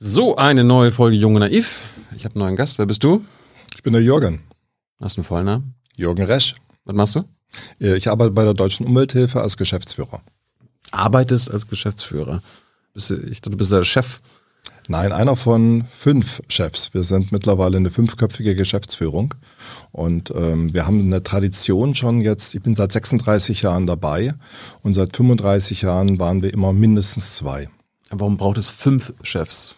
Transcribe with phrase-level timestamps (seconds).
[0.00, 1.82] So, eine neue Folge Junge Naiv.
[2.16, 2.78] Ich habe einen neuen Gast.
[2.78, 3.24] Wer bist du?
[3.74, 4.42] Ich bin der Jürgen.
[5.00, 5.74] Hast du einen Vollnamen?
[5.96, 6.54] Jürgen Resch.
[6.84, 7.24] Was machst du?
[7.80, 10.20] Äh, Ich arbeite bei der Deutschen Umwelthilfe als Geschäftsführer.
[10.92, 12.42] Arbeitest als Geschäftsführer.
[12.94, 14.20] Bist du, ich dachte, du bist der Chef.
[14.86, 16.94] Nein, einer von fünf Chefs.
[16.94, 19.34] Wir sind mittlerweile eine fünfköpfige Geschäftsführung
[19.92, 22.54] und ähm, wir haben eine Tradition schon jetzt.
[22.54, 24.32] Ich bin seit 36 Jahren dabei
[24.82, 27.68] und seit 35 Jahren waren wir immer mindestens zwei.
[28.10, 29.74] Warum braucht es fünf Chefs?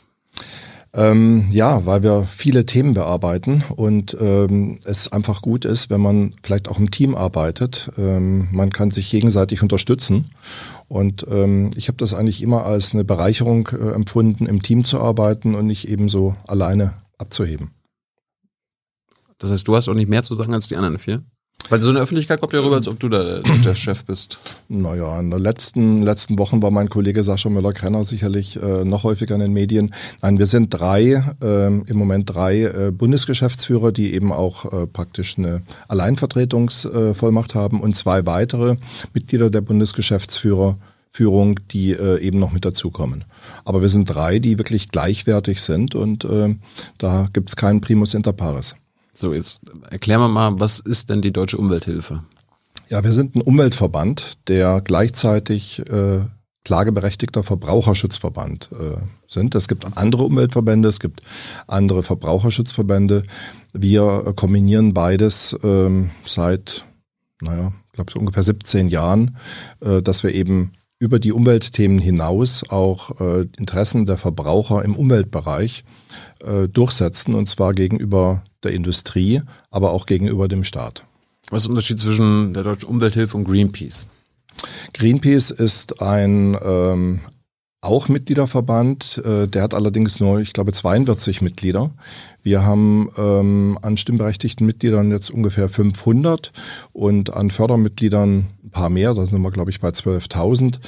[0.93, 6.35] Ähm, ja, weil wir viele Themen bearbeiten und ähm, es einfach gut ist, wenn man
[6.43, 7.93] vielleicht auch im Team arbeitet.
[7.97, 10.31] Ähm, man kann sich gegenseitig unterstützen.
[10.89, 15.01] Und ähm, ich habe das eigentlich immer als eine Bereicherung äh, empfunden, im Team zu
[15.01, 17.71] arbeiten und nicht eben so alleine abzuheben.
[19.39, 21.23] Das heißt, du hast auch nicht mehr zu sagen als die anderen vier?
[21.69, 24.39] Weil so eine Öffentlichkeit kommt ja rüber, als ob du da der, Chef bist.
[24.69, 29.35] Naja, in den letzten, letzten Wochen war mein Kollege Sascha Müller-Krenner sicherlich äh, noch häufiger
[29.35, 29.95] in den Medien.
[30.23, 35.39] Nein, wir sind drei, ähm, im Moment drei äh, Bundesgeschäftsführer, die eben auch äh, praktisch
[35.39, 38.77] eine Alleinvertretungsvollmacht haben und zwei weitere
[39.13, 40.77] Mitglieder der Bundesgeschäftsführer.
[41.13, 43.25] Führung, die äh, eben noch mit dazukommen.
[43.65, 46.55] Aber wir sind drei, die wirklich gleichwertig sind und äh,
[46.99, 48.77] da gibt's keinen Primus inter pares.
[49.21, 52.23] So, jetzt erklär mir mal, was ist denn die Deutsche Umwelthilfe?
[52.89, 56.21] Ja, wir sind ein Umweltverband, der gleichzeitig äh,
[56.65, 58.97] klageberechtigter Verbraucherschutzverband äh,
[59.29, 59.55] sind.
[59.55, 61.21] Es gibt andere Umweltverbände, es gibt
[61.67, 63.23] andere Verbraucherschutzverbände.
[63.75, 66.87] Wir äh, kombinieren beides ähm, seit,
[67.43, 69.37] naja, ich glaube so ungefähr 17 Jahren,
[69.81, 75.85] äh, dass wir eben über die Umweltthemen hinaus auch äh, Interessen der Verbraucher im Umweltbereich
[76.43, 81.05] äh, durchsetzen, und zwar gegenüber der Industrie, aber auch gegenüber dem Staat.
[81.51, 84.07] Was ist der Unterschied zwischen der Deutschen Umwelthilfe und Greenpeace?
[84.93, 87.21] Greenpeace ist ein ähm,
[87.83, 91.91] auch Mitgliederverband, äh, der hat allerdings nur, ich glaube, 42 Mitglieder.
[92.43, 96.53] Wir haben ähm, an stimmberechtigten Mitgliedern jetzt ungefähr 500
[96.93, 100.79] und an Fördermitgliedern ein paar mehr, da sind wir, glaube ich, bei 12.000.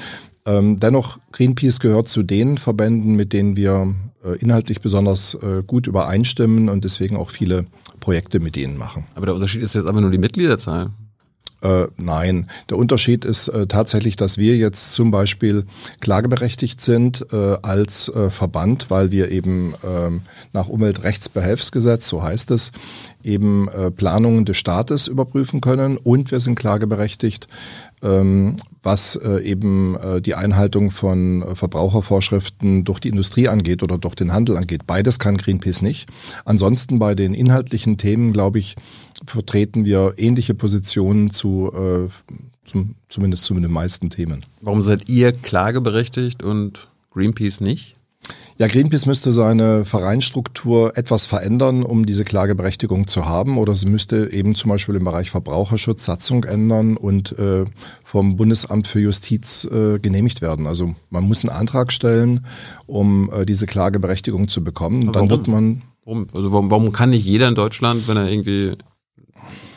[0.44, 3.94] Ähm, dennoch, Greenpeace gehört zu den Verbänden, mit denen wir
[4.24, 7.64] äh, inhaltlich besonders äh, gut übereinstimmen und deswegen auch viele
[8.00, 9.06] Projekte mit denen machen.
[9.14, 10.90] Aber der Unterschied ist jetzt einfach nur die Mitgliederzahl.
[11.62, 15.64] Äh, nein, der Unterschied ist äh, tatsächlich, dass wir jetzt zum Beispiel
[16.00, 22.72] klageberechtigt sind äh, als äh, Verband, weil wir eben ähm, nach Umweltrechtsbehelfsgesetz, so heißt es,
[23.22, 27.46] eben äh, Planungen des Staates überprüfen können und wir sind klageberechtigt,
[28.82, 34.14] was äh, eben äh, die Einhaltung von äh, Verbrauchervorschriften durch die Industrie angeht oder durch
[34.14, 34.86] den Handel angeht.
[34.86, 36.08] Beides kann Greenpeace nicht.
[36.44, 38.74] Ansonsten bei den inhaltlichen Themen, glaube ich,
[39.24, 41.70] vertreten wir ähnliche Positionen zu,
[42.64, 44.44] zum, zumindest zu den meisten Themen.
[44.60, 47.96] Warum seid ihr klageberechtigt und Greenpeace nicht?
[48.58, 53.58] Ja, Greenpeace müsste seine Vereinsstruktur etwas verändern, um diese Klageberechtigung zu haben.
[53.58, 57.64] Oder sie müsste eben zum Beispiel im Bereich Verbraucherschutz Satzung ändern und äh,
[58.04, 60.66] vom Bundesamt für Justiz äh, genehmigt werden.
[60.66, 62.46] Also man muss einen Antrag stellen,
[62.86, 65.08] um äh, diese Klageberechtigung zu bekommen.
[65.08, 65.30] Aber Dann warum?
[65.30, 68.76] wird man Warum, also warum, warum kann nicht jeder in Deutschland, wenn er irgendwie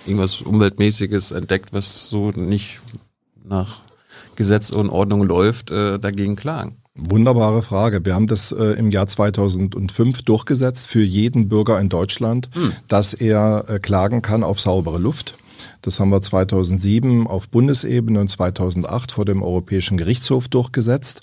[0.05, 2.81] irgendwas Umweltmäßiges entdeckt, was so nicht
[3.43, 3.81] nach
[4.35, 6.77] Gesetz und Ordnung läuft, äh, dagegen klagen?
[6.95, 8.05] Wunderbare Frage.
[8.05, 12.49] Wir haben das äh, im Jahr 2005 durchgesetzt für jeden Bürger in Deutschland,
[12.87, 15.35] dass er äh, klagen kann auf saubere Luft.
[15.81, 21.21] Das haben wir 2007 auf Bundesebene und 2008 vor dem Europäischen Gerichtshof durchgesetzt.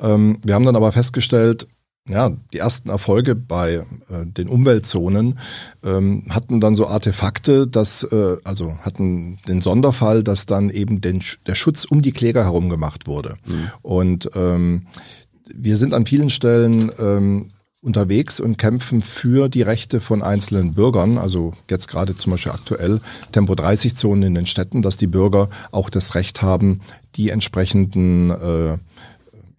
[0.00, 1.68] Ähm, wir haben dann aber festgestellt,
[2.08, 3.84] ja, die ersten Erfolge bei äh,
[4.24, 5.38] den Umweltzonen
[5.82, 11.22] ähm, hatten dann so Artefakte, dass äh, also hatten den Sonderfall, dass dann eben den,
[11.46, 13.36] der Schutz um die Kläger herum gemacht wurde.
[13.80, 14.86] Und ähm,
[15.54, 17.50] wir sind an vielen Stellen ähm,
[17.80, 21.18] unterwegs und kämpfen für die Rechte von einzelnen Bürgern.
[21.18, 23.00] Also jetzt gerade zum Beispiel aktuell
[23.32, 26.80] Tempo 30 Zonen in den Städten, dass die Bürger auch das Recht haben,
[27.16, 28.78] die entsprechenden äh,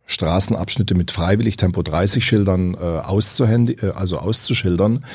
[0.06, 5.06] Straßenabschnitte mit freiwillig Tempo 30 Schildern äh, auszuhändi äh, also auszuschildern.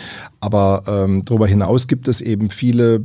[0.41, 3.03] Aber ähm, darüber hinaus gibt es eben viele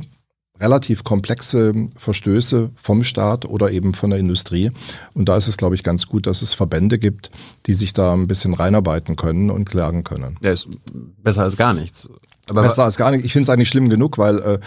[0.60, 4.70] relativ komplexe Verstöße vom Staat oder eben von der Industrie.
[5.14, 7.30] Und da ist es, glaube ich, ganz gut, dass es Verbände gibt,
[7.66, 10.38] die sich da ein bisschen reinarbeiten können und klagen können.
[10.42, 10.68] Ja, ist
[11.22, 12.08] besser als gar nichts.
[12.48, 13.24] Aber Besser als gar nicht.
[13.24, 14.58] Ich finde es eigentlich schlimm genug, weil äh,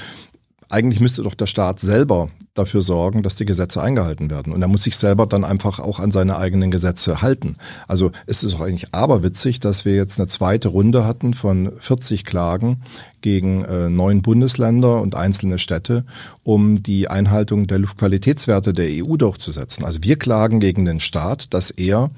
[0.69, 4.53] eigentlich müsste doch der Staat selber dafür sorgen, dass die Gesetze eingehalten werden.
[4.53, 7.57] Und er muss sich selber dann einfach auch an seine eigenen Gesetze halten.
[7.87, 12.23] Also es ist doch eigentlich aberwitzig, dass wir jetzt eine zweite Runde hatten von 40
[12.23, 12.83] Klagen
[13.21, 16.05] gegen äh, neun Bundesländer und einzelne Städte,
[16.43, 19.85] um die Einhaltung der Luftqualitätswerte der EU durchzusetzen.
[19.85, 22.09] Also wir klagen gegen den Staat, dass er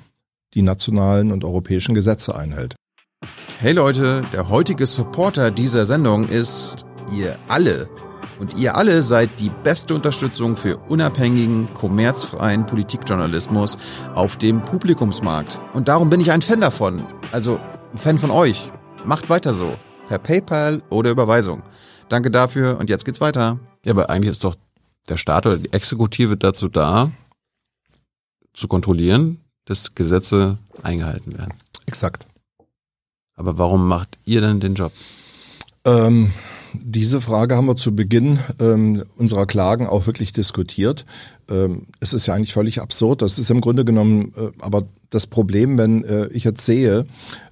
[0.54, 2.76] die nationalen und europäischen Gesetze einhält.
[3.60, 7.88] Hey Leute, der heutige Supporter dieser Sendung ist ihr alle.
[8.40, 13.78] Und ihr alle seid die beste Unterstützung für unabhängigen, kommerzfreien Politikjournalismus
[14.16, 15.60] auf dem Publikumsmarkt.
[15.74, 17.04] Und darum bin ich ein Fan davon.
[17.32, 17.60] Also
[17.92, 18.72] ein Fan von euch.
[19.06, 19.78] Macht weiter so.
[20.08, 21.64] Per PayPal oder Überweisung.
[22.10, 23.60] Danke dafür und jetzt geht's weiter.
[23.86, 24.56] Ja, aber eigentlich ist doch
[25.08, 27.12] der Staat oder die Exekutive dazu da,
[28.54, 31.54] zu kontrollieren, dass Gesetze eingehalten werden.
[31.86, 32.28] Exakt.
[33.36, 34.92] Aber warum macht ihr denn den Job?
[35.86, 36.34] Ähm,
[36.74, 41.06] diese Frage haben wir zu Beginn ähm, unserer Klagen auch wirklich diskutiert.
[41.50, 43.22] Ähm, es ist ja eigentlich völlig absurd.
[43.22, 47.06] Das ist im Grunde genommen äh, aber das Problem, wenn äh, ich jetzt sehe,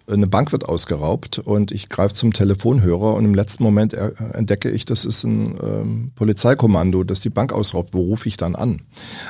[0.10, 4.86] eine Bank wird ausgeraubt und ich greife zum Telefonhörer und im letzten Moment entdecke ich,
[4.86, 7.94] das ist ein ähm, Polizeikommando, das die Bank ausraubt.
[7.94, 8.82] Wo rufe ich dann an?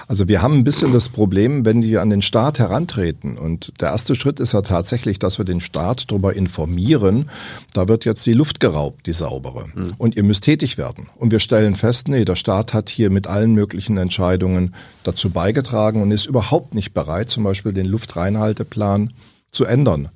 [0.07, 3.89] Also wir haben ein bisschen das Problem, wenn die an den Staat herantreten und der
[3.89, 7.29] erste Schritt ist ja tatsächlich, dass wir den Staat darüber informieren,
[7.73, 9.65] da wird jetzt die Luft geraubt, die saubere.
[9.75, 9.93] Mhm.
[9.97, 11.09] Und ihr müsst tätig werden.
[11.17, 14.73] Und wir stellen fest, nee, der Staat hat hier mit allen möglichen Entscheidungen
[15.03, 19.13] dazu beigetragen und ist überhaupt nicht bereit, zum Beispiel den Luftreinhalteplan
[19.51, 20.09] zu ändern.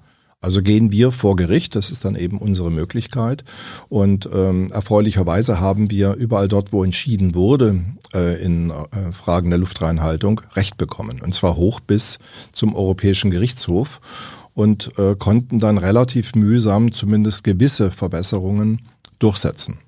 [0.44, 3.46] Also gehen wir vor Gericht, das ist dann eben unsere Möglichkeit.
[3.88, 9.60] Und ähm, erfreulicherweise haben wir überall dort, wo entschieden wurde äh, in äh, Fragen der
[9.60, 11.22] Luftreinhaltung, Recht bekommen.
[11.22, 12.20] Und zwar hoch bis
[12.52, 14.02] zum Europäischen Gerichtshof
[14.54, 18.82] und äh, konnten dann relativ mühsam zumindest gewisse Verbesserungen
[19.20, 19.80] durchsetzen.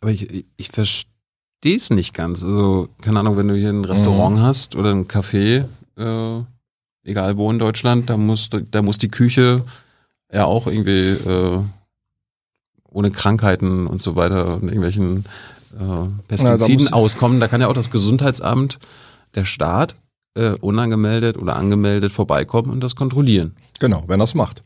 [0.00, 2.42] Aber ich, ich verstehe es nicht ganz.
[2.42, 4.42] Also, keine Ahnung, wenn du hier ein Restaurant mhm.
[4.42, 5.66] hast oder ein Café,
[5.98, 6.44] äh,
[7.08, 9.64] egal wo in Deutschland, da muss, da muss die Küche
[10.32, 11.60] ja auch irgendwie äh,
[12.90, 15.24] ohne Krankheiten und so weiter und irgendwelchen
[15.78, 17.40] äh, Pestiziden ja, auskommen.
[17.40, 18.78] Da kann ja auch das Gesundheitsamt,
[19.34, 19.94] der Staat,
[20.34, 23.54] äh, unangemeldet oder angemeldet vorbeikommen und das kontrollieren.
[23.78, 24.62] Genau, wenn das macht.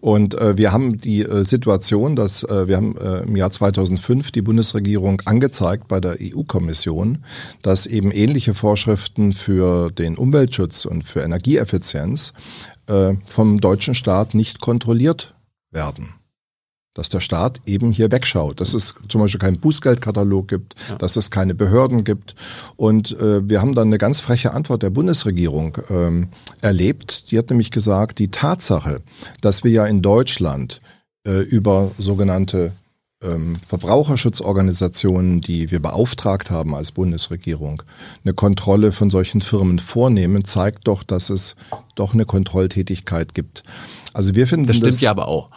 [0.00, 4.30] Und äh, wir haben die äh, Situation, dass äh, wir haben äh, im Jahr 2005
[4.30, 7.24] die Bundesregierung angezeigt bei der EU-Kommission,
[7.62, 12.32] dass eben ähnliche Vorschriften für den Umweltschutz und für Energieeffizienz
[12.86, 15.34] äh, vom deutschen Staat nicht kontrolliert
[15.70, 16.14] werden
[16.94, 20.96] dass der Staat eben hier wegschaut, dass es zum Beispiel keinen Bußgeldkatalog gibt, ja.
[20.96, 22.34] dass es keine Behörden gibt.
[22.76, 26.28] Und äh, wir haben dann eine ganz freche Antwort der Bundesregierung ähm,
[26.60, 27.30] erlebt.
[27.30, 29.00] Die hat nämlich gesagt, die Tatsache,
[29.40, 30.80] dass wir ja in Deutschland
[31.26, 32.72] äh, über sogenannte
[33.22, 37.82] ähm, Verbraucherschutzorganisationen, die wir beauftragt haben als Bundesregierung,
[38.24, 41.56] eine Kontrolle von solchen Firmen vornehmen, zeigt doch, dass es
[41.94, 43.62] doch eine Kontrolltätigkeit gibt.
[44.12, 45.50] Also wir finden das stimmt das, ja aber auch.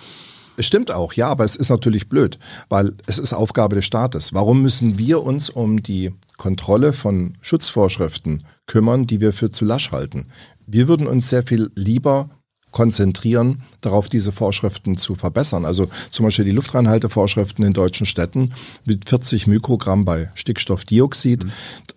[0.57, 4.33] Es stimmt auch, ja, aber es ist natürlich blöd, weil es ist Aufgabe des Staates.
[4.33, 9.91] Warum müssen wir uns um die Kontrolle von Schutzvorschriften kümmern, die wir für zu lasch
[9.91, 10.27] halten?
[10.65, 12.29] Wir würden uns sehr viel lieber
[12.75, 15.63] konzentrieren, darauf diese Vorschriften zu verbessern.
[15.63, 18.49] Also zum Beispiel die Luftreinhaltevorschriften in deutschen Städten
[18.83, 21.51] mit 40 Mikrogramm bei Stickstoffdioxid, mhm.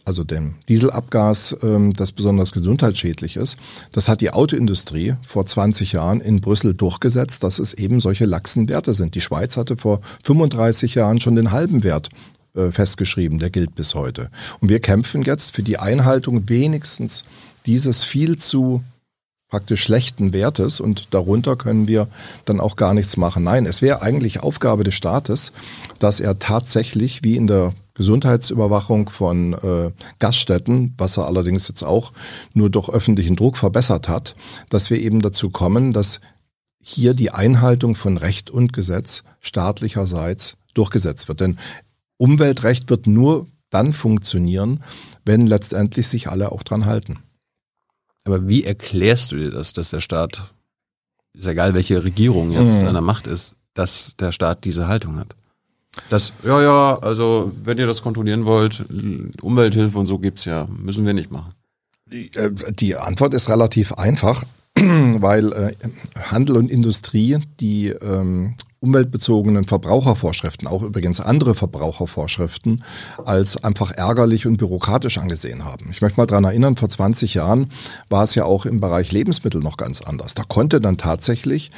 [0.05, 3.57] also dem Dieselabgas, ähm, das besonders gesundheitsschädlich ist.
[3.91, 8.69] Das hat die Autoindustrie vor 20 Jahren in Brüssel durchgesetzt, dass es eben solche laxen
[8.69, 9.17] Werte sind.
[9.17, 12.09] Die Schweiz hatte vor 35 Jahren schon den halben Wert
[12.55, 14.31] äh, festgeschrieben, der gilt bis heute.
[14.61, 17.25] Und wir kämpfen jetzt für die Einhaltung wenigstens
[17.67, 18.85] dieses viel zu
[19.49, 22.09] praktisch schlechten Wertes und darunter können wir
[22.45, 23.45] dann auch gar nichts machen.
[23.45, 25.53] Nein, es wäre eigentlich Aufgabe des Staates,
[25.99, 32.13] dass er tatsächlich wie in der Gesundheitsüberwachung von äh, Gaststätten, was er allerdings jetzt auch
[32.55, 34.35] nur durch öffentlichen Druck verbessert hat,
[34.71, 36.21] dass wir eben dazu kommen, dass
[36.81, 41.41] hier die Einhaltung von Recht und Gesetz staatlicherseits durchgesetzt wird.
[41.41, 41.59] Denn
[42.19, 44.81] Umweltrecht wird nur dann funktionieren,
[45.25, 47.19] wenn letztendlich sich alle auch dran halten.
[48.29, 50.53] Aber wie erklärst du dir das, dass der Staat,
[51.33, 52.89] ist egal welche Regierung jetzt mhm.
[52.89, 55.35] an der Macht ist, dass der Staat diese Haltung hat?
[56.11, 58.85] Das, ja, ja, also wenn ihr das kontrollieren wollt,
[59.41, 61.55] Umwelthilfe und so gibt's ja, müssen wir nicht machen.
[62.05, 64.45] Die, äh, die Antwort ist relativ einfach,
[64.75, 65.75] weil äh,
[66.21, 72.85] Handel und Industrie die ähm, umweltbezogenen Verbrauchervorschriften, auch übrigens andere Verbrauchervorschriften,
[73.25, 75.89] als einfach ärgerlich und bürokratisch angesehen haben.
[75.91, 77.71] Ich möchte mal dran erinnern, vor 20 Jahren
[78.09, 80.35] war es ja auch im Bereich Lebensmittel noch ganz anders.
[80.35, 81.71] Da konnte dann tatsächlich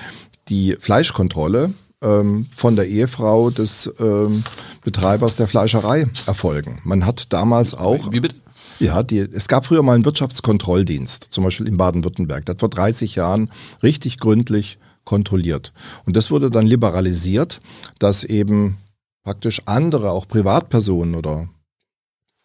[0.48, 4.44] die Fleischkontrolle ähm, von der Ehefrau des ähm,
[4.84, 6.80] Betreibers der Fleischerei erfolgen.
[6.84, 8.12] Man hat damals auch...
[8.12, 8.36] Wie bitte?
[8.78, 12.46] Ja, die, es gab früher mal einen Wirtschaftskontrolldienst, zum Beispiel in Baden-Württemberg.
[12.46, 13.50] Der hat vor 30 Jahren
[13.82, 14.78] richtig gründlich
[15.10, 15.72] kontrolliert.
[16.06, 17.60] Und das wurde dann liberalisiert,
[17.98, 18.78] dass eben
[19.24, 21.48] praktisch andere, auch Privatpersonen oder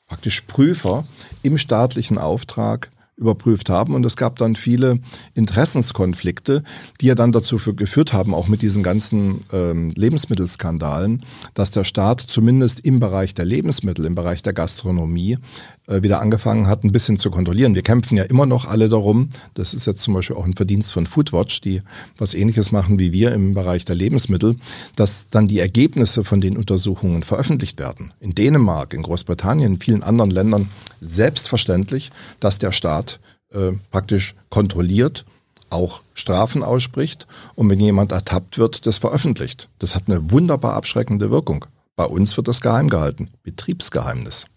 [0.07, 1.05] praktisch Prüfer
[1.43, 3.93] im staatlichen Auftrag überprüft haben.
[3.93, 4.99] Und es gab dann viele
[5.35, 6.63] Interessenskonflikte,
[7.01, 12.19] die ja dann dazu geführt haben, auch mit diesen ganzen ähm, Lebensmittelskandalen, dass der Staat
[12.19, 15.37] zumindest im Bereich der Lebensmittel, im Bereich der Gastronomie
[15.87, 17.75] wieder angefangen hat, ein bisschen zu kontrollieren.
[17.75, 19.29] Wir kämpfen ja immer noch alle darum.
[19.53, 21.81] Das ist jetzt zum Beispiel auch ein Verdienst von Foodwatch, die
[22.17, 24.55] was ähnliches machen wie wir im Bereich der Lebensmittel,
[24.95, 28.13] dass dann die Ergebnisse von den Untersuchungen veröffentlicht werden.
[28.19, 30.69] In Dänemark, in Großbritannien, in vielen anderen Ländern
[31.01, 33.19] selbstverständlich, dass der Staat
[33.51, 35.25] äh, praktisch kontrolliert,
[35.69, 39.69] auch Strafen ausspricht und wenn jemand ertappt wird, das veröffentlicht.
[39.79, 41.65] Das hat eine wunderbar abschreckende Wirkung.
[41.95, 43.29] Bei uns wird das geheim gehalten.
[43.43, 44.47] Betriebsgeheimnis.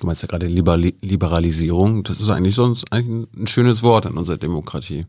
[0.00, 2.02] Du meinst ja gerade Liberalisierung.
[2.02, 5.06] Das ist eigentlich sonst eigentlich ein schönes Wort in unserer Demokratie.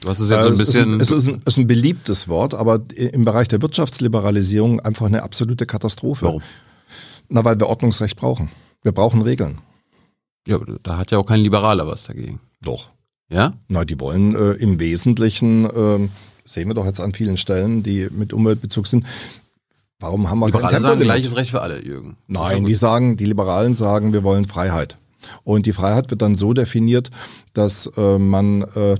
[0.00, 1.00] Du hast es jetzt so ein bisschen.
[1.00, 3.62] Es ist ein, es ist ein, es ist ein beliebtes Wort, aber im Bereich der
[3.62, 6.26] Wirtschaftsliberalisierung einfach eine absolute Katastrophe.
[6.26, 6.42] Warum?
[7.28, 8.50] Na, weil wir Ordnungsrecht brauchen.
[8.82, 9.58] Wir brauchen Regeln.
[10.46, 12.40] Ja, da hat ja auch kein Liberaler was dagegen.
[12.62, 12.90] Doch.
[13.28, 13.54] Ja?
[13.68, 16.08] Na, die wollen äh, im Wesentlichen, äh,
[16.44, 19.06] sehen wir doch jetzt an vielen Stellen, die mit Umweltbezug sind,
[19.98, 22.16] Warum haben wir Liberale kein sagen gleiches Recht für alle, Jürgen.
[22.26, 24.98] Nein, die sagen, die Liberalen sagen, wir wollen Freiheit.
[25.42, 27.10] Und die Freiheit wird dann so definiert,
[27.54, 28.96] dass äh, man äh,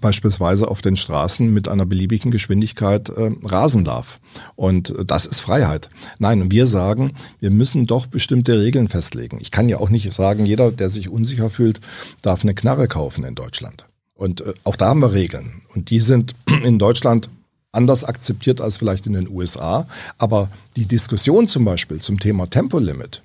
[0.00, 4.20] beispielsweise auf den Straßen mit einer beliebigen Geschwindigkeit äh, rasen darf.
[4.56, 5.88] Und das ist Freiheit.
[6.18, 9.38] Nein, wir sagen, wir müssen doch bestimmte Regeln festlegen.
[9.40, 11.80] Ich kann ja auch nicht sagen, jeder, der sich unsicher fühlt,
[12.22, 13.84] darf eine Knarre kaufen in Deutschland.
[14.14, 15.62] Und äh, auch da haben wir Regeln.
[15.74, 17.30] Und die sind in Deutschland
[17.72, 19.86] anders akzeptiert als vielleicht in den USA.
[20.18, 23.22] Aber die Diskussion zum Beispiel zum Thema Tempolimit,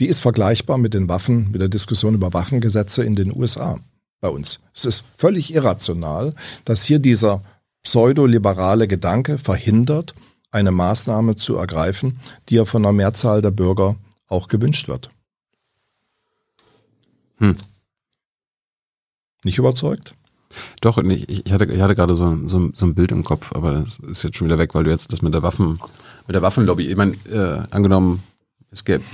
[0.00, 3.78] die ist vergleichbar mit den Waffen, mit der Diskussion über Waffengesetze in den USA
[4.20, 4.60] bei uns.
[4.74, 6.34] Es ist völlig irrational,
[6.64, 7.42] dass hier dieser
[7.82, 10.14] pseudoliberale Gedanke verhindert,
[10.50, 13.96] eine Maßnahme zu ergreifen, die ja von der Mehrzahl der Bürger
[14.28, 15.10] auch gewünscht wird.
[17.38, 17.56] Hm.
[19.44, 20.14] Nicht überzeugt?
[20.80, 23.84] Doch, ich, ich, hatte, ich hatte gerade so, so, so ein Bild im Kopf, aber
[23.84, 25.78] das ist jetzt schon wieder weg, weil du jetzt das mit der Waffen,
[26.26, 28.22] mit der Waffenlobby, ich meine, äh, angenommen,
[28.70, 29.04] es gäbe,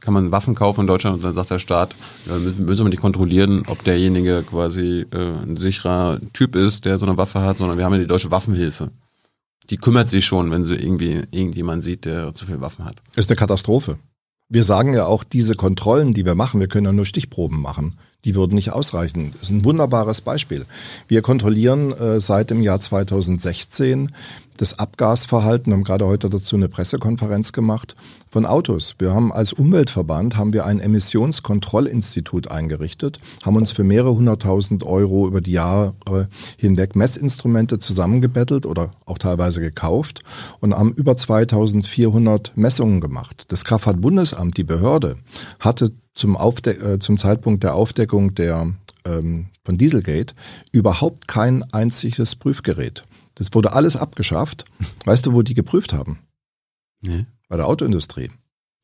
[0.00, 1.94] kann man Waffen kaufen in Deutschland und dann sagt der Staat,
[2.26, 6.98] ja, müssen, müssen wir nicht kontrollieren, ob derjenige quasi äh, ein sicherer Typ ist, der
[6.98, 8.90] so eine Waffe hat, sondern wir haben ja die deutsche Waffenhilfe.
[9.70, 12.96] Die kümmert sich schon, wenn sie irgendwie irgendjemand sieht, der zu viel Waffen hat.
[13.16, 13.98] Ist eine Katastrophe.
[14.48, 17.98] Wir sagen ja auch, diese Kontrollen, die wir machen, wir können ja nur Stichproben machen
[18.24, 19.32] die würden nicht ausreichen.
[19.32, 20.66] Das ist ein wunderbares Beispiel.
[21.06, 24.10] Wir kontrollieren äh, seit dem Jahr 2016
[24.58, 27.94] das Abgasverhalten, wir haben gerade heute dazu eine Pressekonferenz gemacht,
[28.30, 28.96] von Autos.
[28.98, 35.26] Wir haben als Umweltverband haben wir ein Emissionskontrollinstitut eingerichtet, haben uns für mehrere hunderttausend Euro
[35.26, 35.94] über die Jahre
[36.56, 40.20] hinweg Messinstrumente zusammengebettelt oder auch teilweise gekauft
[40.60, 43.46] und haben über 2400 Messungen gemacht.
[43.48, 45.16] Das Kraftfahrtbundesamt, die Behörde,
[45.60, 48.74] hatte zum, Aufde äh, zum Zeitpunkt der Aufdeckung der,
[49.04, 50.34] ähm, von Dieselgate
[50.72, 53.04] überhaupt kein einziges Prüfgerät.
[53.38, 54.64] Das wurde alles abgeschafft.
[55.04, 56.18] Weißt du, wo die geprüft haben?
[57.00, 57.26] Nee.
[57.48, 58.30] Bei der Autoindustrie.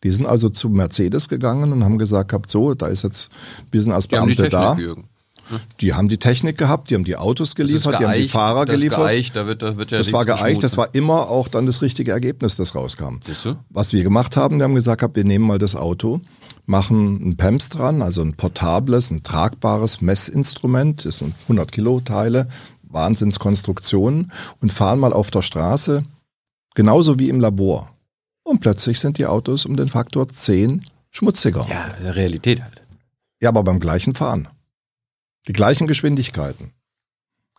[0.04, 3.30] Die sind also zu Mercedes gegangen und haben gesagt gehabt, so, da ist jetzt,
[3.70, 4.76] wir sind als Beamte da.
[4.76, 5.08] Jürgen.
[5.80, 8.64] Die haben die Technik gehabt, die haben die Autos geliefert, geeicht, die haben die Fahrer
[8.64, 8.98] das geliefert.
[9.00, 11.82] Geeicht, da wird, da wird ja das war geeicht, das war immer auch dann das
[11.82, 13.18] richtige Ergebnis, das rauskam.
[13.68, 16.22] Was wir gemacht haben, wir haben gesagt, wir nehmen mal das Auto,
[16.64, 22.48] machen ein PEMS dran, also ein portables, ein tragbares Messinstrument, das sind 100 Kilo Teile,
[22.94, 26.04] Wahnsinnskonstruktionen und fahren mal auf der Straße,
[26.74, 27.90] genauso wie im Labor.
[28.42, 31.66] Und plötzlich sind die Autos um den Faktor 10 schmutziger.
[31.68, 32.82] Ja, Realität halt.
[33.40, 34.48] Ja, aber beim gleichen Fahren.
[35.48, 36.72] Die gleichen Geschwindigkeiten.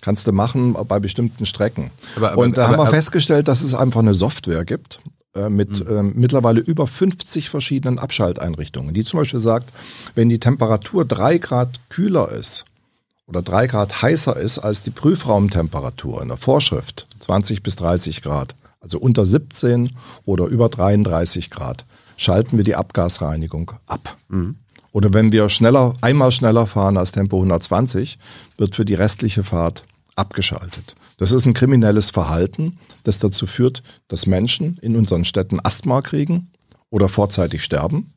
[0.02, 1.92] Kannst du machen bei bestimmten Strecken.
[2.16, 5.00] Aber, aber, und da aber, haben wir festgestellt, dass es einfach eine Software gibt
[5.36, 5.98] äh, mit mhm.
[5.98, 9.72] äh, mittlerweile über 50 verschiedenen Abschalteinrichtungen, die zum Beispiel sagt,
[10.14, 12.66] wenn die Temperatur drei Grad kühler ist
[13.28, 18.56] oder drei Grad heißer ist als die Prüfraumtemperatur in der Vorschrift, 20 bis 30 Grad,
[18.80, 19.92] also unter 17
[20.26, 21.86] oder über 33 Grad,
[22.18, 24.18] schalten wir die Abgasreinigung ab.
[24.28, 24.58] Mhm.
[24.92, 28.18] Oder wenn wir schneller, einmal schneller fahren als Tempo 120,
[28.58, 29.84] wird für die restliche Fahrt
[30.16, 30.96] abgeschaltet.
[31.18, 36.52] Das ist ein kriminelles Verhalten, das dazu führt, dass Menschen in unseren Städten Asthma kriegen
[36.90, 38.14] oder vorzeitig sterben.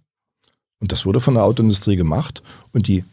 [0.81, 3.05] Und das wurde von der Autoindustrie gemacht und die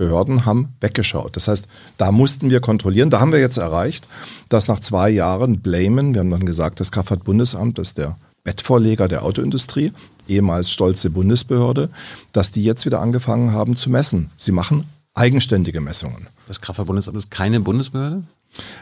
[0.00, 1.36] Behörden haben weggeschaut.
[1.36, 3.10] Das heißt, da mussten wir kontrollieren.
[3.10, 4.08] Da haben wir jetzt erreicht,
[4.48, 9.22] dass nach zwei Jahren Blamen, wir haben dann gesagt, das Kraftfahrtbundesamt ist der Bettvorleger der
[9.22, 9.92] Autoindustrie,
[10.26, 11.90] ehemals stolze Bundesbehörde,
[12.32, 14.30] dass die jetzt wieder angefangen haben zu messen.
[14.38, 16.28] Sie machen eigenständige Messungen.
[16.48, 18.22] Das Kraftfahrtbundesamt ist keine Bundesbehörde?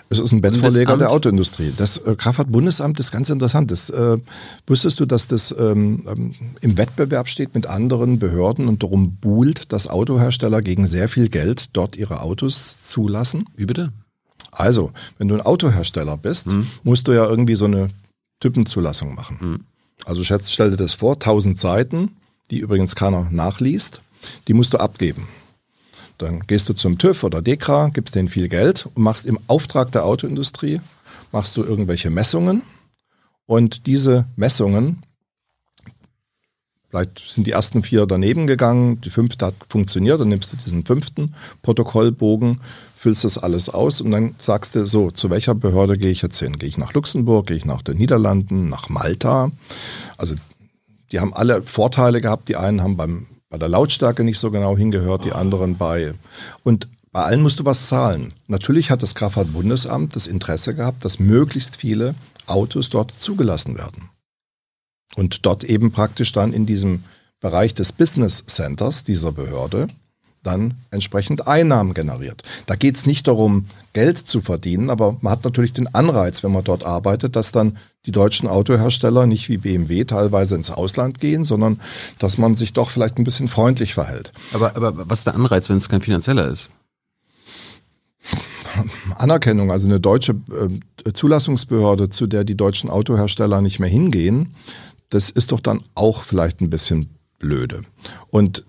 [0.09, 1.73] Es ist ein Bettvorleger der Autoindustrie.
[1.77, 3.71] Das äh, Kraftfahrtbundesamt ist ganz interessant.
[3.71, 4.17] Das, äh,
[4.67, 9.73] wusstest du, dass das ähm, ähm, im Wettbewerb steht mit anderen Behörden und darum buhlt,
[9.73, 13.45] dass Autohersteller gegen sehr viel Geld dort ihre Autos zulassen?
[13.57, 13.93] Wie bitte?
[14.51, 16.67] Also, wenn du ein Autohersteller bist, hm.
[16.83, 17.89] musst du ja irgendwie so eine
[18.41, 19.41] Typenzulassung machen.
[19.41, 19.65] Hm.
[20.05, 22.17] Also schätz, stell dir das vor, 1000 Seiten,
[22.51, 24.01] die übrigens keiner nachliest,
[24.47, 25.29] die musst du abgeben.
[26.19, 29.93] Dann gehst du zum TÜV oder DEKRA, gibst denen viel Geld und machst im Auftrag
[29.93, 30.81] der Autoindustrie,
[31.33, 32.63] machst du irgendwelche Messungen
[33.47, 35.05] und diese Messungen,
[36.91, 40.85] vielleicht sind die ersten vier daneben gegangen, die fünfte hat funktioniert, dann nimmst du diesen
[40.85, 42.61] fünften Protokollbogen,
[42.97, 46.41] füllst das alles aus und dann sagst du so, zu welcher Behörde gehe ich jetzt
[46.41, 46.59] hin?
[46.59, 49.53] Gehe ich nach Luxemburg, gehe ich nach den Niederlanden, nach Malta?
[50.17, 50.35] Also
[51.13, 52.49] die haben alle Vorteile gehabt.
[52.49, 56.14] Die einen haben beim bei der Lautstärke nicht so genau hingehört, die anderen bei.
[56.64, 58.35] Und bei allen musst du was zahlen.
[58.47, 62.14] Natürlich hat das Kraftfahrtbundesamt das Interesse gehabt, dass möglichst viele
[62.47, 64.11] Autos dort zugelassen werden.
[65.17, 67.05] Und dort eben praktisch dann in diesem
[67.40, 69.88] Bereich des Business Centers dieser Behörde
[70.49, 72.43] dann entsprechend Einnahmen generiert.
[72.67, 76.52] Da geht es nicht darum, Geld zu verdienen, aber man hat natürlich den Anreiz, wenn
[76.52, 77.76] man dort arbeitet, dass dann
[78.07, 81.81] die deutschen Autohersteller nicht wie BMW teilweise ins Ausland gehen, sondern
[82.19, 84.33] dass man sich doch vielleicht ein bisschen freundlich verhält.
[84.52, 86.71] Aber, aber was ist der Anreiz, wenn es kein finanzieller ist?
[89.17, 94.55] Anerkennung, also eine deutsche äh, Zulassungsbehörde, zu der die deutschen Autohersteller nicht mehr hingehen,
[95.11, 97.83] das ist doch dann auch vielleicht ein bisschen blöde.
[98.31, 98.64] Und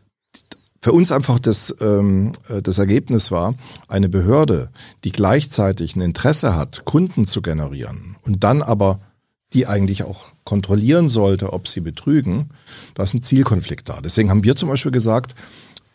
[0.82, 3.56] für uns einfach das, ähm, äh, das Ergebnis war,
[3.88, 4.70] eine Behörde,
[5.04, 9.00] die gleichzeitig ein Interesse hat, Kunden zu generieren und dann aber
[9.54, 12.50] die eigentlich auch kontrollieren sollte, ob sie betrügen,
[12.94, 14.00] da ist ein Zielkonflikt da.
[14.02, 15.34] Deswegen haben wir zum Beispiel gesagt,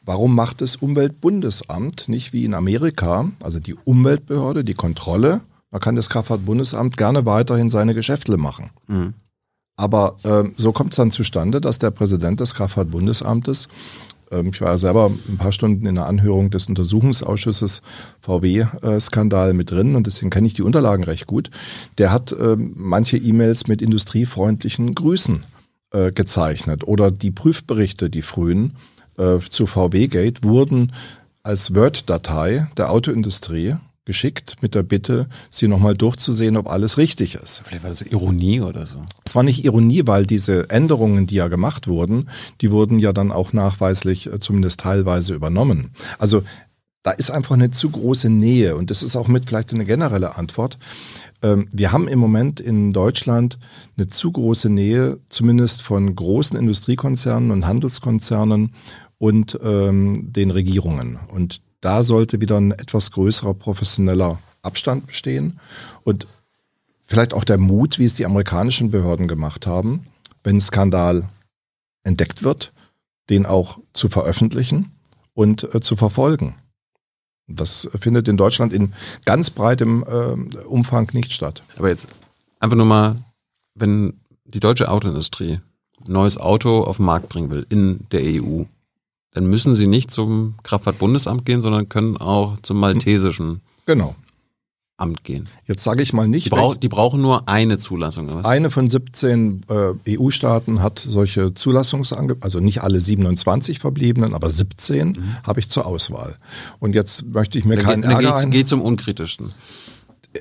[0.05, 5.97] warum macht das Umweltbundesamt nicht wie in Amerika, also die Umweltbehörde, die Kontrolle, da kann
[5.97, 8.71] das Kraftfahrtbundesamt gerne weiterhin seine Geschäfte machen.
[8.87, 9.15] Mhm.
[9.77, 13.69] Aber äh, so kommt es dann zustande, dass der Präsident des Kraftfahrtbundesamtes
[14.43, 17.83] ich war selber ein paar Stunden in der Anhörung des Untersuchungsausschusses
[18.21, 21.51] VW-Skandal mit drin und deswegen kenne ich die Unterlagen recht gut.
[21.99, 25.45] Der hat ähm, manche E-Mails mit industriefreundlichen Grüßen
[25.93, 28.77] äh, gezeichnet oder die Prüfberichte, die frühen
[29.17, 30.93] äh, zu VW-Gate wurden
[31.43, 37.63] als Word-Datei der Autoindustrie geschickt mit der Bitte, sie nochmal durchzusehen, ob alles richtig ist.
[37.65, 39.03] Vielleicht war das Ironie oder so.
[39.25, 42.29] Es war nicht Ironie, weil diese Änderungen, die ja gemacht wurden,
[42.61, 45.93] die wurden ja dann auch nachweislich äh, zumindest teilweise übernommen.
[46.19, 46.43] Also
[47.03, 50.37] da ist einfach eine zu große Nähe und das ist auch mit vielleicht eine generelle
[50.37, 50.79] Antwort.
[51.43, 53.59] Ähm, wir haben im Moment in Deutschland
[53.97, 58.73] eine zu große Nähe, zumindest von großen Industriekonzernen und Handelskonzernen
[59.19, 61.19] und ähm, den Regierungen.
[61.29, 65.61] Und da sollte wieder ein etwas größerer professioneller Abstand bestehen
[66.03, 66.27] und
[67.07, 70.07] vielleicht auch der Mut, wie es die amerikanischen Behörden gemacht haben,
[70.43, 71.29] wenn ein Skandal
[72.03, 72.73] entdeckt wird,
[73.29, 74.93] den auch zu veröffentlichen
[75.35, 76.55] und äh, zu verfolgen.
[77.47, 78.95] Das findet in Deutschland in
[79.27, 81.63] ganz breitem äh, Umfang nicht statt.
[81.77, 82.09] Aber jetzt
[82.61, 83.17] einfach nur mal,
[83.75, 85.61] wenn die deutsche Autoindustrie
[86.07, 88.65] ein neues Auto auf den Markt bringen will in der EU,
[89.35, 94.15] dann müssen sie nicht zum Kraftfahrtbundesamt gehen, sondern können auch zum maltesischen genau.
[94.97, 95.49] Amt gehen.
[95.67, 96.47] Jetzt sage ich mal nicht.
[96.47, 98.27] Die, brauch, die, brauchen nur eine Zulassung.
[98.27, 98.45] Oder was?
[98.45, 99.63] Eine von 17
[100.07, 105.15] äh, EU-Staaten hat solche Zulassungsangebote, also nicht alle 27 verbliebenen, aber 17 mhm.
[105.43, 106.37] habe ich zur Auswahl.
[106.79, 108.53] Und jetzt möchte ich mir dann keinen geht, Ärger ein.
[108.53, 109.51] Geht zum unkritischsten.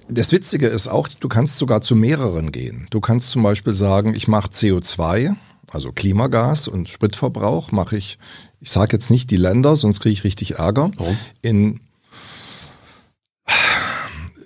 [0.07, 2.85] Das Witzige ist auch, du kannst sogar zu mehreren gehen.
[2.91, 5.35] Du kannst zum Beispiel sagen, ich mache CO2,
[5.71, 8.19] also Klimagas und Spritverbrauch, mache ich
[8.63, 10.91] ich sage jetzt nicht die Länder, sonst kriege ich richtig Ärger.
[10.97, 11.17] Warum?
[11.41, 11.81] In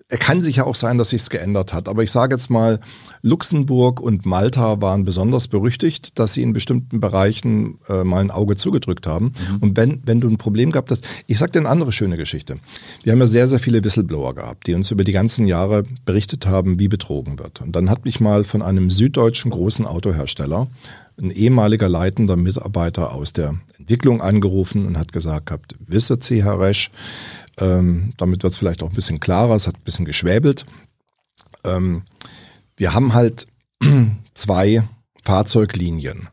[0.10, 1.90] er kann sicher auch sein, dass sich's geändert hat.
[1.90, 2.80] Aber ich sage jetzt mal,
[3.24, 8.56] Luxemburg und Malta waren besonders berüchtigt, dass sie in bestimmten Bereichen äh, mal ein Auge
[8.56, 9.34] zugedrückt haben.
[9.52, 9.58] Mhm.
[9.60, 12.58] Und wenn, wenn du ein Problem gehabt hast, ich sage dir eine andere schöne Geschichte.
[13.04, 16.48] Wir haben ja sehr, sehr viele Whistleblower gehabt, die uns über die ganzen Jahre berichtet
[16.48, 17.60] haben, wie betrogen wird.
[17.60, 20.68] Und dann hat mich mal von einem süddeutschen großen Autohersteller
[21.20, 26.44] ein ehemaliger leitender Mitarbeiter aus der Entwicklung angerufen und hat gesagt gehabt, wisse C.
[26.44, 26.92] Herr Resch,
[27.60, 30.66] ähm, damit wird es vielleicht auch ein bisschen klarer, es hat ein bisschen geschwäbelt.
[31.64, 32.04] Ähm,
[32.76, 33.48] wir haben halt
[34.34, 34.84] zwei
[35.26, 36.30] Fahrzeuglinien,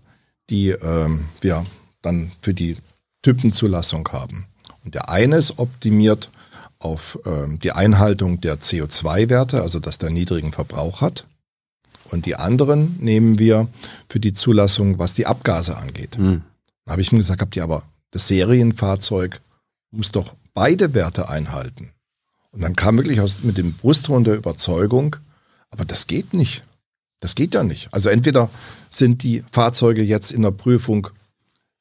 [0.51, 1.65] die ähm, wir
[2.03, 2.77] dann für die
[3.23, 4.47] Typenzulassung haben.
[4.85, 6.31] Und der eine ist optimiert
[6.79, 11.27] auf ähm, die Einhaltung der CO2-Werte, also dass der niedrigen Verbrauch hat.
[12.15, 13.69] Und die anderen nehmen wir
[14.09, 16.17] für die Zulassung, was die Abgase angeht.
[16.17, 16.43] Mhm.
[16.85, 19.41] Da habe ich ihm gesagt, habt ihr aber das Serienfahrzeug
[19.91, 21.91] muss doch beide Werte einhalten.
[22.53, 25.17] Und dann kam wirklich aus, mit dem Brustton der Überzeugung,
[25.71, 26.63] aber das geht nicht.
[27.19, 27.93] Das geht ja nicht.
[27.93, 28.49] Also entweder
[28.91, 31.09] sind die Fahrzeuge jetzt in der Prüfung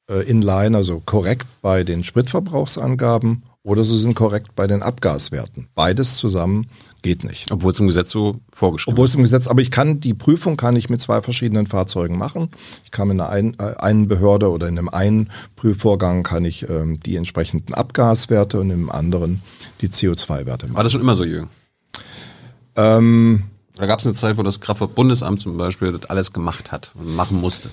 [0.10, 5.67] äh, inline, also korrekt bei den Spritverbrauchsangaben, oder sie sind korrekt bei den Abgaswerten.
[5.76, 6.67] Beides zusammen
[7.03, 7.51] geht nicht.
[7.51, 10.57] Obwohl es im Gesetz so vorgeschrieben Obwohl es im Gesetz, aber ich kann die Prüfung
[10.57, 12.49] kann ich mit zwei verschiedenen Fahrzeugen machen.
[12.83, 16.67] Ich kann in einer ein, äh, einen Behörde oder in einem einen Prüfvorgang kann ich
[16.67, 19.43] ähm, die entsprechenden Abgaswerte und im anderen
[19.81, 20.75] die CO2-Werte machen.
[20.75, 21.49] War das schon immer so, Jürgen?
[22.75, 23.43] Ähm,
[23.75, 27.15] da gab es eine Zeit, wo das Kraftfahrtbundesamt zum Beispiel das alles gemacht hat und
[27.15, 27.69] machen musste.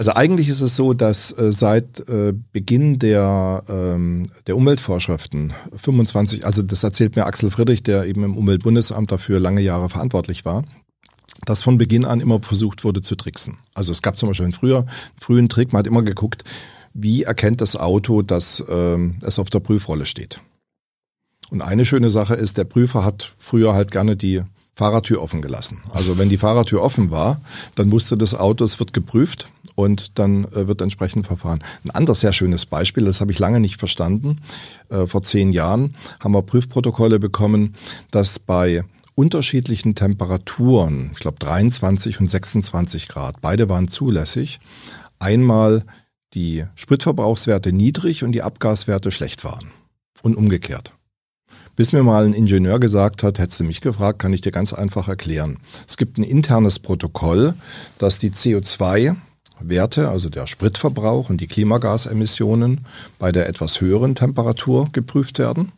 [0.00, 6.46] Also eigentlich ist es so, dass äh, seit äh, Beginn der, ähm, der Umweltvorschriften 25,
[6.46, 10.64] also das erzählt mir Axel Friedrich, der eben im Umweltbundesamt dafür lange Jahre verantwortlich war,
[11.44, 13.58] dass von Beginn an immer versucht wurde zu tricksen.
[13.74, 14.88] Also es gab zum Beispiel früher, einen
[15.20, 16.44] frühen Trick, man hat immer geguckt,
[16.94, 20.40] wie erkennt das Auto, dass ähm, es auf der Prüfrolle steht.
[21.50, 24.44] Und eine schöne Sache ist, der Prüfer hat früher halt gerne die
[24.80, 25.82] Fahrertür offen gelassen.
[25.92, 27.42] Also wenn die Fahrertür offen war,
[27.74, 31.62] dann wusste das Auto, es wird geprüft und dann äh, wird entsprechend verfahren.
[31.84, 34.38] Ein anderes sehr schönes Beispiel, das habe ich lange nicht verstanden.
[34.88, 37.74] Äh, vor zehn Jahren haben wir Prüfprotokolle bekommen,
[38.10, 38.82] dass bei
[39.14, 44.60] unterschiedlichen Temperaturen, ich glaube 23 und 26 Grad, beide waren zulässig,
[45.18, 45.84] einmal
[46.32, 49.72] die Spritverbrauchswerte niedrig und die Abgaswerte schlecht waren.
[50.22, 50.92] Und umgekehrt.
[51.80, 54.74] Bis mir mal ein Ingenieur gesagt hat, hättest du mich gefragt, kann ich dir ganz
[54.74, 55.56] einfach erklären.
[55.88, 57.54] Es gibt ein internes Protokoll,
[57.96, 59.16] dass die CO2
[59.60, 62.84] Werte, also der Spritverbrauch und die Klimagasemissionen
[63.18, 65.72] bei der etwas höheren Temperatur geprüft werden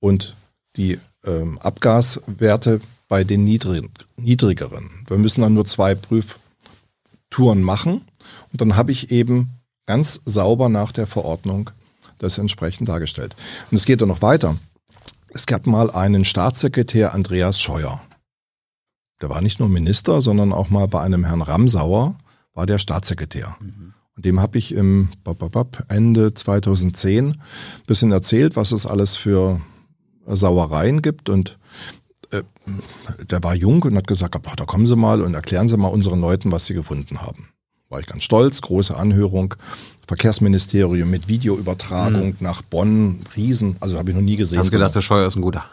[0.00, 0.34] und
[0.74, 4.90] die ähm, Abgaswerte bei den niedrig, niedrigeren.
[5.06, 8.00] Wir müssen dann nur zwei Prüftouren machen
[8.50, 9.50] und dann habe ich eben
[9.86, 11.70] ganz sauber nach der Verordnung
[12.18, 13.36] das entsprechend dargestellt.
[13.70, 14.56] Und es geht dann noch weiter.
[15.34, 18.02] Es gab mal einen Staatssekretär Andreas Scheuer.
[19.22, 22.18] Der war nicht nur Minister, sondern auch mal bei einem Herrn Ramsauer
[22.54, 23.56] war der Staatssekretär.
[23.60, 23.94] Mhm.
[24.14, 25.08] Und dem habe ich im
[25.88, 27.40] Ende 2010 ein
[27.86, 29.60] bisschen erzählt, was es alles für
[30.26, 31.30] Sauereien gibt.
[31.30, 31.58] Und
[32.30, 32.42] äh,
[33.24, 36.20] der war jung und hat gesagt, da kommen Sie mal und erklären Sie mal unseren
[36.20, 37.48] Leuten, was Sie gefunden haben.
[37.88, 39.54] War ich ganz stolz, große Anhörung.
[40.12, 42.36] Verkehrsministerium mit Videoübertragung mhm.
[42.40, 44.58] nach Bonn, Riesen, also habe ich noch nie gesehen.
[44.58, 45.64] Hast gedacht, der Scheuer ist ein guter?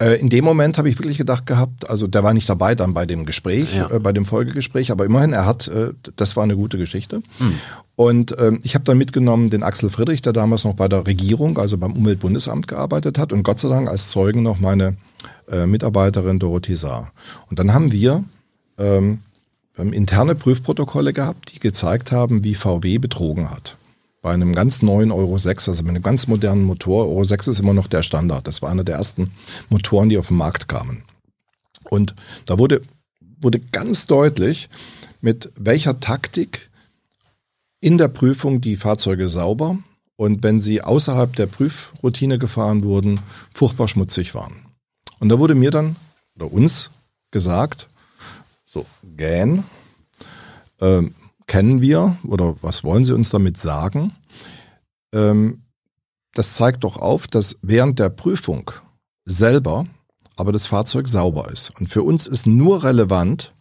[0.00, 2.92] Äh, in dem Moment habe ich wirklich gedacht gehabt, also der war nicht dabei dann
[2.92, 3.88] bei dem Gespräch, ja.
[3.88, 7.22] äh, bei dem Folgegespräch, aber immerhin, er hat, äh, das war eine gute Geschichte.
[7.38, 7.54] Mhm.
[7.94, 11.56] Und ähm, ich habe dann mitgenommen den Axel Friedrich, der damals noch bei der Regierung,
[11.56, 14.96] also beim Umweltbundesamt gearbeitet hat und Gott sei Dank als Zeugen noch meine
[15.48, 17.12] äh, Mitarbeiterin Dorothee Saar.
[17.48, 18.24] Und dann haben wir
[18.76, 19.20] ähm,
[19.74, 23.78] wir haben interne Prüfprotokolle gehabt, die gezeigt haben, wie VW betrogen hat.
[24.20, 27.08] Bei einem ganz neuen Euro 6, also mit einem ganz modernen Motor.
[27.08, 28.46] Euro 6 ist immer noch der Standard.
[28.46, 29.32] Das war einer der ersten
[29.68, 31.02] Motoren, die auf den Markt kamen.
[31.90, 32.14] Und
[32.46, 32.82] da wurde,
[33.40, 34.68] wurde ganz deutlich,
[35.20, 36.70] mit welcher Taktik
[37.80, 39.78] in der Prüfung die Fahrzeuge sauber
[40.16, 43.20] und wenn sie außerhalb der Prüfroutine gefahren wurden,
[43.54, 44.66] furchtbar schmutzig waren.
[45.18, 45.96] Und da wurde mir dann
[46.36, 46.90] oder uns
[47.30, 47.88] gesagt,
[49.16, 49.64] GAN
[50.80, 51.14] ähm,
[51.46, 54.14] kennen wir oder was wollen Sie uns damit sagen?
[55.14, 55.62] Ähm,
[56.34, 58.70] das zeigt doch auf, dass während der Prüfung
[59.24, 59.86] selber
[60.36, 61.78] aber das Fahrzeug sauber ist.
[61.78, 63.52] Und für uns ist nur relevant,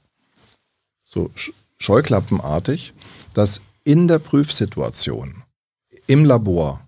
[1.04, 1.30] so
[1.78, 2.94] scheuklappenartig,
[3.34, 5.44] dass in der Prüfsituation
[6.08, 6.88] im Labor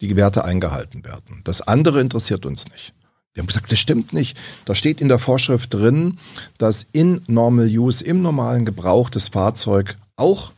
[0.00, 1.40] die Werte eingehalten werden.
[1.44, 2.92] Das andere interessiert uns nicht.
[3.36, 4.38] Wir haben gesagt, das stimmt nicht.
[4.64, 6.16] Da steht in der Vorschrift drin,
[6.56, 10.52] dass in Normal Use, im normalen Gebrauch des Fahrzeugs auch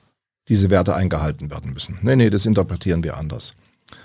[0.49, 1.99] diese Werte eingehalten werden müssen.
[2.03, 3.55] Nee, nee, das interpretieren wir anders.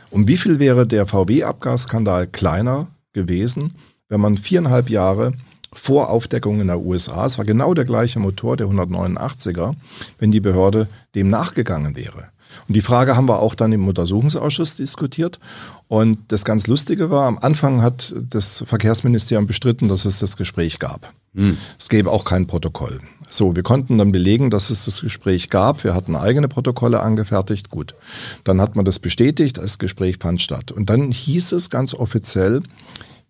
[0.10, 3.76] Um wie viel wäre der VW-Abgasskandal kleiner gewesen,
[4.10, 5.34] wenn man viereinhalb Jahre
[5.72, 9.76] vor Aufdeckung in der USA, es war genau der gleiche Motor, der 189er,
[10.18, 12.30] wenn die Behörde dem nachgegangen wäre.
[12.68, 15.40] Und die Frage haben wir auch dann im Untersuchungsausschuss diskutiert.
[15.88, 20.80] Und das ganz Lustige war, am Anfang hat das Verkehrsministerium bestritten, dass es das Gespräch
[20.80, 21.14] gab.
[21.36, 21.58] Hm.
[21.80, 23.00] Es gäbe auch kein Protokoll.
[23.30, 25.84] So, wir konnten dann belegen, dass es das Gespräch gab.
[25.84, 27.70] Wir hatten eigene Protokolle angefertigt.
[27.72, 27.96] Gut.
[28.44, 30.72] Dann hat man das bestätigt, das Gespräch fand statt.
[30.72, 32.62] Und dann hieß es ganz offiziell,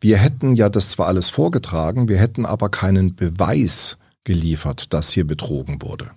[0.02, 5.26] wir hätten ja das zwar alles vorgetragen, wir hätten aber keinen Beweis geliefert, dass hier
[5.26, 6.12] betrogen wurde.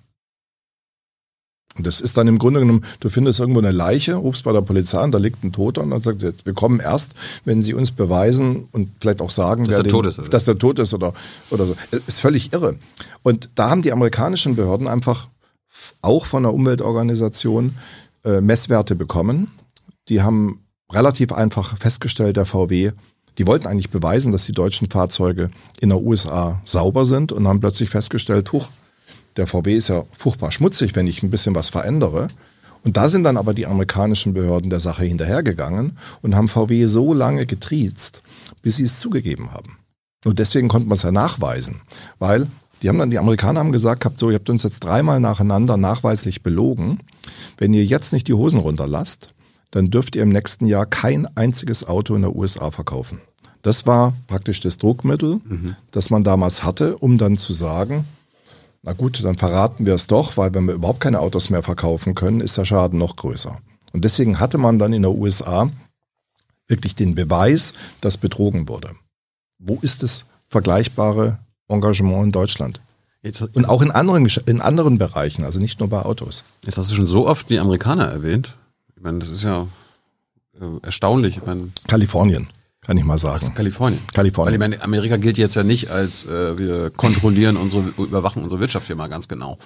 [1.76, 4.62] Und das ist dann im Grunde genommen, du findest irgendwo eine Leiche, rufst bei der
[4.62, 7.92] Polizei an, da liegt ein Toter und dann sagt, wir kommen erst, wenn sie uns
[7.92, 10.28] beweisen und vielleicht auch sagen, dass, der, den, tot ist, oder?
[10.28, 11.12] dass der tot ist oder,
[11.50, 11.76] oder so.
[11.90, 12.76] Das ist völlig irre.
[13.22, 15.28] Und da haben die amerikanischen Behörden einfach
[16.02, 17.76] auch von der Umweltorganisation
[18.24, 19.48] äh, Messwerte bekommen.
[20.08, 20.60] Die haben
[20.92, 22.92] relativ einfach festgestellt, der VW
[23.38, 27.60] Die wollten eigentlich beweisen, dass die deutschen Fahrzeuge in der USA sauber sind und haben
[27.60, 28.70] plötzlich festgestellt, huch,
[29.36, 32.28] der VW ist ja furchtbar schmutzig, wenn ich ein bisschen was verändere.
[32.84, 37.12] Und da sind dann aber die amerikanischen Behörden der Sache hinterhergegangen und haben VW so
[37.14, 38.22] lange getriezt,
[38.62, 39.78] bis sie es zugegeben haben.
[40.24, 41.82] Und deswegen konnte man es ja nachweisen,
[42.18, 42.46] weil
[42.82, 45.76] die haben dann, die Amerikaner haben gesagt gehabt, so, ihr habt uns jetzt dreimal nacheinander
[45.76, 46.98] nachweislich belogen.
[47.58, 49.34] Wenn ihr jetzt nicht die Hosen runterlasst,
[49.70, 53.20] dann dürft ihr im nächsten Jahr kein einziges Auto in der USA verkaufen.
[53.62, 55.76] Das war praktisch das Druckmittel, mhm.
[55.90, 58.04] das man damals hatte, um dann zu sagen,
[58.86, 62.14] na gut, dann verraten wir es doch, weil wenn wir überhaupt keine Autos mehr verkaufen
[62.14, 63.58] können, ist der Schaden noch größer.
[63.92, 65.70] Und deswegen hatte man dann in der USA
[66.68, 68.92] wirklich den Beweis, dass betrogen wurde.
[69.58, 72.80] Wo ist das vergleichbare Engagement in Deutschland.
[73.22, 76.44] Jetzt, jetzt, und auch in anderen, in anderen Bereichen, also nicht nur bei Autos.
[76.64, 78.56] Jetzt hast du schon so oft die Amerikaner erwähnt.
[78.94, 79.66] Ich meine, das ist ja
[80.60, 81.38] äh, erstaunlich.
[81.38, 82.46] Ich meine, Kalifornien,
[82.86, 83.52] kann ich mal sagen.
[83.54, 84.00] Kalifornien.
[84.14, 84.60] Kalifornien.
[84.60, 88.94] Weil Amerika gilt jetzt ja nicht als äh, wir kontrollieren unsere, überwachen unsere Wirtschaft hier
[88.94, 89.58] mal ganz genau.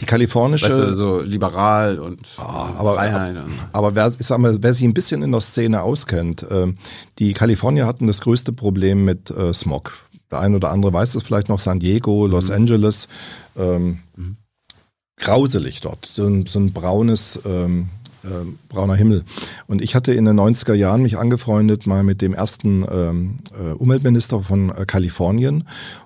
[0.00, 0.66] Die kalifornische.
[0.66, 3.36] Weißt du, so liberal und oh, aber, Freiheit.
[3.36, 6.72] Aber, aber wer, ich sag mal, wer sich ein bisschen in der Szene auskennt, äh,
[7.18, 9.92] die Kalifornier hatten das größte Problem mit äh, Smog.
[10.30, 12.54] Der ein oder andere weiß es vielleicht noch, San Diego, Los mhm.
[12.54, 13.08] Angeles.
[13.56, 14.36] Ähm, mhm.
[15.16, 16.06] Grauselig dort.
[16.06, 17.88] So ein, so ein braunes, ähm,
[18.24, 19.24] äh, brauner Himmel.
[19.66, 23.72] Und ich hatte in den 90er Jahren mich angefreundet mal mit dem ersten ähm, äh,
[23.72, 25.64] Umweltminister von äh, Kalifornien.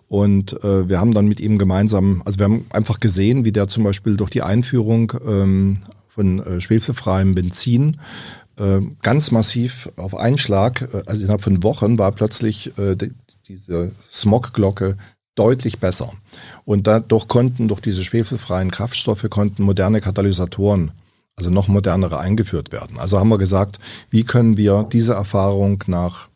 [0.09, 3.69] Und äh, wir haben dann mit ihm gemeinsam, also wir haben einfach gesehen, wie der
[3.69, 5.79] zum Beispiel durch die Einführung ähm,
[6.09, 7.99] von äh, schwefelfreiem Benzin
[8.59, 12.97] äh, ganz massiv auf einen Schlag, äh, also innerhalb von Wochen war plötzlich äh,
[13.47, 14.97] diese Smogglocke
[15.35, 16.13] deutlich besser.
[16.65, 20.91] Und dadurch konnten durch diese schwefelfreien Kraftstoffe konnten moderne Katalysatoren,
[21.39, 22.99] also noch modernere eingeführt werden.
[22.99, 23.79] Also haben wir gesagt,
[24.11, 26.29] wie können wir diese Erfahrung nach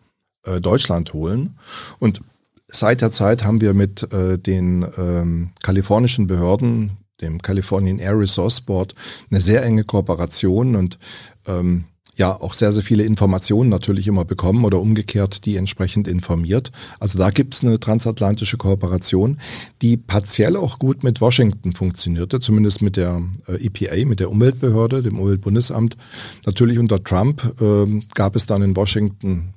[0.44, 1.58] äh, Deutschland holen?
[1.98, 2.20] Und
[2.68, 8.60] seit der Zeit haben wir mit äh, den ähm, kalifornischen Behörden, dem Californian Air Resource
[8.60, 8.94] Board,
[9.28, 11.00] eine sehr enge Kooperation und
[11.48, 16.70] ähm, ja auch sehr, sehr viele Informationen natürlich immer bekommen oder umgekehrt die entsprechend informiert.
[17.00, 19.38] Also da gibt's eine transatlantische Kooperation,
[19.80, 25.02] die partiell auch gut mit Washington funktionierte, zumindest mit der äh, EPA, mit der Umweltbehörde,
[25.02, 25.96] dem Umweltbundesamt.
[26.44, 29.54] Natürlich unter Trump äh, gab es dann in Washington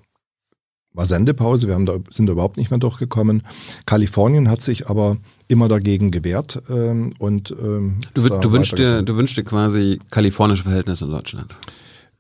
[0.95, 3.43] war Sendepause, wir haben da, sind da überhaupt nicht mehr durchgekommen.
[3.85, 5.17] Kalifornien hat sich aber
[5.49, 10.63] immer dagegen gewehrt ähm, und ähm, du, du wünschst dir, du wünschst dir quasi kalifornische
[10.63, 11.53] Verhältnisse in Deutschland.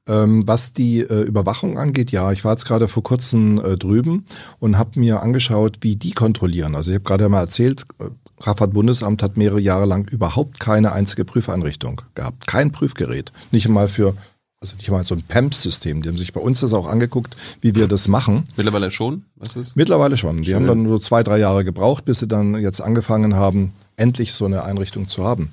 [0.07, 4.25] Ähm, was die äh, Überwachung angeht, ja, ich war jetzt gerade vor kurzem äh, drüben
[4.59, 6.75] und habe mir angeschaut, wie die kontrollieren.
[6.75, 8.05] Also ich habe gerade mal erzählt, äh,
[8.41, 12.47] Raffat-Bundesamt hat mehrere Jahre lang überhaupt keine einzige Prüfeinrichtung gehabt.
[12.47, 13.31] Kein Prüfgerät.
[13.51, 14.15] Nicht einmal für,
[14.59, 16.01] also nicht einmal so ein PEMS-System.
[16.01, 18.45] Die haben sich bei uns das auch angeguckt, wie wir das machen.
[18.55, 19.25] Mittlerweile schon?
[19.37, 19.75] Was ist?
[19.75, 20.39] Mittlerweile schon.
[20.39, 20.55] Die Schön.
[20.55, 24.45] haben dann nur zwei, drei Jahre gebraucht, bis sie dann jetzt angefangen haben, endlich so
[24.45, 25.51] eine Einrichtung zu haben.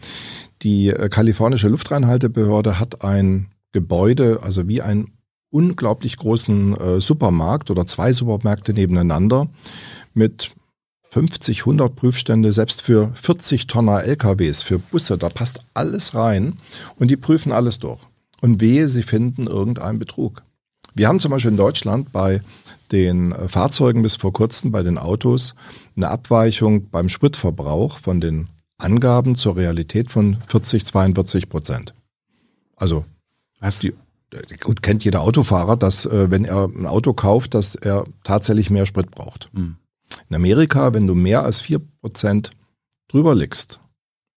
[0.63, 5.13] Die äh, kalifornische Luftreinhaltebehörde hat ein Gebäude, also wie einen
[5.51, 9.49] unglaublich großen äh, Supermarkt oder zwei Supermärkte nebeneinander
[10.15, 10.55] mit
[11.05, 16.55] 50, 100 Prüfstände, selbst für 40 Tonner LKWs, für Busse, da passt alles rein
[16.97, 18.01] und die prüfen alles durch.
[18.41, 20.43] Und wehe, sie finden irgendeinen Betrug.
[20.95, 22.41] Wir haben zum Beispiel in Deutschland bei
[22.93, 25.55] den äh, Fahrzeugen bis vor kurzem, bei den Autos,
[25.97, 31.95] eine Abweichung beim Spritverbrauch von den Angaben zur Realität von 40, 42 Prozent.
[32.77, 33.05] Also
[33.63, 33.79] was?
[33.79, 33.95] Die,
[34.61, 38.87] gut, kennt jeder Autofahrer, dass äh, wenn er ein Auto kauft, dass er tatsächlich mehr
[38.87, 39.51] Sprit braucht.
[39.53, 39.77] Mhm.
[40.29, 42.51] In Amerika, wenn du mehr als vier Prozent
[43.09, 43.81] drüber liegst,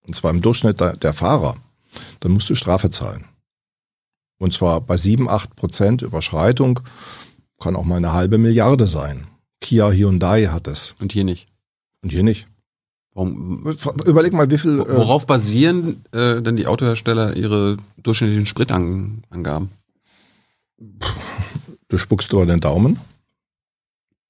[0.06, 1.56] und zwar im Durchschnitt der, der Fahrer,
[2.20, 3.26] dann musst du Strafe zahlen.
[4.38, 6.80] Und zwar bei sieben, acht Prozent Überschreitung
[7.58, 9.26] kann auch mal eine halbe Milliarde sein.
[9.60, 10.94] Kia Hyundai hat es.
[11.00, 11.48] Und hier nicht.
[12.02, 12.46] Und hier nicht.
[13.16, 13.66] Warum,
[14.04, 14.78] Überleg mal, wie viel.
[14.78, 19.70] Äh, Worauf basieren äh, denn die Autohersteller ihre durchschnittlichen Spritangaben?
[21.88, 22.98] Du spuckst über den Daumen.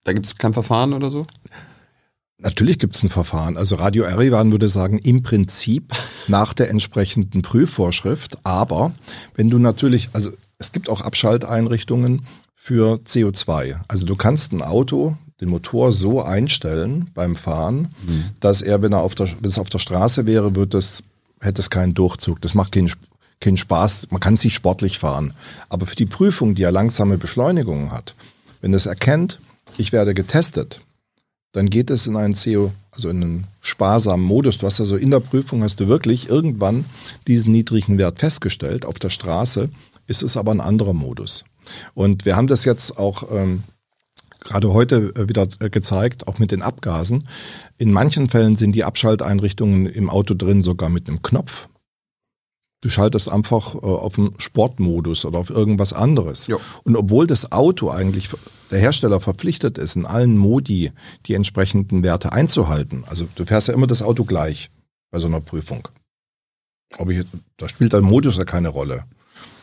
[0.04, 1.26] Da gibt es kein Verfahren oder so?
[2.38, 3.56] Natürlich gibt es ein Verfahren.
[3.56, 5.92] Also Radio Erivan würde sagen, im Prinzip
[6.28, 8.38] nach der entsprechenden Prüfvorschrift.
[8.44, 8.92] Aber
[9.34, 13.80] wenn du natürlich, also es gibt auch Abschalteinrichtungen für CO2.
[13.88, 18.24] Also du kannst ein Auto den Motor so einstellen beim Fahren, mhm.
[18.40, 21.02] dass er, wenn er auf der, wenn es auf der Straße wäre, wird es,
[21.40, 22.40] hätte es keinen Durchzug.
[22.40, 22.90] Das macht keinen,
[23.40, 24.08] keinen Spaß.
[24.10, 25.34] Man kann sich sportlich fahren.
[25.68, 28.14] Aber für die Prüfung, die ja langsame Beschleunigungen hat,
[28.62, 29.40] wenn es erkennt,
[29.76, 30.80] ich werde getestet,
[31.52, 34.58] dann geht es in einen CO, also in einen sparsamen Modus.
[34.58, 36.86] Du hast also in der Prüfung hast du wirklich irgendwann
[37.26, 38.86] diesen niedrigen Wert festgestellt.
[38.86, 39.68] Auf der Straße
[40.06, 41.44] ist es aber ein anderer Modus.
[41.94, 43.62] Und wir haben das jetzt auch ähm,
[44.46, 47.28] gerade heute äh, wieder äh, gezeigt, auch mit den Abgasen.
[47.78, 51.68] In manchen Fällen sind die Abschalteinrichtungen im Auto drin sogar mit einem Knopf.
[52.82, 56.46] Du schaltest einfach äh, auf den Sportmodus oder auf irgendwas anderes.
[56.46, 56.60] Jo.
[56.84, 58.30] Und obwohl das Auto eigentlich
[58.70, 60.92] der Hersteller verpflichtet ist, in allen Modi
[61.26, 63.04] die entsprechenden Werte einzuhalten.
[63.06, 64.70] Also du fährst ja immer das Auto gleich
[65.10, 65.88] bei so einer Prüfung.
[66.98, 67.24] Ob ich,
[67.56, 69.04] da spielt dein Modus ja keine Rolle.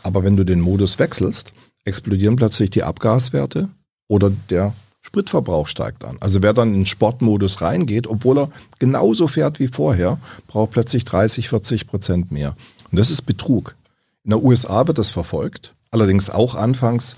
[0.04, 1.54] Aber wenn du den Modus wechselst,
[1.86, 3.70] explodieren plötzlich die Abgaswerte
[4.08, 6.18] oder der Spritverbrauch steigt an.
[6.22, 11.50] Also wer dann in Sportmodus reingeht, obwohl er genauso fährt wie vorher, braucht plötzlich 30,
[11.50, 12.56] 40 Prozent mehr.
[12.90, 13.76] Und das ist Betrug.
[14.24, 17.18] In der USA wird das verfolgt, allerdings auch anfangs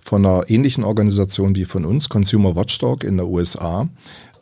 [0.00, 3.88] von einer ähnlichen Organisation wie von uns, Consumer Watchdog in der USA,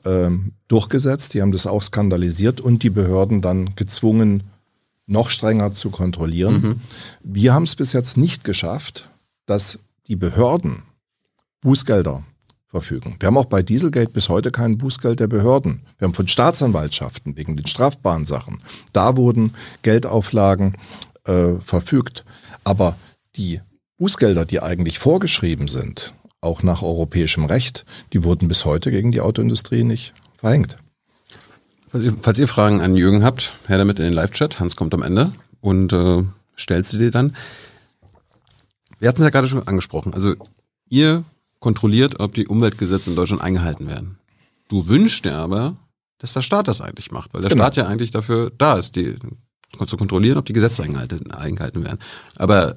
[0.04, 1.32] ähm, durchgesetzt.
[1.32, 4.42] Die haben das auch skandalisiert und die Behörden dann gezwungen,
[5.06, 6.54] noch strenger zu kontrollieren.
[6.60, 6.80] Mhm.
[7.22, 9.08] Wir haben es bis jetzt nicht geschafft,
[9.46, 10.82] dass die Behörden
[11.62, 12.24] Bußgelder
[12.68, 13.16] verfügen.
[13.20, 15.82] Wir haben auch bei Dieselgate bis heute kein Bußgeld der Behörden.
[15.98, 18.60] Wir haben von Staatsanwaltschaften wegen den strafbaren Sachen.
[18.92, 20.76] Da wurden Geldauflagen
[21.24, 22.24] äh, verfügt.
[22.64, 22.96] Aber
[23.36, 23.60] die
[23.98, 29.20] Bußgelder, die eigentlich vorgeschrieben sind, auch nach europäischem Recht, die wurden bis heute gegen die
[29.20, 30.76] Autoindustrie nicht verhängt.
[31.90, 34.58] Falls ihr, falls ihr Fragen an Jürgen habt, her damit in den Live-Chat.
[34.58, 36.24] Hans kommt am Ende und äh,
[36.56, 37.36] stellt sie dir dann.
[38.98, 40.14] Wir hatten es ja gerade schon angesprochen.
[40.14, 40.34] Also
[40.88, 41.22] ihr
[41.62, 44.18] kontrolliert, ob die Umweltgesetze in Deutschland eingehalten werden.
[44.68, 45.76] Du wünschst dir aber,
[46.18, 47.64] dass der Staat das eigentlich macht, weil der genau.
[47.64, 49.16] Staat ja eigentlich dafür da ist, die
[49.86, 51.98] zu kontrollieren, ob die Gesetze eingehalten, eingehalten werden.
[52.36, 52.76] Aber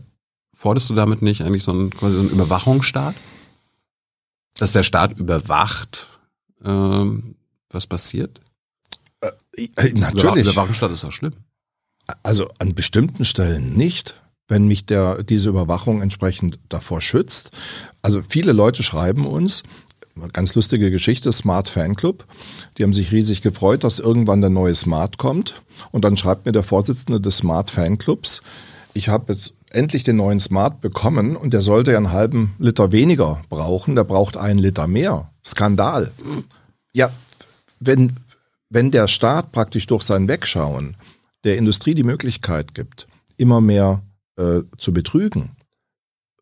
[0.54, 3.15] forderst du damit nicht eigentlich so einen, quasi so einen Überwachungsstaat?
[4.58, 6.08] Dass der Staat überwacht,
[6.63, 7.36] ähm,
[7.69, 8.39] was passiert?
[9.19, 10.45] Äh, natürlich.
[10.45, 11.34] Überwachungsstaat ist doch schlimm.
[12.24, 17.51] Also an bestimmten Stellen nicht, wenn mich der, diese Überwachung entsprechend davor schützt.
[18.01, 19.63] Also viele Leute schreiben uns,
[20.34, 22.25] ganz lustige Geschichte, Smart Fanclub.
[22.77, 25.62] Die haben sich riesig gefreut, dass irgendwann der neue Smart kommt.
[25.91, 28.41] Und dann schreibt mir der Vorsitzende des Smart Fanclubs,
[28.93, 32.93] ich habe jetzt endlich den neuen Smart bekommen und der sollte ja einen halben Liter
[32.93, 33.95] weniger brauchen.
[33.95, 35.31] Der braucht einen Liter mehr.
[35.45, 36.13] Skandal.
[36.93, 37.12] Ja,
[37.81, 38.15] wenn,
[38.69, 40.95] wenn der Staat praktisch durch sein Wegschauen
[41.43, 44.01] der Industrie die Möglichkeit gibt, immer mehr
[44.38, 45.56] äh, zu betrügen,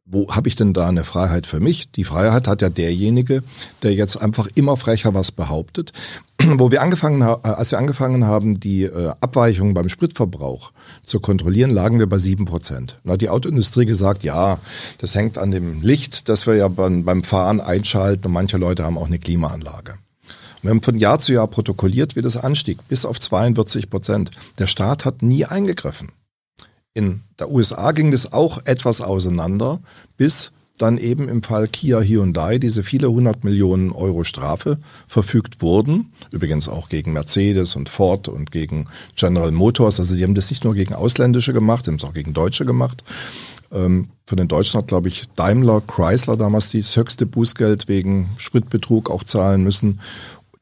[0.06, 1.89] wo habe ich denn da eine Freiheit für mich?
[1.91, 3.41] Die Freiheit hat ja derjenige,
[3.84, 5.93] der jetzt einfach immer frecher was behauptet.
[6.43, 11.21] Wo wir angefangen haben, äh, als wir angefangen haben, die äh, Abweichungen beim Spritverbrauch zu
[11.21, 12.99] kontrollieren, lagen wir bei sieben Prozent.
[13.06, 14.60] Da hat die Autoindustrie gesagt, ja,
[14.97, 18.84] das hängt an dem Licht, das wir ja beim, beim Fahren einschalten und manche Leute
[18.84, 19.95] haben auch eine Klimaanlage.
[20.62, 24.32] Wir haben von Jahr zu Jahr protokolliert, wie das anstieg, bis auf 42 Prozent.
[24.60, 26.12] Der Staat hat nie eingegriffen.
[26.93, 29.79] In der USA ging das auch etwas auseinander,
[30.17, 34.77] bis dann eben im Fall Kia Hyundai diese viele hundert Millionen Euro Strafe
[35.08, 36.12] verfügt wurden.
[36.32, 39.99] Übrigens auch gegen Mercedes und Ford und gegen General Motors.
[39.99, 42.65] Also die haben das nicht nur gegen Ausländische gemacht, die haben es auch gegen Deutsche
[42.65, 43.03] gemacht.
[43.71, 49.10] Ähm, von den Deutschen hat, glaube ich, Daimler, Chrysler damals das höchste Bußgeld wegen Spritbetrug
[49.10, 49.99] auch zahlen müssen.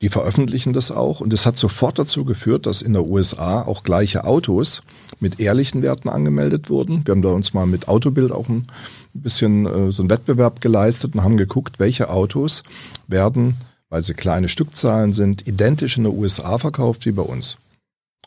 [0.01, 3.83] Die veröffentlichen das auch und es hat sofort dazu geführt, dass in der USA auch
[3.83, 4.81] gleiche Autos
[5.19, 7.05] mit ehrlichen Werten angemeldet wurden.
[7.05, 8.65] Wir haben da uns mal mit Autobild auch ein
[9.13, 12.63] bisschen äh, so einen Wettbewerb geleistet und haben geguckt, welche Autos
[13.07, 13.55] werden,
[13.89, 17.57] weil sie kleine Stückzahlen sind, identisch in der USA verkauft wie bei uns.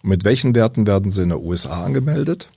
[0.02, 2.48] Und mit welchen Werten werden sie in der USA angemeldet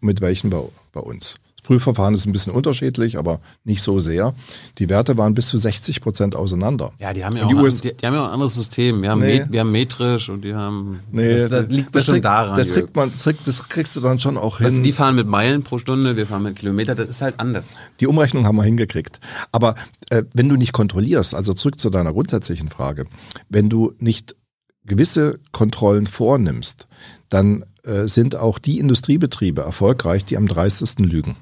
[0.00, 1.36] und mit welchen bei, bei uns.
[1.64, 4.34] Prüfverfahren ist ein bisschen unterschiedlich, aber nicht so sehr.
[4.78, 6.92] Die Werte waren bis zu 60 Prozent auseinander.
[7.00, 9.02] Ja, die haben ja, auch, die, ein, die, die haben ja auch ein anderes System.
[9.02, 9.40] Wir haben, nee.
[9.40, 11.00] Met, wir haben metrisch und die haben.
[11.10, 12.56] Nee, das, das liegt bestimmt krieg, daran.
[12.56, 14.66] Das, kriegt man, das, krieg, das kriegst du dann schon auch hin.
[14.66, 17.76] Also die fahren mit Meilen pro Stunde, wir fahren mit Kilometer, das ist halt anders.
[17.98, 19.18] Die Umrechnung haben wir hingekriegt.
[19.50, 19.74] Aber
[20.10, 23.06] äh, wenn du nicht kontrollierst, also zurück zu deiner grundsätzlichen Frage,
[23.48, 24.36] wenn du nicht
[24.84, 26.86] gewisse Kontrollen vornimmst,
[27.30, 31.36] dann äh, sind auch die Industriebetriebe erfolgreich, die am dreistesten lügen.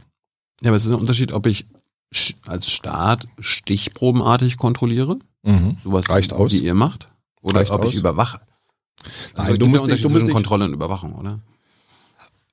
[0.62, 1.66] Ja, aber es ist ein Unterschied, ob ich
[2.46, 5.79] als Staat stichprobenartig kontrolliere, mhm.
[5.83, 6.53] sowas Reicht aus.
[6.53, 7.09] wie ihr macht,
[7.40, 7.92] oder Reicht ob aus.
[7.92, 8.40] ich überwache.
[9.35, 11.40] Also Nein, du musst nicht, du musst nicht Kontrolle und Überwachung, oder?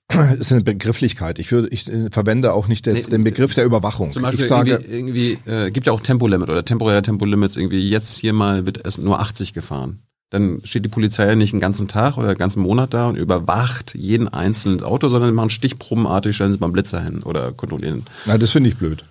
[0.08, 1.38] Das ist eine Begrifflichkeit.
[1.38, 4.10] Ich, würde, ich verwende auch nicht jetzt nee, den Begriff der Überwachung.
[4.10, 7.56] Zum Beispiel ich sage, irgendwie, irgendwie äh, gibt ja auch Tempolimit oder temporäre Tempolimits.
[7.56, 10.02] Irgendwie jetzt hier mal wird es nur 80 gefahren.
[10.30, 13.16] Dann steht die Polizei ja nicht einen ganzen Tag oder einen ganzen Monat da und
[13.16, 18.04] überwacht jeden einzelnen Auto, sondern machen stichprobenartig, stellen sie mal Blitzer hin oder kontrollieren.
[18.26, 19.04] Na, das finde ich blöd.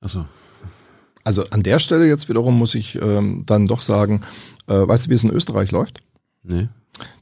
[0.00, 0.24] Achso.
[1.24, 4.20] Also an der Stelle jetzt wiederum muss ich ähm, dann doch sagen,
[4.68, 6.04] äh, weißt du, wie es in Österreich läuft?
[6.44, 6.68] Nee.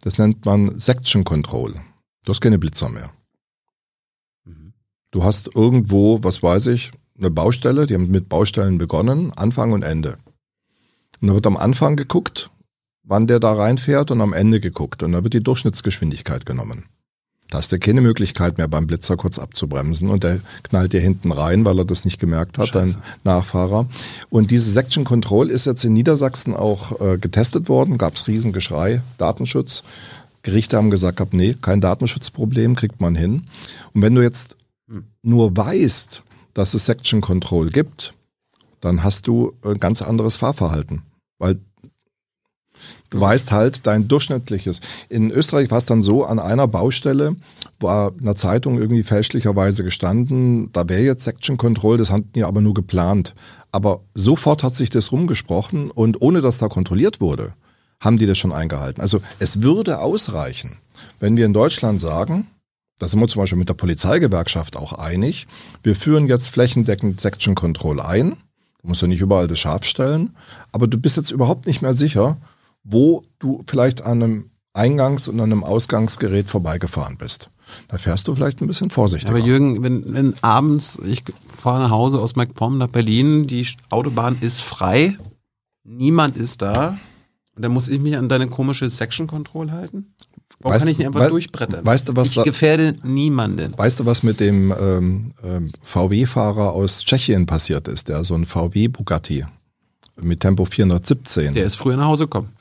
[0.02, 1.74] Das nennt man Section Control.
[2.24, 3.10] Du hast keine Blitzer mehr.
[4.44, 4.74] Mhm.
[5.10, 9.82] Du hast irgendwo, was weiß ich, eine Baustelle, die haben mit Baustellen begonnen, Anfang und
[9.82, 10.18] Ende.
[11.20, 12.50] Und da wird am Anfang geguckt,
[13.04, 15.02] wann der da reinfährt und am Ende geguckt.
[15.02, 16.86] Und da wird die Durchschnittsgeschwindigkeit genommen.
[17.50, 21.30] Da hast du keine Möglichkeit mehr beim Blitzer kurz abzubremsen und der knallt dir hinten
[21.30, 22.94] rein, weil er das nicht gemerkt hat, Scheiße.
[22.94, 23.86] dein Nachfahrer.
[24.30, 29.84] Und diese Section Control ist jetzt in Niedersachsen auch äh, getestet worden, gab's Riesengeschrei, Datenschutz.
[30.42, 33.44] Gerichte haben gesagt, hab, nee, kein Datenschutzproblem, kriegt man hin.
[33.92, 34.56] Und wenn du jetzt
[34.88, 35.04] hm.
[35.22, 36.22] nur weißt,
[36.54, 38.14] dass es Section Control gibt,
[38.80, 41.02] dann hast du ein ganz anderes Fahrverhalten.
[41.38, 41.58] Weil
[43.10, 44.80] Du weißt halt dein durchschnittliches.
[45.08, 47.36] In Österreich war es dann so, an einer Baustelle
[47.80, 52.44] war in der Zeitung irgendwie fälschlicherweise gestanden, da wäre jetzt Section Control, das hatten die
[52.44, 53.34] aber nur geplant.
[53.72, 57.54] Aber sofort hat sich das rumgesprochen und ohne dass da kontrolliert wurde,
[58.00, 59.00] haben die das schon eingehalten.
[59.00, 60.78] Also es würde ausreichen,
[61.20, 62.48] wenn wir in Deutschland sagen,
[62.98, 65.46] da sind wir zum Beispiel mit der Polizeigewerkschaft auch einig,
[65.82, 68.36] wir führen jetzt flächendeckend Section Control ein.
[68.80, 70.36] Du musst ja nicht überall das scharf stellen,
[70.70, 72.36] aber du bist jetzt überhaupt nicht mehr sicher,
[72.84, 77.50] wo du vielleicht an einem Eingangs- und an einem Ausgangsgerät vorbeigefahren bist.
[77.88, 79.34] Da fährst du vielleicht ein bisschen vorsichtiger.
[79.34, 84.36] Aber Jürgen, wenn, wenn abends, ich fahre nach Hause aus MacPom nach Berlin, die Autobahn
[84.40, 85.16] ist frei,
[85.82, 86.98] niemand ist da,
[87.56, 90.14] und dann muss ich mich an deine komische Section Control halten?
[90.60, 91.86] Warum weißt, kann ich nicht einfach weißt, durchbrettern?
[91.86, 93.76] Weißt du, was ich gefährde niemanden.
[93.76, 98.46] Weißt du, was mit dem ähm, ähm, VW-Fahrer aus Tschechien passiert ist, der so ein
[98.46, 99.44] VW Bugatti
[100.20, 101.54] mit Tempo 417.
[101.54, 102.52] Der ist früher nach Hause gekommen.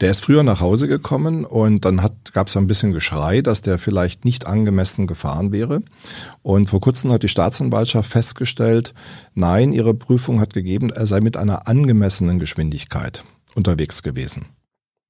[0.00, 3.78] Der ist früher nach Hause gekommen und dann gab es ein bisschen Geschrei, dass der
[3.78, 5.80] vielleicht nicht angemessen gefahren wäre.
[6.42, 8.92] Und vor kurzem hat die Staatsanwaltschaft festgestellt,
[9.34, 13.24] nein, ihre Prüfung hat gegeben, er sei mit einer angemessenen Geschwindigkeit
[13.54, 14.46] unterwegs gewesen.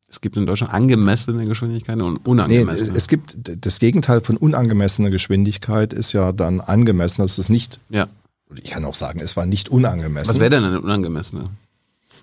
[0.08, 2.92] Es gibt in Deutschland angemessene Geschwindigkeiten und unangemessene.
[2.92, 7.22] Nee, es gibt das Gegenteil von unangemessener Geschwindigkeit ist ja dann angemessen.
[7.22, 7.80] Das ist nicht.
[7.88, 8.06] Ja.
[8.54, 10.28] Ich kann auch sagen, es war nicht unangemessen.
[10.28, 11.50] Was wäre denn eine unangemessene?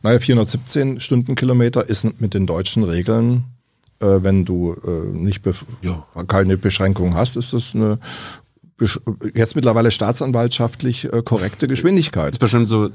[0.03, 3.45] Naja, 417 Stundenkilometer ist mit den deutschen Regeln,
[3.99, 5.43] äh, wenn du äh, nicht
[5.81, 7.99] ja, keine Beschränkung hast, ist das eine
[9.33, 12.27] jetzt mittlerweile staatsanwaltschaftlich äh, korrekte Geschwindigkeit.
[12.27, 12.89] Das ist bestimmt so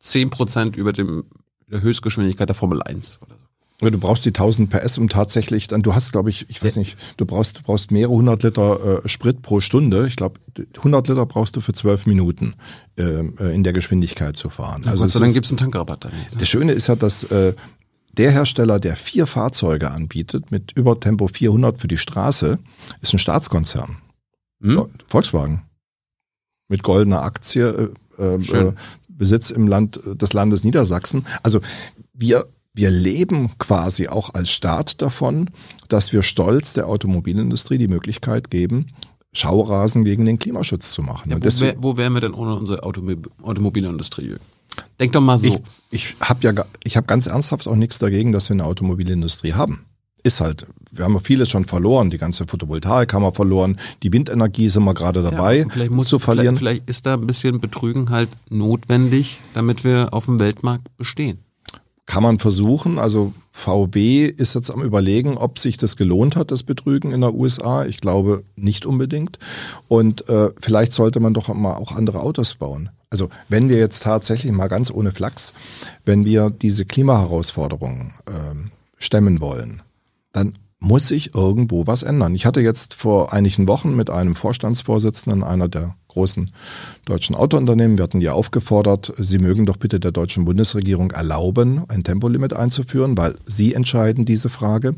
[0.00, 1.24] 10 Prozent über dem,
[1.70, 3.37] der Höchstgeschwindigkeit der Formel 1 oder.
[3.80, 6.96] Du brauchst die 1000 PS, um tatsächlich, dann du hast, glaube ich, ich weiß nicht,
[7.16, 10.08] du brauchst, du brauchst mehrere hundert Liter äh, Sprit pro Stunde.
[10.08, 10.40] Ich glaube,
[10.78, 12.54] 100 Liter brauchst du für zwölf Minuten
[12.96, 14.82] ähm, äh, in der Geschwindigkeit zu fahren.
[14.84, 16.04] Ja, also Gott, dann gibt's einen Tankrabatt.
[16.04, 16.40] Dann jetzt, ne?
[16.40, 17.54] Das Schöne ist ja, dass äh,
[18.14, 22.58] der Hersteller, der vier Fahrzeuge anbietet mit über Tempo 400 für die Straße,
[23.00, 23.98] ist ein Staatskonzern.
[24.60, 24.86] Hm?
[25.06, 25.62] Volkswagen.
[26.66, 28.72] Mit goldener Aktie, äh, äh,
[29.08, 31.26] Besitz im Land des Landes Niedersachsen.
[31.44, 31.60] Also
[32.12, 35.50] wir wir leben quasi auch als Staat davon,
[35.88, 38.86] dass wir stolz der Automobilindustrie die Möglichkeit geben,
[39.32, 41.30] Schaurasen gegen den Klimaschutz zu machen.
[41.30, 44.36] Ja, wo, wär, wo wären wir denn ohne unsere Automobil Automobilindustrie?
[45.00, 45.48] Denk doch mal so.
[45.48, 45.60] Ich,
[45.90, 49.84] ich habe ja, ich habe ganz ernsthaft auch nichts dagegen, dass wir eine Automobilindustrie haben.
[50.24, 54.68] Ist halt, wir haben vieles schon verloren, die ganze Photovoltaik haben wir verloren, die Windenergie
[54.68, 56.56] sind wir gerade dabei ja, vielleicht muss, zu verlieren.
[56.56, 61.38] Vielleicht, vielleicht ist da ein bisschen Betrügen halt notwendig, damit wir auf dem Weltmarkt bestehen.
[62.08, 62.98] Kann man versuchen.
[62.98, 67.34] Also VW ist jetzt am überlegen, ob sich das gelohnt hat, das Betrügen in der
[67.34, 67.84] USA.
[67.84, 69.38] Ich glaube nicht unbedingt.
[69.88, 72.88] Und äh, vielleicht sollte man doch mal auch andere Autos bauen.
[73.10, 75.52] Also wenn wir jetzt tatsächlich mal ganz ohne Flachs,
[76.06, 78.54] wenn wir diese Klimaherausforderungen äh,
[78.96, 79.82] stemmen wollen,
[80.32, 82.34] dann muss sich irgendwo was ändern.
[82.34, 86.50] Ich hatte jetzt vor einigen Wochen mit einem Vorstandsvorsitzenden einer der großen
[87.04, 92.04] deutschen Autounternehmen, wir hatten die aufgefordert, sie mögen doch bitte der deutschen Bundesregierung erlauben, ein
[92.04, 94.94] Tempolimit einzuführen, weil sie entscheiden diese Frage.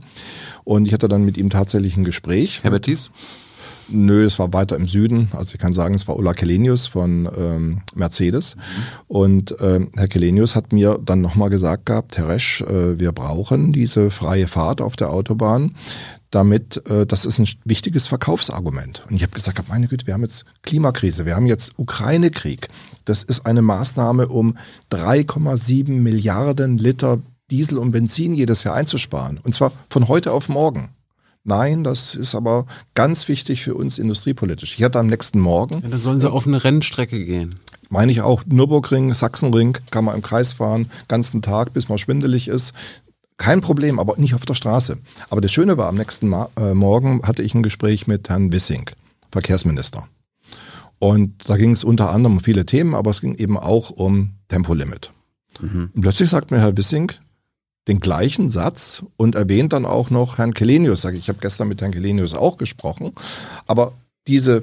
[0.65, 2.63] Und ich hatte dann mit ihm tatsächlich ein Gespräch.
[2.63, 3.11] Herbert Thies?
[3.91, 5.31] Nö, es war weiter im Süden.
[5.37, 8.57] Also ich kann sagen, es war Ulla Kelenius von ähm, Mercedes.
[8.57, 8.61] Mhm.
[9.09, 13.73] Und ähm, Herr Kelenius hat mir dann nochmal gesagt gehabt, Herr Resch, äh, wir brauchen
[13.73, 15.75] diese freie Fahrt auf der Autobahn,
[16.31, 19.03] damit, äh, das ist ein wichtiges Verkaufsargument.
[19.09, 22.69] Und ich habe gesagt, meine Güte, wir haben jetzt Klimakrise, wir haben jetzt Ukraine-Krieg.
[23.05, 24.57] Das ist eine Maßnahme, um
[24.93, 27.19] 3,7 Milliarden Liter
[27.51, 29.41] Diesel und Benzin jedes Jahr einzusparen.
[29.43, 30.91] Und zwar von heute auf morgen.
[31.45, 34.77] Nein, das ist aber ganz wichtig für uns industriepolitisch.
[34.77, 35.81] Ich hatte am nächsten Morgen.
[35.83, 37.55] Ja, dann sollen sie auf eine Rennstrecke gehen.
[37.89, 38.45] Meine ich auch.
[38.47, 42.75] Nürburgring, Sachsenring, kann man im Kreis fahren, ganzen Tag, bis man schwindelig ist.
[43.37, 44.99] Kein Problem, aber nicht auf der Straße.
[45.31, 48.53] Aber das Schöne war, am nächsten Ma äh, Morgen hatte ich ein Gespräch mit Herrn
[48.53, 48.91] Wissing,
[49.33, 50.07] Verkehrsminister.
[50.99, 54.35] Und da ging es unter anderem um viele Themen, aber es ging eben auch um
[54.49, 55.13] Tempolimit.
[55.59, 55.91] Mhm.
[55.95, 57.13] Und plötzlich sagt mir Herr Wissing,
[57.89, 61.03] den gleichen Satz und erwähnt dann auch noch Herrn Kelenius.
[61.03, 63.13] Sag ich, ich habe gestern mit Herrn Kelenius auch gesprochen,
[63.67, 63.93] aber
[64.27, 64.63] diese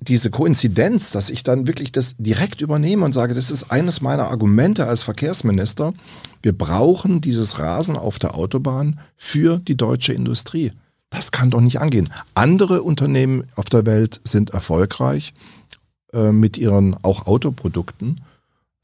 [0.00, 4.28] diese Koinzidenz, dass ich dann wirklich das direkt übernehme und sage, das ist eines meiner
[4.28, 5.94] Argumente als Verkehrsminister.
[6.42, 10.72] Wir brauchen dieses Rasen auf der Autobahn für die deutsche Industrie.
[11.10, 12.10] Das kann doch nicht angehen.
[12.34, 15.32] Andere Unternehmen auf der Welt sind erfolgreich
[16.12, 18.20] äh, mit ihren auch Autoprodukten.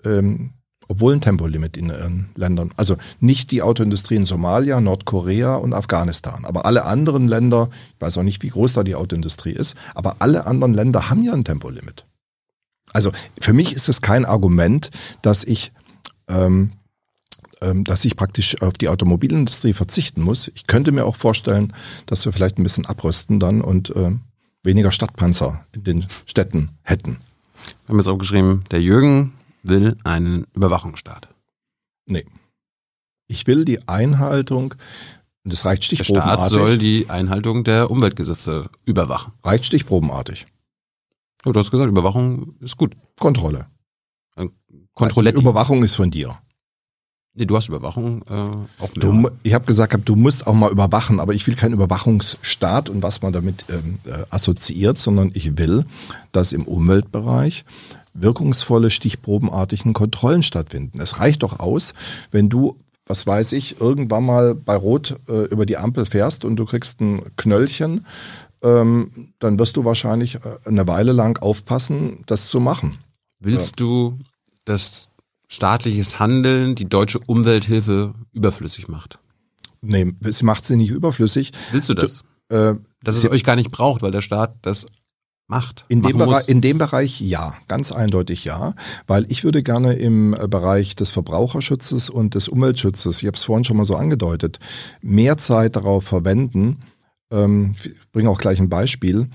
[0.05, 0.51] Ähm,
[0.91, 2.73] obwohl ein Tempolimit in ihren Ländern.
[2.77, 8.19] Also nicht die Autoindustrie in Somalia, Nordkorea und Afghanistan, aber alle anderen Länder, ich weiß
[8.19, 11.45] auch nicht, wie groß da die Autoindustrie ist, aber alle anderen Länder haben ja ein
[11.45, 12.05] Tempolimit.
[12.93, 14.91] Also für mich ist es kein Argument,
[15.23, 15.71] dass ich
[16.27, 16.73] ähm,
[17.61, 20.51] ähm, dass ich praktisch auf die Automobilindustrie verzichten muss.
[20.57, 21.73] Ich könnte mir auch vorstellen,
[22.07, 24.11] dass wir vielleicht ein bisschen abrüsten dann und äh,
[24.65, 27.19] weniger Stadtpanzer in den Städten hätten.
[27.87, 31.29] Wir haben jetzt auch geschrieben, der Jürgen will einen Überwachungsstaat.
[32.07, 32.25] Nee.
[33.27, 34.75] Ich will die Einhaltung,
[35.45, 36.37] das reicht stichprobenartig.
[36.37, 39.33] Der Staat soll die Einhaltung der Umweltgesetze überwachen.
[39.45, 40.47] Reicht stichprobenartig.
[41.45, 42.95] Ja, du hast gesagt, Überwachung ist gut.
[43.19, 43.67] Kontrolle.
[44.95, 45.31] Kontrolle.
[45.31, 46.39] Überwachung ist von dir.
[47.33, 49.31] Nee, du hast Überwachung äh, auch mehr.
[49.31, 53.03] Du, ich habe gesagt, du musst auch mal überwachen, aber ich will keinen Überwachungsstaat und
[53.03, 55.85] was man damit ähm, äh, assoziiert, sondern ich will,
[56.33, 57.65] dass im Umweltbereich
[58.15, 61.01] wirkungsvolle, stichprobenartigen Kontrollen stattfinden.
[61.01, 61.95] Es reicht doch aus,
[62.31, 62.77] wenn du
[63.11, 67.01] was weiß ich, irgendwann mal bei Rot äh, über die Ampel fährst und du kriegst
[67.01, 68.07] ein Knöllchen,
[68.63, 72.99] ähm, dann wirst du wahrscheinlich äh, eine Weile lang aufpassen, das zu machen.
[73.41, 73.87] Willst ja.
[73.87, 74.19] du,
[74.65, 75.09] dass
[75.49, 79.19] staatliches Handeln die deutsche Umwelthilfe überflüssig macht?
[79.83, 81.53] Nee, sie macht sie nicht überflüssig.
[81.73, 82.23] Willst du das?
[82.49, 84.87] Du, äh, dass es euch gar nicht braucht, weil der Staat das
[85.51, 85.85] macht.
[85.89, 88.75] In dem, Bereich, in dem Bereich ja, ganz eindeutig ja,
[89.07, 93.45] weil ich würde gerne im äh, Bereich des Verbraucherschutzes und des Umweltschutzes, ich habe es
[93.45, 94.59] vorhin schon mal so angedeutet,
[95.03, 96.79] mehr Zeit darauf verwenden.
[97.31, 99.29] Ähm, ich bringe auch gleich ein Beispiel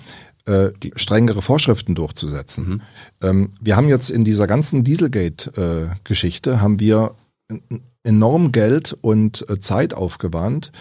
[0.45, 2.67] äh, strengere Vorschriften durchzusetzen.
[2.67, 2.81] Mhm.
[3.21, 7.15] Ähm, wir haben jetzt in dieser ganzen Dieselgate-Geschichte äh, haben wir
[8.03, 10.71] enorm Geld und äh, Zeit aufgewandt,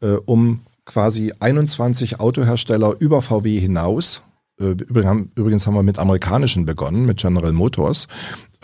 [0.00, 4.22] äh, um quasi 21 Autohersteller über VW hinaus
[4.56, 8.06] übrigens haben wir mit amerikanischen begonnen, mit General Motors.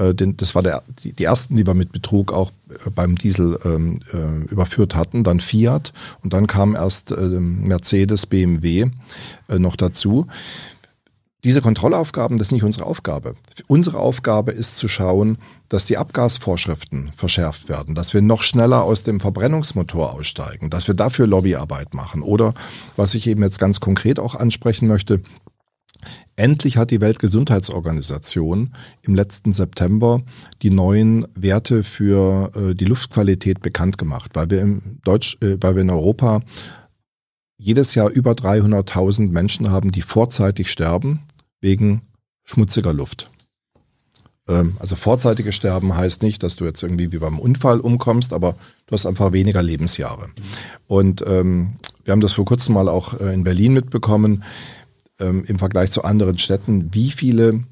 [0.01, 3.99] Äh, das war der, die ersten, die wir mit Betrug auch äh, beim Diesel ähm,
[4.51, 5.24] überführt hatten.
[5.24, 8.86] Dann Fiat und dann kam erst Mercedes, BMW
[9.49, 10.26] noch dazu.
[11.43, 13.34] Diese Kontrollaufgaben, das ist nicht unsere Aufgabe.
[13.66, 15.38] Unsere Aufgabe ist zu schauen,
[15.70, 20.95] dass die Abgasvorschriften verschärft werden, dass wir noch schneller aus dem Verbrennungsmotor aussteigen, dass wir
[20.95, 22.20] dafür Lobbyarbeit machen.
[22.20, 22.53] Oder
[22.97, 25.22] was ich eben jetzt ganz konkret auch ansprechen möchte,
[26.36, 28.72] Endlich hat die Weltgesundheitsorganisation
[29.03, 30.22] im letzten September
[30.62, 35.74] die neuen Werte für äh, die Luftqualität bekannt gemacht, weil wir in Deutsch, äh, weil
[35.74, 36.41] wir in Europa
[37.59, 41.20] jedes Jahr über 300.000 Menschen haben, die vorzeitig sterben
[41.61, 42.03] wegen
[42.45, 43.30] schmutziger Luft.
[44.49, 48.57] Ähm, also vorzeitiges Sterben heißt nicht, dass du jetzt irgendwie wie beim Unfall umkommst, aber
[48.86, 50.28] du hast einfach weniger Lebensjahre.
[50.86, 51.74] Und ähm,
[52.05, 54.43] wir haben das vor kurzem mal auch äh, in Berlin mitbekommen
[55.20, 57.64] ähm, im Vergleich zu anderen Städten, wie viele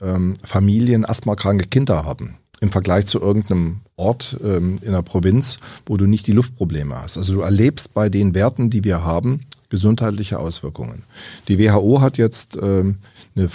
[0.00, 2.36] ähm, Familien asthmakranke Kinder haben.
[2.60, 7.18] Im Vergleich zu irgendeinem Ort ähm, in der Provinz, wo du nicht die Luftprobleme hast.
[7.18, 11.04] Also du erlebst bei den Werten, die wir haben, gesundheitliche Auswirkungen.
[11.48, 12.98] Die WHO hat jetzt ähm,
[13.34, 13.48] eine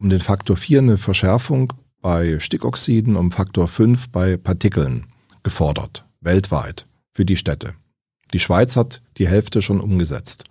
[0.00, 5.06] um den Faktor 4 eine Verschärfung bei Stickoxiden, um Faktor 5 bei Partikeln
[5.42, 7.74] gefordert, weltweit, für die Städte.
[8.32, 10.44] Die Schweiz hat die Hälfte schon umgesetzt.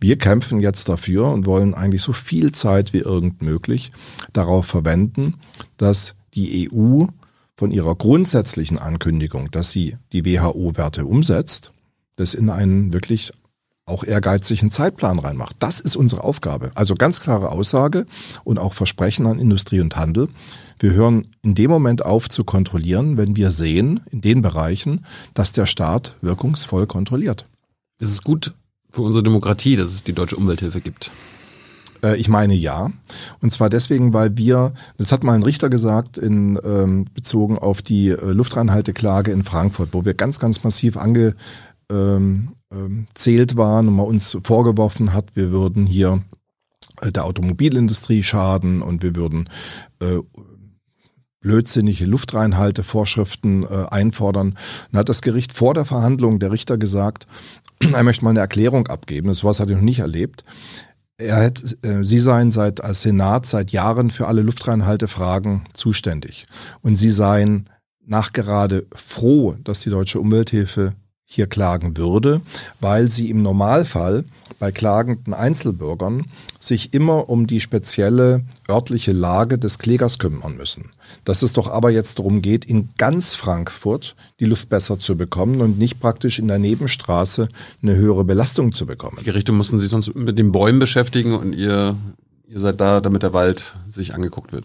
[0.00, 3.90] Wir kämpfen jetzt dafür und wollen eigentlich so viel Zeit wie irgend möglich
[4.32, 5.34] darauf verwenden,
[5.76, 7.06] dass die EU
[7.56, 11.72] von ihrer grundsätzlichen Ankündigung, dass sie die WHO-Werte umsetzt,
[12.16, 13.32] das in einen wirklich
[13.86, 15.56] auch ehrgeizigen Zeitplan reinmacht.
[15.58, 16.72] Das ist unsere Aufgabe.
[16.74, 18.06] Also ganz klare Aussage
[18.42, 20.28] und auch Versprechen an Industrie und Handel.
[20.78, 25.04] Wir hören in dem Moment auf zu kontrollieren, wenn wir sehen, in den Bereichen,
[25.34, 27.46] dass der Staat wirkungsvoll kontrolliert.
[28.00, 28.54] Es ist gut
[28.90, 31.10] für unsere Demokratie, dass es die deutsche Umwelthilfe gibt.
[32.02, 32.90] Äh, ich meine ja.
[33.40, 37.82] Und zwar deswegen, weil wir, das hat mal ein Richter gesagt, in, ähm, bezogen auf
[37.82, 41.34] die äh, Luftreinhalteklage in Frankfurt, wo wir ganz, ganz massiv ange,
[41.90, 43.06] ähm, ähm,
[43.56, 46.22] waren und man uns vorgeworfen hat, wir würden hier
[47.00, 49.48] äh, der Automobilindustrie schaden und wir würden
[50.00, 50.18] äh,
[51.44, 54.56] blödsinnige Luftreinhaltevorschriften äh, einfordern.
[54.90, 57.26] Dann hat das Gericht vor der Verhandlung der Richter gesagt,
[57.92, 59.28] er möchte mal eine Erklärung abgeben.
[59.28, 60.42] Das was hat er noch nicht erlebt.
[61.18, 66.46] Er hat, äh, Sie seien seit als Senat seit Jahren für alle Luftreinhaltefragen zuständig
[66.80, 67.68] und Sie seien
[68.06, 70.94] nachgerade froh, dass die deutsche Umwelthilfe
[71.34, 72.40] hier klagen würde,
[72.80, 74.24] weil sie im Normalfall
[74.58, 76.26] bei klagenden Einzelbürgern
[76.60, 80.92] sich immer um die spezielle örtliche Lage des Klägers kümmern müssen.
[81.24, 85.60] Dass es doch aber jetzt darum geht, in ganz Frankfurt die Luft besser zu bekommen
[85.60, 87.48] und nicht praktisch in der Nebenstraße
[87.82, 89.18] eine höhere Belastung zu bekommen.
[89.20, 91.96] Die Gerichte mussten sich sonst mit den Bäumen beschäftigen und ihr,
[92.46, 94.64] ihr seid da, damit der Wald sich angeguckt wird.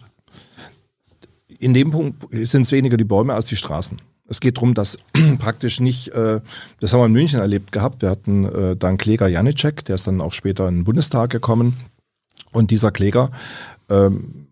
[1.58, 3.98] In dem Punkt sind es weniger die Bäume als die Straßen.
[4.30, 4.96] Es geht darum, dass
[5.38, 6.40] praktisch nicht, äh,
[6.78, 10.06] das haben wir in München erlebt gehabt, wir hatten äh, dann Kläger Janicek, der ist
[10.06, 11.76] dann auch später in den Bundestag gekommen.
[12.52, 13.30] Und dieser Kläger,
[13.90, 14.46] ähm,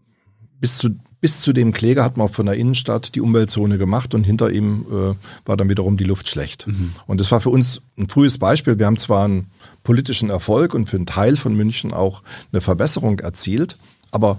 [0.61, 4.23] bis zu bis zu dem Kläger hat man von der Innenstadt die Umweltzone gemacht und
[4.23, 5.15] hinter ihm äh,
[5.47, 6.69] war dann wiederum die Luft schlecht.
[6.69, 6.95] Mhm.
[7.07, 8.79] Und das war für uns ein frühes Beispiel.
[8.79, 9.51] Wir haben zwar einen
[9.83, 12.23] politischen Erfolg und für einen Teil von München auch
[12.53, 13.77] eine Verbesserung erzielt,
[14.13, 14.39] aber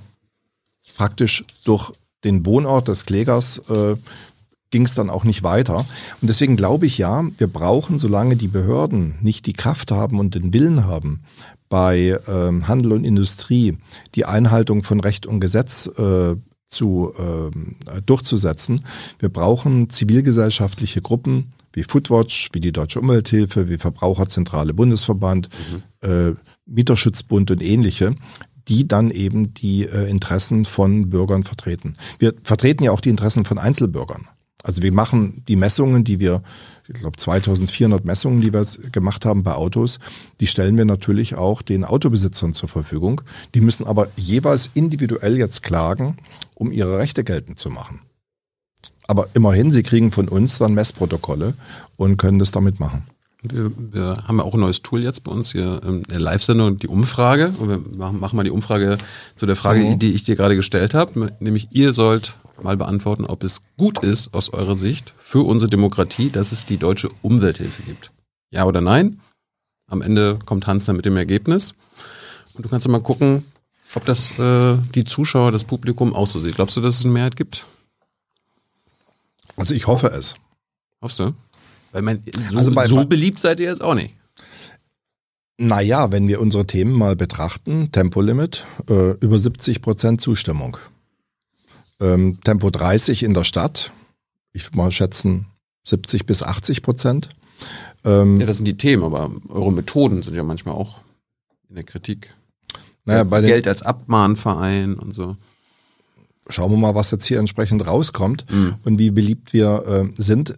[0.96, 1.92] praktisch durch
[2.24, 3.96] den Wohnort des Klägers äh,
[4.72, 5.78] ging es dann auch nicht weiter.
[5.78, 10.36] Und deswegen glaube ich ja, wir brauchen, solange die Behörden nicht die Kraft haben und
[10.36, 11.22] den Willen haben,
[11.70, 13.78] bei ähm, Handel und Industrie
[14.16, 18.82] die Einhaltung von Recht und Gesetz äh, zu äh, durchzusetzen.
[19.20, 25.50] Wir brauchen zivilgesellschaftliche Gruppen wie Foodwatch, wie die Deutsche Umwelthilfe, wie Verbraucherzentrale Bundesverband,
[26.04, 26.10] mhm.
[26.10, 26.34] äh,
[26.66, 28.16] Mieterschutzbund und ähnliche,
[28.68, 31.96] die dann eben die äh, Interessen von Bürgern vertreten.
[32.20, 34.28] Wir vertreten ja auch die Interessen von Einzelbürgern.
[34.64, 36.44] Also wir machen die Messungen, die wir,
[36.88, 40.00] ich glaube 2400 Messungen, die wir gemacht haben bei Autos,
[40.42, 43.22] die stellen wir natürlich auch den Autobesitzern zur Verfügung.
[43.56, 46.18] Die müssen aber jeweils individuell jetzt klagen,
[46.56, 48.02] um ihre Rechte geltend zu machen.
[49.08, 51.54] Aber immerhin, sie kriegen von uns dann Messprotokolle
[51.96, 53.06] und können das damit machen.
[53.42, 56.78] Wir, wir haben ja auch ein neues Tool jetzt bei uns hier in der Live-Sendung,
[56.78, 57.54] die Umfrage.
[57.58, 58.98] Und wir machen, machen mal die Umfrage
[59.36, 60.00] zu der Frage, mhm.
[60.00, 61.32] die ich dir gerade gestellt habe.
[61.40, 66.30] Nämlich, ihr sollt mal beantworten, ob es gut ist aus eurer Sicht für unsere Demokratie,
[66.30, 68.12] dass es die deutsche Umwelthilfe gibt.
[68.52, 69.20] Ja oder nein?
[69.88, 71.74] Am Ende kommt Hans dann mit dem Ergebnis.
[72.54, 73.44] Und du kannst mal gucken,
[73.96, 76.56] ob das äh, die Zuschauer, das Publikum auch so sieht.
[76.56, 77.66] Glaubst du, dass es eine Mehrheit gibt?
[79.56, 80.36] Also ich hoffe es.
[81.02, 81.34] Hoffst du?
[81.92, 84.14] Weil man, so, also bei, so beliebt seid ihr jetzt auch nicht.
[85.58, 90.78] Naja, wenn wir unsere Themen mal betrachten, Tempolimit, äh, über 70 Prozent Zustimmung.
[92.02, 93.92] Ähm, Tempo 30 in der Stadt,
[94.54, 95.48] ich würde mal schätzen
[95.86, 97.30] 70 bis 80 Prozent.
[98.06, 100.98] Ähm, ja, das sind die Themen, aber eure Methoden sind ja manchmal auch
[101.68, 102.34] in der Kritik.
[103.06, 105.36] Naja, bei Geld als Abmahnverein und so.
[106.48, 108.76] Schauen wir mal, was jetzt hier entsprechend rauskommt mhm.
[108.84, 110.58] und wie beliebt wir äh, sind.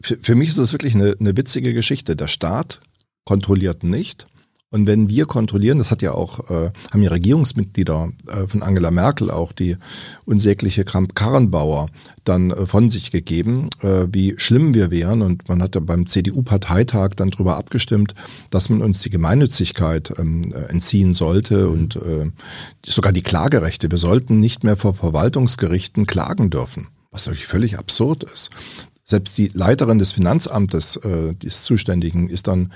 [0.00, 2.16] Für, für, mich ist es wirklich eine, eine witzige Geschichte.
[2.16, 2.80] Der Staat
[3.24, 4.26] kontrolliert nicht.
[4.72, 8.92] Und wenn wir kontrollieren, das hat ja auch, äh, haben ja Regierungsmitglieder äh, von Angela
[8.92, 9.76] Merkel auch die
[10.24, 11.88] unsägliche Kramp-Karrenbauer
[12.22, 15.22] dann äh, von sich gegeben, äh, wie schlimm wir wären.
[15.22, 18.14] Und man hat ja beim CDU-Parteitag dann darüber abgestimmt,
[18.52, 22.30] dass man uns die Gemeinnützigkeit ähm, äh, entziehen sollte und äh,
[22.86, 23.90] sogar die Klagerechte.
[23.90, 28.50] Wir sollten nicht mehr vor Verwaltungsgerichten klagen dürfen, was natürlich völlig absurd ist.
[29.02, 32.70] Selbst die Leiterin des Finanzamtes, äh, des Zuständigen, ist dann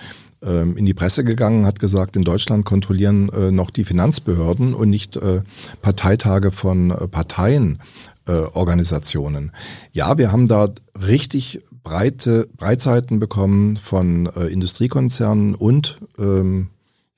[0.44, 4.90] ähm, in die Presse gegangen, hat gesagt, in Deutschland kontrollieren äh, noch die Finanzbehörden und
[4.90, 5.42] nicht äh,
[5.82, 7.78] Parteitage von äh, Parteien.
[8.26, 9.52] Organisationen.
[9.92, 16.68] Ja, wir haben da richtig breite Breitseiten bekommen von äh, Industriekonzernen und ähm,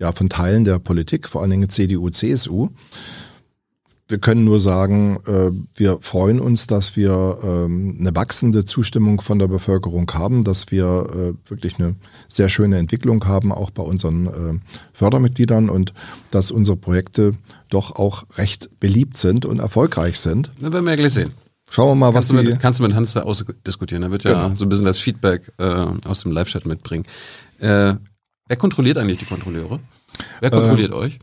[0.01, 2.71] ja von Teilen der Politik, vor allen Dingen CDU, CSU
[4.09, 9.39] wir können nur sagen, äh, wir freuen uns, dass wir ähm, eine wachsende Zustimmung von
[9.39, 11.97] der Bevölkerung haben, dass wir äh, wirklich eine
[12.29, 14.61] sehr schöne Entwicklung haben, auch bei unseren äh,
[14.93, 15.93] Fördermitgliedern und
[16.31, 17.35] dass unsere Projekte
[17.69, 20.53] doch auch recht beliebt sind und erfolgreich sind.
[20.61, 21.31] Das werden wir ja gleich sehen.
[21.69, 24.05] Schauen wir mal, kannst was du mit, Kannst du mit Hans da ausdiskutieren.
[24.05, 24.55] Er wird ja genau.
[24.55, 27.07] so ein bisschen das Feedback äh, aus dem Live-Chat mitbringen.
[27.59, 27.95] Äh,
[28.47, 29.81] wer kontrolliert eigentlich die Kontrolleure?
[30.41, 31.19] Wer kontrolliert ähm, euch?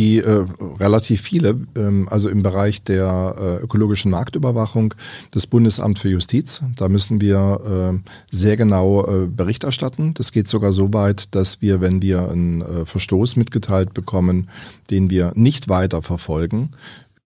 [0.00, 0.46] Die äh,
[0.78, 4.94] relativ viele, ähm, also im Bereich der äh, ökologischen Marktüberwachung,
[5.30, 6.62] das Bundesamt für Justiz.
[6.76, 10.14] Da müssen wir äh, sehr genau äh, Bericht erstatten.
[10.14, 14.48] Das geht sogar so weit, dass wir, wenn wir einen äh, Verstoß mitgeteilt bekommen,
[14.90, 16.70] den wir nicht weiter verfolgen,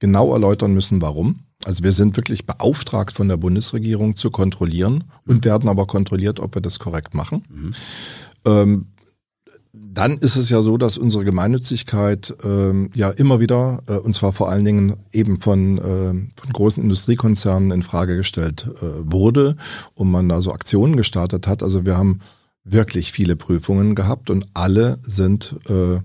[0.00, 1.44] genau erläutern müssen, warum.
[1.64, 6.56] Also wir sind wirklich beauftragt von der Bundesregierung zu kontrollieren und werden aber kontrolliert, ob
[6.56, 7.44] wir das korrekt machen.
[7.48, 7.74] Mhm.
[8.46, 8.86] Ähm,
[9.74, 14.32] dann ist es ja so, dass unsere Gemeinnützigkeit ähm, ja immer wieder, äh, und zwar
[14.32, 19.56] vor allen Dingen eben von, äh, von großen Industriekonzernen in Frage gestellt äh, wurde
[19.94, 21.62] und man da so Aktionen gestartet hat.
[21.62, 22.20] Also wir haben
[22.64, 25.98] wirklich viele Prüfungen gehabt und alle sind äh,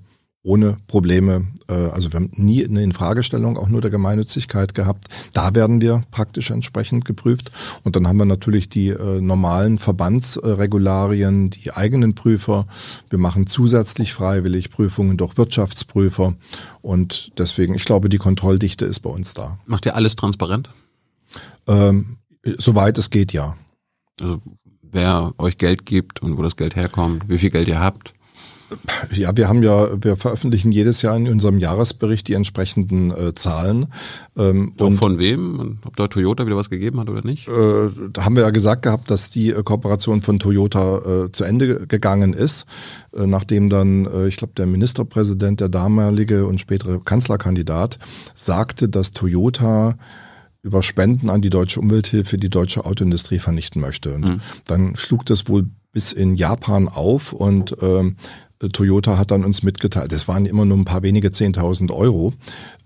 [0.49, 1.47] ohne Probleme.
[1.69, 5.05] Äh, also wir haben nie eine Infragestellung auch nur der Gemeinnützigkeit gehabt.
[5.33, 7.51] Da werden wir praktisch entsprechend geprüft.
[7.83, 12.65] Und dann haben wir natürlich die äh, normalen Verbandsregularien, die eigenen Prüfer.
[13.11, 16.33] Wir machen zusätzlich freiwillig Prüfungen durch Wirtschaftsprüfer.
[16.81, 19.59] Und deswegen, ich glaube, die Kontrolldichte ist bei uns da.
[19.67, 20.71] Macht ihr alles transparent?
[21.67, 23.55] Ähm, soweit es geht, ja.
[24.19, 24.41] Also
[24.81, 28.13] wer euch Geld gibt und wo das Geld herkommt, wie viel Geld ihr habt?
[29.11, 33.87] Ja, wir haben ja, wir veröffentlichen jedes Jahr in unserem Jahresbericht die entsprechenden äh, Zahlen.
[34.37, 35.79] Ähm, und von wem?
[35.85, 37.47] Ob da Toyota wieder was gegeben hat oder nicht?
[37.47, 41.43] Äh, da haben wir ja gesagt gehabt, dass die äh, Kooperation von Toyota äh, zu
[41.43, 42.65] Ende gegangen ist,
[43.13, 47.97] äh, nachdem dann, äh, ich glaube, der Ministerpräsident, der damalige und spätere Kanzlerkandidat,
[48.35, 49.95] sagte, dass Toyota
[50.61, 54.13] über Spenden an die deutsche Umwelthilfe die deutsche Autoindustrie vernichten möchte.
[54.13, 54.41] Und mhm.
[54.65, 58.17] dann schlug das wohl bis in Japan auf und ähm,
[58.67, 62.33] Toyota hat dann uns mitgeteilt, es waren immer nur ein paar wenige 10.000 Euro,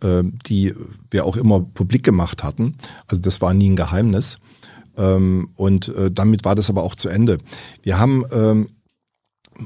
[0.02, 0.76] äh, die
[1.10, 2.76] wir auch immer publik gemacht hatten.
[3.08, 4.38] Also das war nie ein Geheimnis.
[4.96, 7.40] Ähm, und äh, damit war das aber auch zu Ende.
[7.82, 8.70] Wir haben ähm,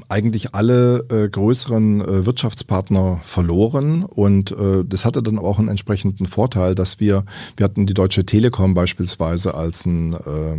[0.08, 6.26] eigentlich alle äh, größeren äh, Wirtschaftspartner verloren und äh, das hatte dann auch einen entsprechenden
[6.26, 7.24] Vorteil, dass wir,
[7.56, 10.56] wir hatten die Deutsche Telekom beispielsweise als einen äh,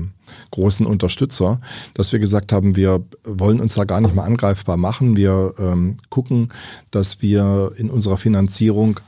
[0.52, 1.60] großen Unterstützer,
[1.94, 5.18] dass wir gesagt haben, wir wollen uns da gar nicht mehr angreifbar machen.
[5.18, 6.50] Wir ähm, gucken,
[6.92, 9.00] dass wir in unserer Finanzierung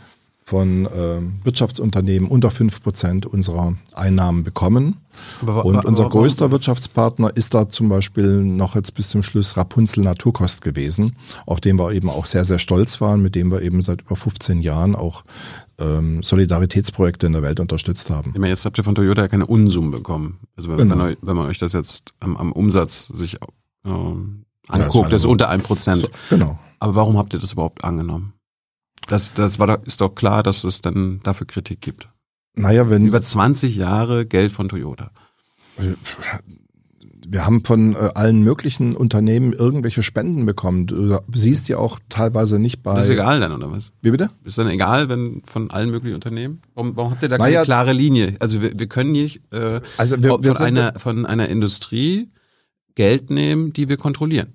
[0.43, 4.97] von äh, Wirtschaftsunternehmen unter fünf Prozent unserer Einnahmen bekommen.
[5.41, 9.23] Aber, und aber, unser aber, größter Wirtschaftspartner ist da zum Beispiel noch jetzt bis zum
[9.23, 11.15] Schluss Rapunzel Naturkost gewesen,
[11.45, 14.15] auf dem wir eben auch sehr, sehr stolz waren, mit dem wir eben seit über
[14.15, 15.23] 15 Jahren auch
[15.79, 18.31] ähm, Solidaritätsprojekte in der Welt unterstützt haben.
[18.33, 20.39] Ich meine, jetzt habt ihr von Toyota ja keine Unsummen bekommen.
[20.55, 21.05] Also wenn, genau.
[21.05, 23.89] wenn, wenn man euch das jetzt am, am Umsatz sich äh,
[24.67, 26.01] anguckt, ja, das ist unter ein Prozent.
[26.01, 26.59] So, genau.
[26.79, 28.33] Aber warum habt ihr das überhaupt angenommen?
[29.07, 32.09] Das, das war ist doch klar, dass es dann dafür Kritik gibt.
[32.55, 33.07] Naja, wenn.
[33.07, 35.11] Über 20 Jahre Geld von Toyota.
[37.27, 40.85] Wir haben von äh, allen möglichen Unternehmen irgendwelche Spenden bekommen.
[40.85, 42.95] Du siehst ja auch teilweise nicht bei.
[42.95, 43.93] Das ist egal dann, oder was?
[44.01, 44.29] Wie bitte?
[44.43, 46.61] Ist dann egal, wenn von allen möglichen Unternehmen?
[46.75, 48.35] Warum, warum habt ihr da keine naja, klare Linie?
[48.39, 52.29] Also wir, wir können nicht äh, also wir, wir von, einer, von einer Industrie
[52.95, 54.53] Geld nehmen, die wir kontrollieren.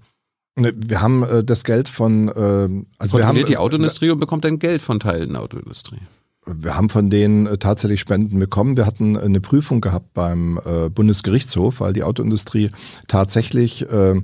[0.59, 4.20] Ne, wir haben äh, das Geld von, äh, also wir haben die Autoindustrie äh, und
[4.20, 6.01] bekommt dann Geld von Teilen der Autoindustrie.
[6.47, 8.76] Wir haben von denen äh, tatsächlich Spenden bekommen.
[8.76, 12.70] Wir hatten eine Prüfung gehabt beim äh, Bundesgerichtshof, weil die Autoindustrie
[13.09, 14.22] tatsächlich äh,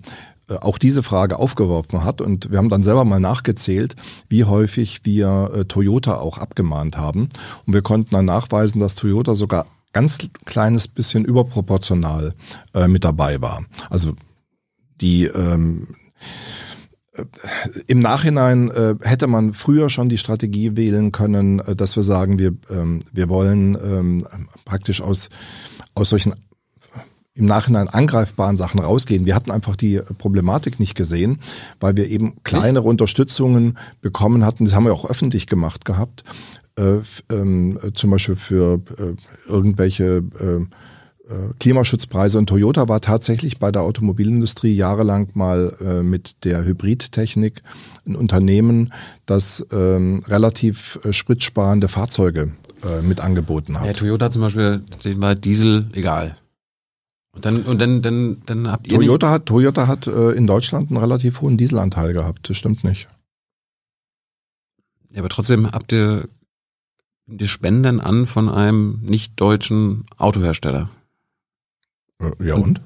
[0.60, 2.20] auch diese Frage aufgeworfen hat.
[2.20, 3.96] Und wir haben dann selber mal nachgezählt,
[4.28, 7.28] wie häufig wir äh, Toyota auch abgemahnt haben.
[7.66, 12.34] Und wir konnten dann nachweisen, dass Toyota sogar ganz kleines bisschen überproportional
[12.74, 13.64] äh, mit dabei war.
[13.90, 14.14] Also
[15.00, 15.88] die ähm,
[17.86, 22.38] im Nachhinein äh, hätte man früher schon die Strategie wählen können, äh, dass wir sagen,
[22.38, 24.26] wir, ähm, wir wollen ähm,
[24.64, 25.28] praktisch aus,
[25.94, 26.34] aus solchen
[27.34, 29.24] im Nachhinein angreifbaren Sachen rausgehen.
[29.24, 31.40] Wir hatten einfach die Problematik nicht gesehen,
[31.80, 34.66] weil wir eben kleinere Unterstützungen bekommen hatten.
[34.66, 36.24] Das haben wir auch öffentlich gemacht gehabt.
[36.76, 36.98] Äh,
[37.30, 40.66] ähm, zum Beispiel für äh, irgendwelche äh, äh,
[41.58, 47.62] Klimaschutzpreise und Toyota war tatsächlich bei der Automobilindustrie jahrelang mal äh, mit der Hybridtechnik
[48.06, 48.92] ein Unternehmen,
[49.26, 52.52] das ähm, relativ äh, spritsparende Fahrzeuge
[52.84, 53.86] äh, mit angeboten hat.
[53.86, 56.36] Ja, Toyota zum Beispiel, den war Diesel egal.
[57.34, 58.98] Und dann, und dann, dann, dann habt ihr.
[58.98, 63.08] Toyota hat, Toyota hat äh, in Deutschland einen relativ hohen Dieselanteil gehabt, das stimmt nicht.
[65.10, 66.28] Ja, aber trotzdem habt ihr
[67.26, 70.90] die Spenden an von einem nicht deutschen Autohersteller.
[72.22, 72.80] Äh, ja und?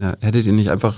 [0.00, 0.96] Ja, hättet ihr nicht einfach,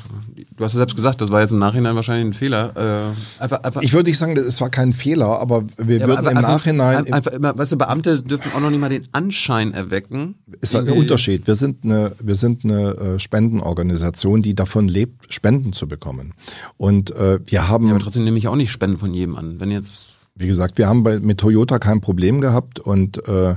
[0.56, 3.12] du hast es selbst gesagt, das war jetzt im Nachhinein wahrscheinlich ein Fehler.
[3.40, 6.18] Äh, einfach, einfach, ich würde nicht sagen, es war kein Fehler, aber wir ja, würden
[6.18, 7.12] aber im einfach, Nachhinein.
[7.12, 10.36] Einfach, immer, weißt du, Beamte dürfen auch noch nicht mal den Anschein erwecken.
[10.60, 11.48] Es war ein Unterschied.
[11.48, 16.34] Wir sind eine, wir sind eine äh, Spendenorganisation, die davon lebt, Spenden zu bekommen.
[16.76, 17.88] Und äh, wir haben.
[17.88, 19.58] Ja, aber trotzdem nehme ich auch nicht Spenden von jedem an.
[19.58, 20.06] Wenn jetzt.
[20.36, 23.56] Wie gesagt, wir haben bei, mit Toyota kein Problem gehabt und äh,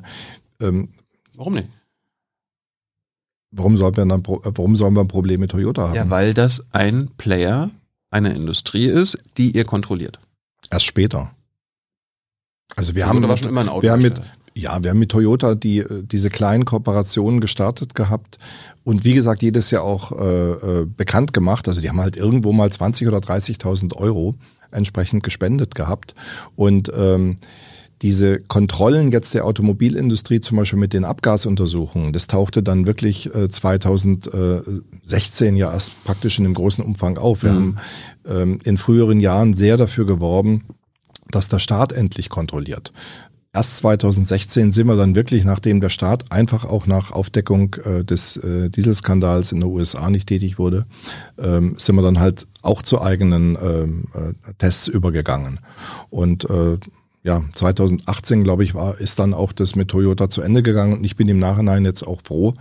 [0.59, 0.89] ähm,
[1.35, 1.67] Warum nicht?
[3.55, 5.95] Warum sollen wir dann, warum sollen wir ein Problem mit Toyota haben?
[5.95, 7.71] Ja, weil das ein Player
[8.11, 10.19] eine Industrie ist, die ihr kontrolliert.
[10.71, 11.31] Erst später.
[12.75, 14.19] Also wir Toyota haben, war schon immer ein wir haben mit,
[14.53, 18.37] ja, wir haben mit Toyota die, diese kleinen Kooperationen gestartet gehabt
[18.83, 21.67] und wie gesagt jedes Jahr auch äh, äh bekannt gemacht.
[21.67, 24.35] Also die haben halt irgendwo mal 20 oder 30.000 Euro
[24.71, 26.13] entsprechend gespendet gehabt
[26.55, 27.37] und ähm,
[28.05, 33.49] diese Kontrollen jetzt der Automobilindustrie, zum Beispiel mit den Abgasuntersuchungen, das tauchte dann wirklich äh,
[33.49, 37.41] 2016 ja erst praktisch in einem großen Umfang auf.
[37.41, 37.55] Wir mhm.
[37.55, 37.75] haben
[38.27, 40.65] ähm, in früheren Jahren sehr dafür geworben,
[41.31, 42.93] dass der Staat endlich kontrolliert.
[43.55, 48.37] Erst 2016 sind wir dann wirklich, nachdem der Staat einfach auch nach Aufdeckung äh, des
[48.37, 50.85] äh, Dieselskandals in den USA nicht tätig wurde,
[51.39, 55.59] ähm, sind wir dann halt auch zu eigenen ähm, äh, Tests übergegangen.
[56.11, 56.77] Und äh,
[57.25, 60.93] ja, 2018, glaube ich, war, ist dann auch das mit Toyota zu Ende gegangen.
[60.93, 62.53] Und ich bin im Nachhinein jetzt auch froh,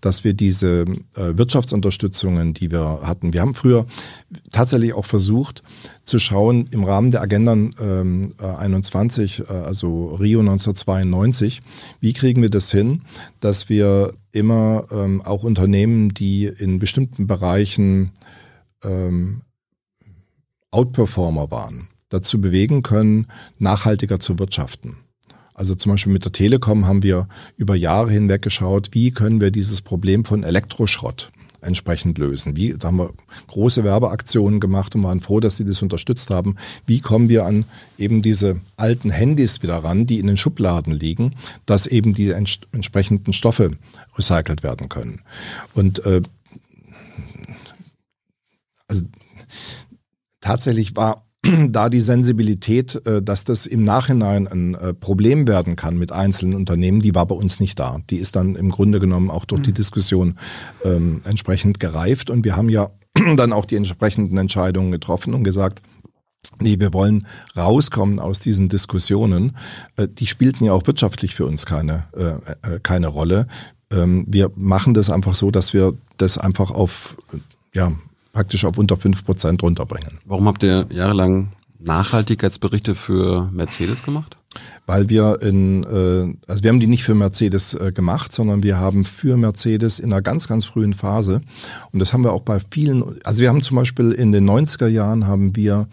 [0.00, 0.84] dass wir diese
[1.16, 3.84] äh, Wirtschaftsunterstützungen, die wir hatten, wir haben früher
[4.52, 5.64] tatsächlich auch versucht
[6.04, 11.60] zu schauen im Rahmen der Agenda ähm, 21, äh, also Rio 1992,
[11.98, 13.02] wie kriegen wir das hin,
[13.40, 18.12] dass wir immer ähm, auch Unternehmen, die in bestimmten Bereichen
[18.84, 19.42] ähm,
[20.70, 23.26] Outperformer waren, dazu bewegen können,
[23.58, 24.96] nachhaltiger zu wirtschaften.
[25.54, 29.50] Also zum Beispiel mit der Telekom haben wir über Jahre hinweg geschaut, wie können wir
[29.50, 32.56] dieses Problem von Elektroschrott entsprechend lösen.
[32.56, 33.12] Wie, da haben wir
[33.46, 36.56] große Werbeaktionen gemacht und waren froh, dass sie das unterstützt haben.
[36.86, 37.64] Wie kommen wir an
[37.96, 42.58] eben diese alten Handys wieder ran, die in den Schubladen liegen, dass eben die ents
[42.72, 43.70] entsprechenden Stoffe
[44.18, 45.22] recycelt werden können.
[45.74, 46.22] Und äh,
[48.88, 49.04] also
[50.40, 51.24] tatsächlich war
[51.70, 56.54] da die Sensibilität, äh, dass das im Nachhinein ein äh, Problem werden kann mit einzelnen
[56.54, 58.00] Unternehmen, die war bei uns nicht da.
[58.10, 59.74] Die ist dann im Grunde genommen auch durch die mhm.
[59.74, 60.34] Diskussion
[60.84, 62.90] ähm, entsprechend gereift und wir haben ja
[63.36, 65.82] dann auch die entsprechenden Entscheidungen getroffen und gesagt,
[66.60, 67.26] Nee, wir wollen
[67.56, 69.56] rauskommen aus diesen Diskussionen.
[69.96, 73.46] Äh, die spielten ja auch wirtschaftlich für uns keine, äh, keine Rolle.
[73.90, 77.16] Ähm, wir machen das einfach so, dass wir das einfach auf
[77.72, 77.92] ja,
[78.32, 80.18] praktisch auf unter fünf Prozent runterbringen.
[80.24, 84.36] Warum habt ihr jahrelang Nachhaltigkeitsberichte für Mercedes gemacht?
[84.86, 88.78] Weil wir in, äh, also wir haben die nicht für Mercedes äh, gemacht, sondern wir
[88.78, 91.40] haben für Mercedes in einer ganz, ganz frühen Phase,
[91.92, 94.88] und das haben wir auch bei vielen, also wir haben zum Beispiel in den 90er
[94.88, 95.88] Jahren haben wir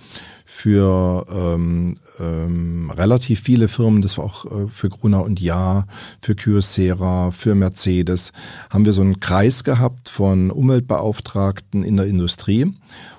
[0.60, 5.86] für ähm, ähm, relativ viele Firmen, das war auch äh, für Gruner und Ja,
[6.22, 8.34] für Kyocera, für Mercedes,
[8.70, 12.74] haben wir so einen Kreis gehabt von Umweltbeauftragten in der Industrie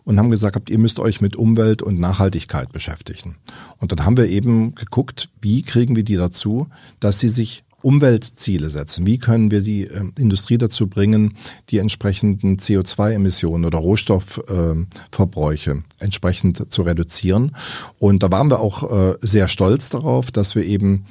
[0.05, 3.39] und haben gesagt, ihr müsst euch mit Umwelt und Nachhaltigkeit beschäftigen.
[3.79, 6.69] Und dann haben wir eben geguckt, wie kriegen wir die dazu,
[7.01, 9.07] dass sie sich Umweltziele setzen.
[9.07, 11.35] Wie können wir die äh, Industrie dazu bringen,
[11.71, 17.57] die entsprechenden CO2-Emissionen oder Rohstoffverbräuche äh, entsprechend zu reduzieren?
[17.99, 21.05] Und da waren wir auch äh, sehr stolz darauf, dass wir eben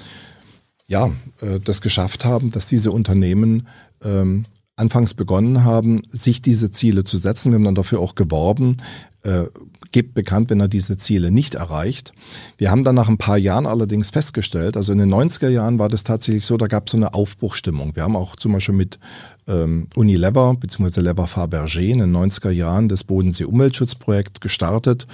[0.87, 1.11] ja
[1.41, 3.67] äh, das geschafft haben, dass diese Unternehmen
[4.03, 4.45] ähm,
[4.75, 7.51] anfangs begonnen haben, sich diese Ziele zu setzen.
[7.51, 8.77] Wir haben dann dafür auch geworben,
[9.23, 9.43] äh,
[9.91, 12.13] gibt bekannt, wenn er diese Ziele nicht erreicht.
[12.57, 15.87] Wir haben dann nach ein paar Jahren allerdings festgestellt, also in den 90er Jahren war
[15.87, 17.95] das tatsächlich so, da gab es so eine Aufbruchstimmung.
[17.95, 18.99] Wir haben auch zum Beispiel mit
[19.47, 21.01] ähm, Unilever bzw.
[21.01, 25.07] Lever Fabergé in den 90er Jahren das Bodensee Umweltschutzprojekt gestartet.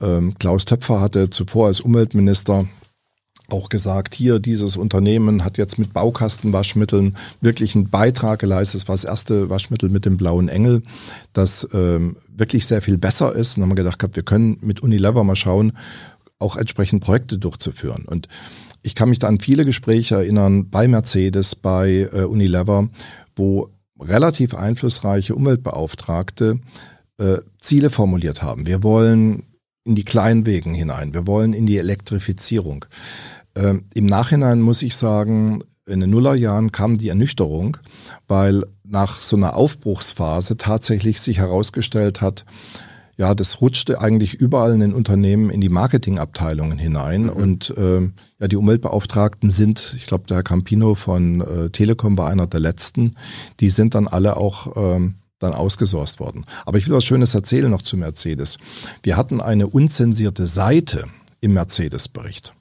[0.00, 2.66] Ähm, Klaus Töpfer hatte zuvor als Umweltminister
[3.50, 8.82] auch gesagt, hier dieses Unternehmen hat jetzt mit Baukastenwaschmitteln wirklich einen Beitrag geleistet.
[8.82, 10.82] Es war das erste Waschmittel mit dem blauen Engel,
[11.32, 13.56] das ähm, wirklich sehr viel besser ist.
[13.56, 15.72] Und haben wir gedacht, wir können mit Unilever mal schauen,
[16.38, 18.04] auch entsprechend Projekte durchzuführen.
[18.06, 18.28] Und
[18.82, 22.88] ich kann mich da an viele Gespräche erinnern bei Mercedes, bei äh, Unilever,
[23.34, 26.60] wo relativ einflussreiche Umweltbeauftragte
[27.18, 28.66] äh, Ziele formuliert haben.
[28.66, 29.44] Wir wollen
[29.84, 32.84] in die Kleinwegen hinein, wir wollen in die Elektrifizierung.
[33.58, 37.76] Ähm, Im Nachhinein muss ich sagen, in den Nullerjahren kam die Ernüchterung,
[38.28, 42.44] weil nach so einer Aufbruchsphase tatsächlich sich herausgestellt hat,
[43.16, 47.30] ja, das rutschte eigentlich überall in den Unternehmen in die Marketingabteilungen hinein mhm.
[47.30, 48.02] und äh,
[48.38, 52.60] ja, die Umweltbeauftragten sind, ich glaube, der Herr Campino von äh, Telekom war einer der
[52.60, 53.16] letzten,
[53.58, 56.44] die sind dann alle auch ähm, dann ausgesourced worden.
[56.64, 58.56] Aber ich will was Schönes erzählen noch zu Mercedes.
[59.02, 61.04] Wir hatten eine unzensierte Seite
[61.40, 62.54] im Mercedes-Bericht.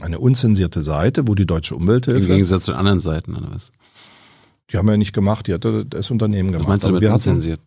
[0.00, 2.20] Eine unzensierte Seite, wo die deutsche Umwelthilfe.
[2.20, 3.72] Im Gegensatz zu anderen Seiten, oder was?
[4.70, 6.64] Die haben wir nicht gemacht, die hat das Unternehmen gemacht.
[6.64, 7.60] Was meinst du mit unzensiert?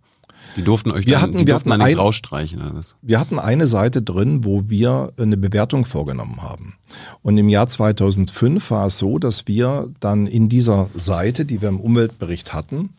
[0.55, 2.95] Die durften euch wir dann, hatten, wir durften hatten nichts rausstreichen oder was?
[3.01, 6.75] Wir hatten eine Seite drin, wo wir eine Bewertung vorgenommen haben.
[7.21, 11.69] Und im Jahr 2005 war es so, dass wir dann in dieser Seite, die wir
[11.69, 12.91] im Umweltbericht hatten,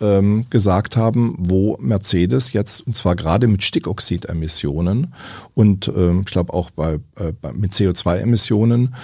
[0.00, 5.14] ähm, gesagt haben, wo Mercedes jetzt, und zwar gerade mit Stickoxidemissionen
[5.54, 8.94] und ähm, ich glaube auch bei, äh, bei, mit CO2-Emissionen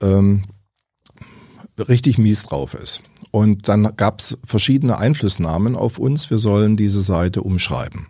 [0.00, 0.42] ähm,
[1.78, 3.02] richtig mies drauf ist.
[3.30, 8.06] Und dann gab es verschiedene Einflussnahmen auf uns, wir sollen diese Seite umschreiben.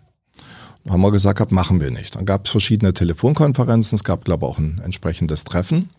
[0.87, 2.15] Haben wir gesagt, machen wir nicht.
[2.15, 5.89] Dann gab es verschiedene Telefonkonferenzen, es gab, glaube ich, auch ein entsprechendes Treffen.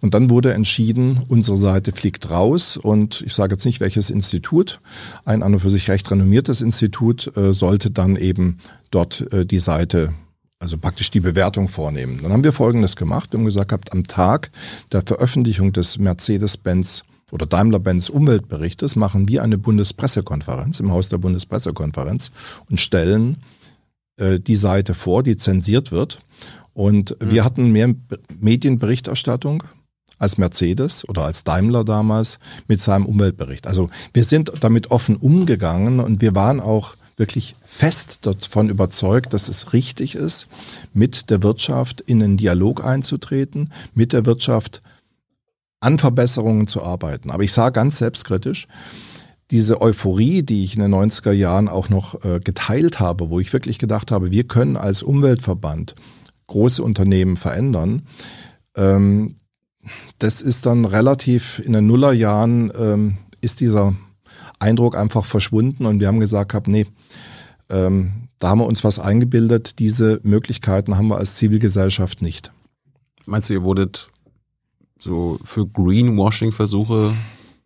[0.00, 4.80] Und dann wurde entschieden, unsere Seite fliegt raus und ich sage jetzt nicht welches Institut,
[5.24, 8.58] ein an und für sich recht renommiertes Institut äh, sollte dann eben
[8.90, 10.14] dort äh, die Seite
[10.60, 12.20] also praktisch die Bewertung vornehmen.
[12.22, 13.32] Dann haben wir Folgendes gemacht.
[13.32, 14.50] Wir haben gesagt, gehabt, am Tag
[14.92, 22.30] der Veröffentlichung des Mercedes-Benz oder Daimler-Benz Umweltberichtes machen wir eine Bundespressekonferenz im Haus der Bundespressekonferenz
[22.68, 23.38] und stellen
[24.20, 26.18] äh, die Seite vor, die zensiert wird.
[26.72, 27.30] Und mhm.
[27.30, 27.92] wir hatten mehr
[28.38, 29.64] Medienberichterstattung
[30.18, 33.66] als Mercedes oder als Daimler damals mit seinem Umweltbericht.
[33.66, 39.48] Also wir sind damit offen umgegangen und wir waren auch wirklich fest davon überzeugt, dass
[39.48, 40.46] es richtig ist,
[40.92, 44.80] mit der Wirtschaft in einen Dialog einzutreten, mit der Wirtschaft
[45.80, 47.30] an Verbesserungen zu arbeiten.
[47.30, 48.68] Aber ich sage ganz selbstkritisch,
[49.50, 53.52] diese Euphorie, die ich in den 90er Jahren auch noch äh, geteilt habe, wo ich
[53.52, 55.94] wirklich gedacht habe, wir können als Umweltverband
[56.46, 58.02] große Unternehmen verändern,
[58.76, 59.36] ähm,
[60.18, 63.94] das ist dann relativ in den Nullerjahren ähm, ist dieser
[64.58, 66.86] Eindruck einfach verschwunden und wir haben gesagt, hab, nee,
[67.70, 72.52] ähm, da haben wir uns was eingebildet, diese Möglichkeiten haben wir als Zivilgesellschaft nicht.
[73.26, 74.10] Meinst du, ihr wurdet
[74.98, 77.14] so für Greenwashing-Versuche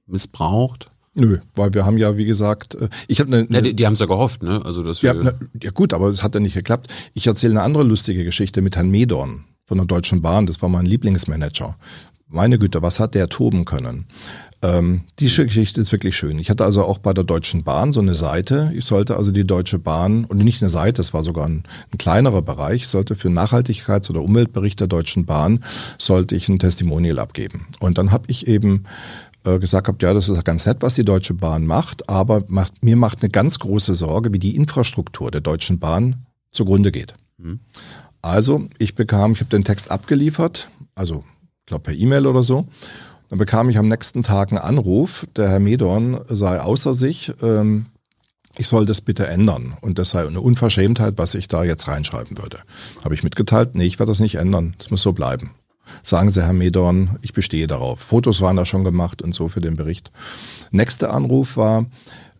[0.06, 0.90] missbraucht?
[1.14, 3.46] Nö, weil wir haben ja, wie gesagt, äh, ich habe eine.
[3.50, 4.60] Ja, die, die haben es ja gehofft, ne?
[4.64, 6.92] Also dass wir ja, na, ja gut, aber es hat ja nicht geklappt.
[7.14, 10.46] Ich erzähle eine andere lustige Geschichte mit Herrn Medorn von der Deutschen Bahn.
[10.46, 11.76] Das war mein Lieblingsmanager.
[12.28, 14.06] Meine Güte, was hat der toben können?
[14.64, 16.38] Ähm, die Geschichte ist wirklich schön.
[16.38, 18.72] Ich hatte also auch bei der Deutschen Bahn so eine Seite.
[18.74, 21.98] Ich sollte also die Deutsche Bahn, und nicht eine Seite, es war sogar ein, ein
[21.98, 25.62] kleinerer Bereich, ich sollte für Nachhaltigkeits- oder Umweltbericht der Deutschen Bahn,
[25.98, 27.66] sollte ich ein Testimonial abgeben.
[27.78, 28.84] Und dann habe ich eben
[29.44, 32.96] gesagt habe, ja, das ist ganz nett, was die Deutsche Bahn macht, aber macht, mir
[32.96, 37.14] macht eine ganz große Sorge, wie die Infrastruktur der Deutschen Bahn zugrunde geht.
[37.38, 37.60] Mhm.
[38.22, 41.24] Also ich bekam, ich habe den Text abgeliefert, also
[41.60, 42.66] ich glaube per E-Mail oder so.
[43.28, 47.86] Dann bekam ich am nächsten Tag einen Anruf, der Herr Medorn sei außer sich, ähm,
[48.56, 52.38] ich soll das bitte ändern und das sei eine Unverschämtheit, was ich da jetzt reinschreiben
[52.38, 52.58] würde.
[53.02, 55.50] Habe ich mitgeteilt, nee, ich werde das nicht ändern, das muss so bleiben.
[56.02, 58.00] Sagen Sie, Herr Medorn, ich bestehe darauf.
[58.00, 60.10] Fotos waren da schon gemacht und so für den Bericht.
[60.70, 61.86] Nächster Anruf war,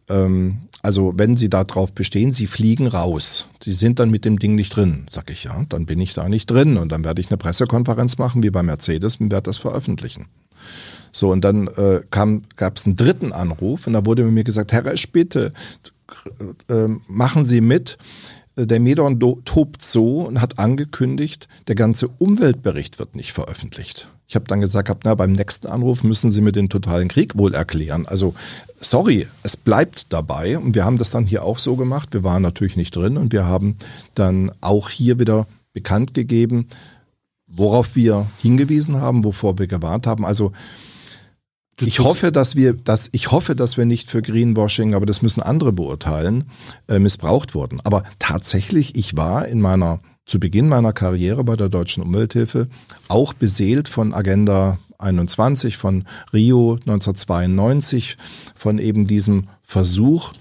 [0.08, 3.48] ähm, also wenn Sie darauf bestehen, Sie fliegen raus.
[3.62, 5.06] Sie sind dann mit dem Ding nicht drin.
[5.10, 8.18] Sag ich, ja, dann bin ich da nicht drin und dann werde ich eine Pressekonferenz
[8.18, 10.26] machen, wie bei Mercedes, und werde das veröffentlichen.
[11.10, 14.84] So, und dann äh, gab es einen dritten Anruf und da wurde mir gesagt, Herr
[14.84, 15.52] Resch, bitte,
[16.68, 17.96] äh, machen Sie mit.
[18.56, 24.08] Der Medon tobt so und hat angekündigt, der ganze Umweltbericht wird nicht veröffentlicht.
[24.26, 27.36] Ich habe dann gesagt, hab, na, beim nächsten Anruf müssen Sie mir den totalen Krieg
[27.36, 28.06] wohl erklären.
[28.06, 28.34] Also
[28.80, 30.56] sorry, es bleibt dabei.
[30.58, 32.12] Und wir haben das dann hier auch so gemacht.
[32.12, 33.76] Wir waren natürlich nicht drin und wir haben
[34.14, 36.68] dann auch hier wieder bekannt gegeben,
[37.46, 40.24] worauf wir hingewiesen haben, wovor wir gewarnt haben.
[40.24, 40.52] Also
[41.80, 45.42] ich hoffe, dass wir, dass ich hoffe, dass wir nicht für Greenwashing, aber das müssen
[45.42, 46.44] andere beurteilen,
[46.88, 47.80] äh, missbraucht wurden.
[47.82, 52.68] Aber tatsächlich, ich war in meiner zu Beginn meiner Karriere bei der Deutschen Umwelthilfe
[53.08, 58.16] auch beseelt von Agenda 21, von Rio 1992,
[58.54, 60.32] von eben diesem Versuch,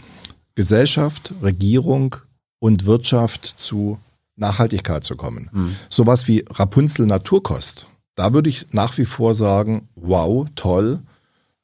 [0.55, 2.15] Gesellschaft, Regierung
[2.59, 3.97] und Wirtschaft zu
[4.35, 5.49] Nachhaltigkeit zu kommen.
[5.51, 5.75] Mhm.
[5.89, 7.87] Sowas wie Rapunzel Naturkost.
[8.15, 11.01] Da würde ich nach wie vor sagen, wow, toll.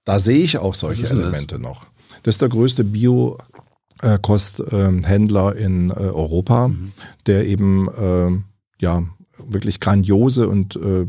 [0.09, 1.61] Da sehe ich auch solche Elemente das?
[1.61, 1.85] noch.
[2.23, 3.37] Das ist der größte Bio
[4.23, 6.93] Kosthändler in äh, Europa, mhm.
[7.27, 9.03] der eben äh, ja
[9.37, 11.05] wirklich grandiose und äh,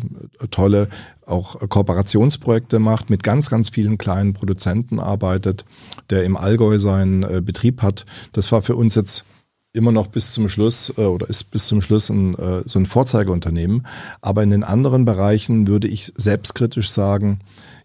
[0.50, 0.90] tolle
[1.24, 5.64] auch Kooperationsprojekte macht, mit ganz, ganz vielen kleinen Produzenten arbeitet,
[6.10, 8.04] der im Allgäu seinen äh, Betrieb hat.
[8.34, 9.24] Das war für uns jetzt
[9.72, 12.84] immer noch bis zum Schluss äh, oder ist bis zum Schluss ein, äh, so ein
[12.84, 13.86] Vorzeigeunternehmen.
[14.20, 17.40] Aber in den anderen Bereichen würde ich selbstkritisch sagen,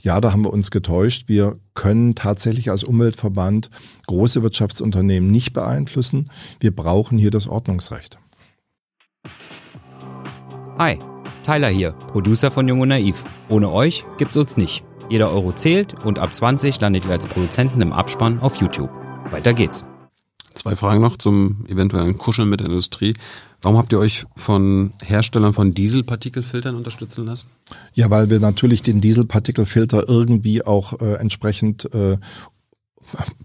[0.05, 1.23] ja, da haben wir uns getäuscht.
[1.27, 3.71] Wir können tatsächlich als Umweltverband
[4.05, 6.29] große Wirtschaftsunternehmen nicht beeinflussen.
[6.59, 8.19] Wir brauchen hier das Ordnungsrecht.
[10.77, 10.99] Hi,
[11.43, 13.23] Tyler hier, Producer von Jung und Naiv.
[13.49, 14.83] Ohne euch gibt's uns nicht.
[15.09, 18.91] Jeder Euro zählt und ab 20 landet ihr als Produzenten im Abspann auf YouTube.
[19.31, 19.83] Weiter geht's.
[20.55, 23.13] Zwei Fragen noch zum eventuellen Kuscheln mit der Industrie.
[23.61, 27.47] Warum habt ihr euch von Herstellern von Dieselpartikelfiltern unterstützen lassen?
[27.93, 32.17] Ja, weil wir natürlich den Dieselpartikelfilter irgendwie auch äh, entsprechend äh,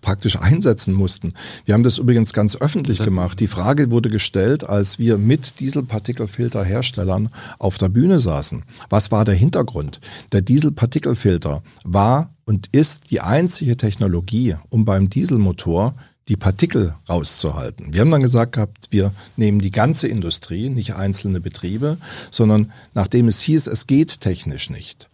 [0.01, 1.33] praktisch einsetzen mussten.
[1.65, 3.41] Wir haben das übrigens ganz öffentlich gemacht.
[3.41, 8.65] Die Frage wurde gestellt, als wir mit Dieselpartikelfilterherstellern auf der Bühne saßen.
[8.89, 10.01] Was war der Hintergrund?
[10.33, 15.95] Der Dieselpartikelfilter war und ist die einzige Technologie, um beim Dieselmotor
[16.31, 17.93] die Partikel rauszuhalten.
[17.93, 21.99] Wir haben dann gesagt gehabt, wir nehmen die ganze Industrie, nicht einzelne Betriebe,
[22.31, 25.09] sondern nachdem es hieß, es geht technisch nicht,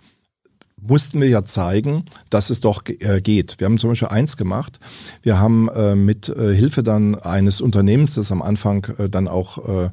[0.77, 3.57] mussten wir ja zeigen, dass es doch äh, geht.
[3.59, 4.79] Wir haben zum Beispiel eins gemacht.
[5.23, 9.91] Wir haben äh, mit äh, Hilfe dann eines Unternehmens, das am Anfang dann auch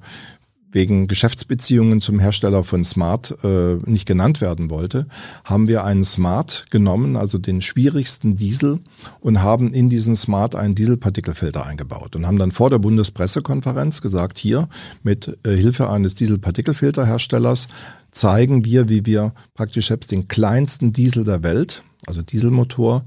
[0.73, 5.07] wegen Geschäftsbeziehungen zum Hersteller von Smart äh, nicht genannt werden wollte,
[5.45, 8.79] haben wir einen Smart genommen, also den schwierigsten Diesel,
[9.21, 14.39] und haben in diesen Smart einen Dieselpartikelfilter eingebaut und haben dann vor der Bundespressekonferenz gesagt,
[14.39, 14.67] hier
[15.03, 17.67] mit äh, Hilfe eines Dieselpartikelfilterherstellers
[18.11, 23.05] zeigen wir, wie wir praktisch selbst den kleinsten Diesel der Welt, also Dieselmotor,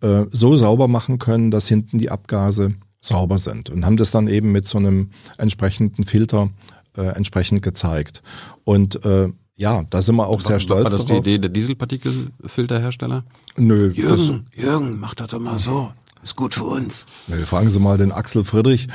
[0.00, 4.28] äh, so sauber machen können, dass hinten die Abgase sauber sind und haben das dann
[4.28, 6.50] eben mit so einem entsprechenden Filter
[6.96, 8.22] äh, entsprechend gezeigt.
[8.64, 10.84] Und äh, ja, da sind wir auch war, sehr stolz.
[10.84, 11.24] War das darauf.
[11.24, 13.24] die Idee der Dieselpartikelfilterhersteller?
[13.56, 13.90] Nö.
[13.92, 15.92] Jürgen, Jürgen, mach das doch mal so.
[16.22, 17.06] Ist gut für uns.
[17.26, 18.86] Nö, fragen Sie mal den Axel Friedrich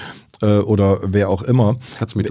[0.41, 1.76] äh, oder wer auch immer.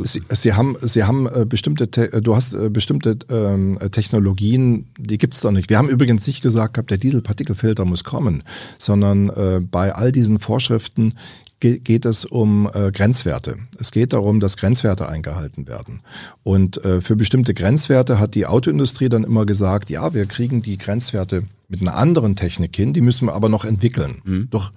[0.03, 5.19] Sie, Sie haben, Sie haben äh, bestimmte, äh, du hast äh, bestimmte ähm, Technologien, die
[5.19, 5.69] gibt's da nicht.
[5.69, 8.43] Wir haben übrigens nicht gesagt gehabt, der Dieselpartikelfilter muss kommen,
[8.79, 11.15] sondern äh, bei all diesen Vorschriften
[11.61, 13.57] geht es um äh, Grenzwerte.
[13.79, 16.03] Es geht darum, dass Grenzwerte eingehalten werden.
[16.43, 20.77] Und äh, für bestimmte Grenzwerte hat die Autoindustrie dann immer gesagt, ja, wir kriegen die
[20.77, 24.21] Grenzwerte mit einer anderen Technik hin, die müssen wir aber noch entwickeln.
[24.25, 24.49] Mhm.
[24.51, 24.73] Doch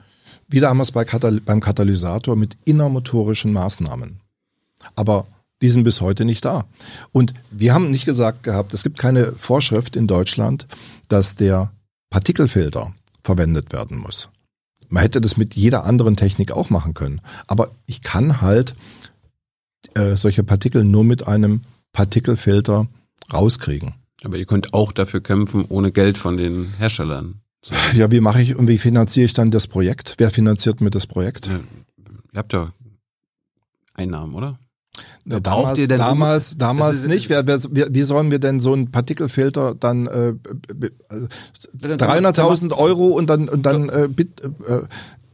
[0.48, 4.22] wieder haben wir es bei Katal beim Katalysator mit innermotorischen Maßnahmen.
[4.96, 5.28] Aber
[5.62, 6.66] die sind bis heute nicht da.
[7.12, 10.66] Und wir haben nicht gesagt gehabt, es gibt keine Vorschrift in Deutschland,
[11.10, 11.72] dass der
[12.10, 14.30] Partikelfilter verwendet werden muss.
[14.90, 17.22] Man hätte das mit jeder anderen Technik auch machen können.
[17.48, 18.74] Aber ich kann halt
[19.94, 21.62] äh, solche Partikel nur mit einem
[21.94, 22.88] Partikelfilter
[23.32, 23.94] rauskriegen.
[24.24, 27.42] Aber ihr könnt auch dafür kämpfen, ohne Geld von den Herstellern.
[27.94, 30.16] Ja, wie mache ich und wie finanziere ich dann das Projekt?
[30.18, 31.48] Wer finanziert mir das Projekt?
[31.48, 31.60] Ja,
[32.32, 32.72] ihr habt ja
[33.96, 34.58] Einnahmen, oder?
[35.26, 37.30] Ja, damals, damals, damals nicht.
[37.30, 40.34] Wer, wer, wie sollen wir denn so einen Partikelfilter dann äh,
[41.82, 44.82] 300.000 Euro und dann und dann äh, bit, äh,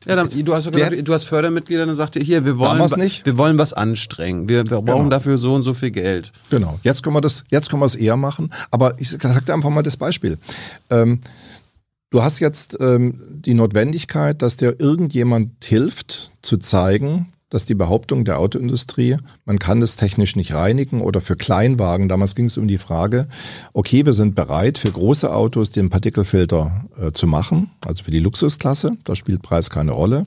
[0.08, 3.26] ja, dann, du hast ja gesagt, du hast Fördermitglieder, dann sagte hier, wir wollen, nicht.
[3.26, 4.48] wir wollen was anstrengen.
[4.48, 5.10] Wir, wir brauchen genau.
[5.10, 6.32] dafür so und so viel Geld.
[6.50, 6.80] Genau.
[6.84, 8.52] Jetzt können wir das, jetzt können wir es eher machen.
[8.70, 10.38] Aber ich sag dir einfach mal das Beispiel.
[10.92, 11.22] Ähm,
[12.12, 18.26] du hast jetzt ähm, die Notwendigkeit, dass dir irgendjemand hilft, zu zeigen, dass die Behauptung
[18.26, 22.68] der Autoindustrie, man kann es technisch nicht reinigen oder für Kleinwagen, damals ging es um
[22.68, 23.28] die Frage,
[23.74, 28.20] okay, wir sind bereit für große Autos den Partikelfilter äh, zu machen, also für die
[28.20, 30.26] Luxusklasse, da spielt Preis keine Rolle,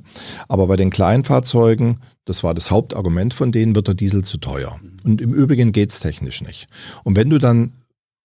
[0.49, 4.79] aber bei den Kleinfahrzeugen, das war das Hauptargument von denen, wird der Diesel zu teuer.
[5.05, 6.69] Und im Übrigen geht's technisch nicht.
[7.03, 7.73] Und wenn du dann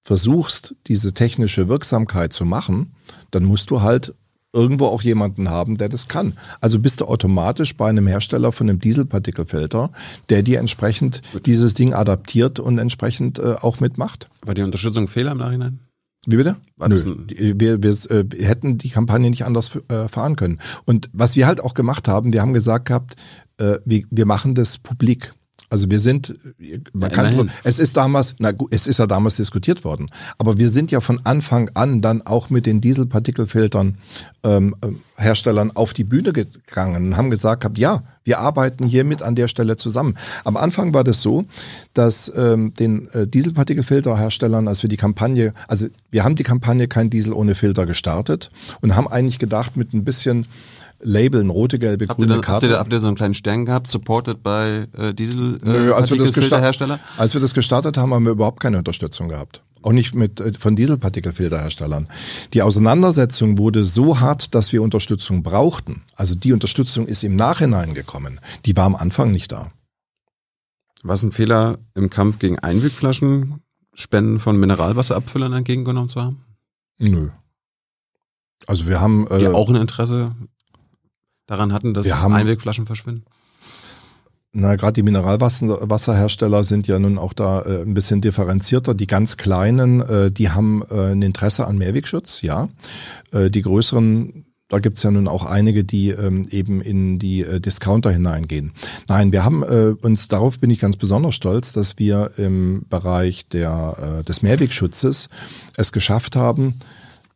[0.04, 2.94] versuchst, diese technische Wirksamkeit zu machen,
[3.32, 4.14] dann musst du halt
[4.54, 6.34] irgendwo auch jemanden haben, der das kann.
[6.62, 9.92] Also bist du automatisch bei einem Hersteller von einem Dieselpartikelfilter,
[10.30, 14.30] der dir entsprechend dieses Ding adaptiert und entsprechend äh, auch mitmacht.
[14.46, 15.80] War die Unterstützung Fehler im Nachhinein?
[16.26, 16.56] Wie bitte?
[16.78, 16.96] War Nö,
[17.28, 20.60] wir, wir, äh, wir hätten die Kampagne nicht anders äh, fahren können.
[20.86, 23.16] Und was wir halt auch gemacht haben, wir haben gesagt gehabt,
[23.58, 25.34] äh, wir, wir machen das publik.
[25.74, 26.36] Also wir sind,
[26.94, 30.60] man ja, kann, es ist damals, na gut, es ist ja damals diskutiert worden, aber
[30.60, 33.98] wir sind ja von Anfang an dann auch mit den Dieselpartikelfiltern
[34.44, 39.24] ähm, ähm, Herstellern auf die Bühne gegangen und haben gesagt, hab, ja, wir arbeiten hiermit
[39.24, 40.16] an der Stelle zusammen.
[40.44, 41.44] Am Anfang war das so,
[41.96, 47.10] dass ähm, den äh, Dieselpartikelfilterherstellern, als wir die Kampagne, also wir haben die Kampagne kein
[47.10, 48.52] Diesel ohne Filter gestartet
[48.82, 50.46] und haben eigentlich gedacht, mit ein bisschen
[51.04, 52.68] Labeln, rote, gelbe, habt grüne ihr, Karte.
[52.68, 55.94] Habt ihr, habt ihr so einen kleinen Stern gehabt, supported by äh, Diesel äh, Nö,
[55.94, 59.64] als wir, das gestartet, als wir das gestartet haben, haben wir überhaupt keine Unterstützung gehabt.
[59.82, 62.08] Auch nicht mit äh, von Dieselpartikelfilterherstellern.
[62.54, 66.04] Die Auseinandersetzung wurde so hart, dass wir Unterstützung brauchten.
[66.16, 68.40] Also die Unterstützung ist im Nachhinein gekommen.
[68.66, 69.72] Die war am Anfang nicht da.
[71.04, 73.60] War es ein Fehler im Kampf gegen Einwegflaschen,
[73.94, 76.44] Spenden von Mineralwasserabfüllern entgegengenommen zu haben?
[76.98, 77.30] Nö.
[78.68, 80.34] Also wir haben äh, auch ein Interesse
[81.46, 83.26] daran hatten, dass haben, Einwegflaschen verschwinden?
[84.56, 88.94] Na, gerade die Mineralwasserhersteller sind ja nun auch da äh, ein bisschen differenzierter.
[88.94, 92.70] Die ganz kleinen, äh, die haben äh, ein Interesse an Mehrwegschutz, ja.
[93.32, 97.60] Äh, die größeren da gibt's ja nun auch einige, die ähm, eben in die äh,
[97.60, 98.72] Discounter hineingehen.
[99.08, 103.48] Nein, wir haben äh, uns, darauf bin ich ganz besonders stolz, dass wir im Bereich
[103.50, 105.30] der, äh, des Mehrwegschutzes
[105.78, 106.80] es geschafft haben,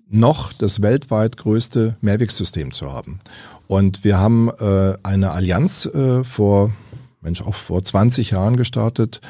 [0.10, 3.20] noch das weltweit größte Mehrwegsystem zu haben.
[3.68, 6.72] Und wir haben äh, eine Allianz äh, vor,
[7.22, 9.22] Mensch, auch vor 20 Jahren gestartet,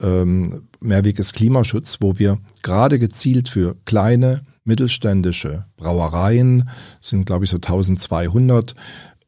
[0.00, 6.68] ähm, Mehrweg ist Klimaschutz, wo wir gerade gezielt für kleine mittelständische Brauereien,
[7.00, 8.74] sind glaube ich so 1200,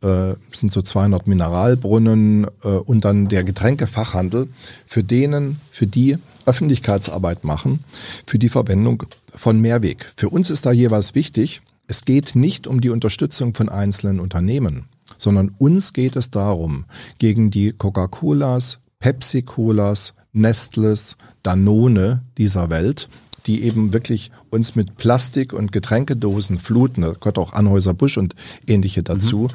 [0.02, 4.48] äh, sind so 200 Mineralbrunnen äh, und dann der Getränkefachhandel,
[4.86, 7.84] für denen, für die Öffentlichkeitsarbeit machen,
[8.26, 10.12] für die Verwendung von Mehrweg.
[10.16, 14.86] Für uns ist da jeweils wichtig, es geht nicht um die Unterstützung von einzelnen Unternehmen,
[15.18, 16.86] sondern uns geht es darum,
[17.18, 23.08] gegen die Coca-Colas, Pepsi-Colas, Nestles, Danone dieser Welt,
[23.46, 28.34] die eben wirklich uns mit Plastik und Getränkedosen fluten, da gehört auch Anhäuser Busch und
[28.66, 29.48] ähnliche dazu, mhm.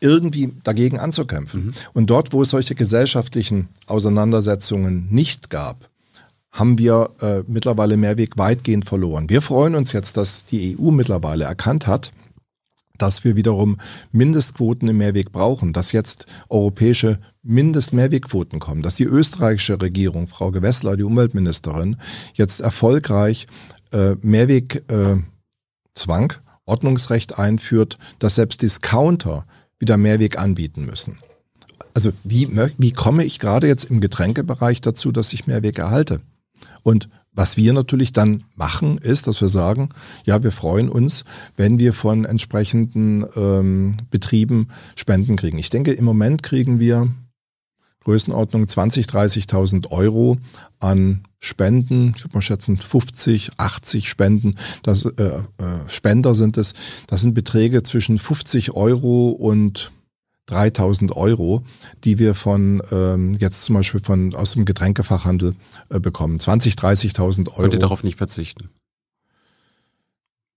[0.00, 1.66] irgendwie dagegen anzukämpfen.
[1.66, 1.70] Mhm.
[1.92, 5.91] Und dort, wo es solche gesellschaftlichen Auseinandersetzungen nicht gab,
[6.52, 9.30] haben wir äh, mittlerweile Mehrweg weitgehend verloren.
[9.30, 12.12] Wir freuen uns jetzt, dass die EU mittlerweile erkannt hat,
[12.98, 13.78] dass wir wiederum
[14.12, 20.96] Mindestquoten im Mehrweg brauchen, dass jetzt europäische Mindestmehrwegquoten kommen, dass die österreichische Regierung, Frau Gewessler,
[20.96, 21.96] die Umweltministerin,
[22.34, 23.46] jetzt erfolgreich
[23.92, 24.82] äh, Mehrwegzwang,
[25.96, 29.46] äh, Ordnungsrecht einführt, dass selbst Discounter
[29.78, 31.18] wieder Mehrweg anbieten müssen.
[31.94, 32.48] Also wie,
[32.78, 36.20] wie komme ich gerade jetzt im Getränkebereich dazu, dass ich Mehrweg erhalte?
[36.82, 39.88] Und was wir natürlich dann machen, ist, dass wir sagen,
[40.24, 41.24] ja, wir freuen uns,
[41.56, 45.58] wenn wir von entsprechenden ähm, Betrieben Spenden kriegen.
[45.58, 47.08] Ich denke, im Moment kriegen wir
[48.04, 50.38] Größenordnung 20, 30.000 Euro
[50.80, 52.12] an Spenden.
[52.16, 54.56] Ich würde mal schätzen 50, 80 Spenden.
[54.82, 55.40] Das, äh, äh,
[55.88, 56.74] Spender sind es.
[57.06, 59.92] Das sind Beträge zwischen 50 Euro und
[60.52, 61.62] 3000 Euro,
[62.04, 65.54] die wir von ähm, jetzt zum Beispiel von aus dem Getränkefachhandel
[65.88, 66.40] äh, bekommen.
[66.40, 67.62] 20, 30.000 Euro.
[67.62, 68.68] Könnt ihr darauf nicht verzichten?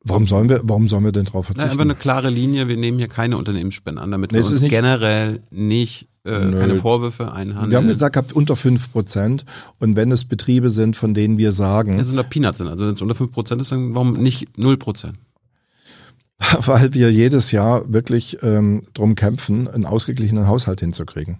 [0.07, 1.67] Warum sollen wir, warum sollen wir denn darauf verzichten?
[1.67, 2.67] Na, einfach eine klare Linie.
[2.67, 6.77] Wir nehmen hier keine Unternehmensspenden an, damit nee, wir uns nicht, generell nicht äh, keine
[6.77, 7.71] Vorwürfe einhandeln.
[7.71, 9.45] Wir haben gesagt, habt unter fünf Prozent.
[9.79, 11.97] Und wenn es Betriebe sind, von denen wir sagen.
[11.99, 12.67] Es sind da Peanuts sind.
[12.67, 15.17] Also wenn es unter fünf Prozent ist, dann warum nicht null Prozent?
[16.65, 21.39] weil wir jedes Jahr wirklich ähm, drum kämpfen, einen ausgeglichenen Haushalt hinzukriegen.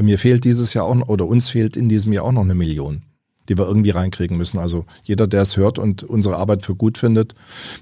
[0.00, 3.02] Mir fehlt dieses Jahr auch oder uns fehlt in diesem Jahr auch noch eine Million,
[3.48, 4.58] die wir irgendwie reinkriegen müssen.
[4.58, 7.34] Also jeder, der es hört und unsere Arbeit für gut findet,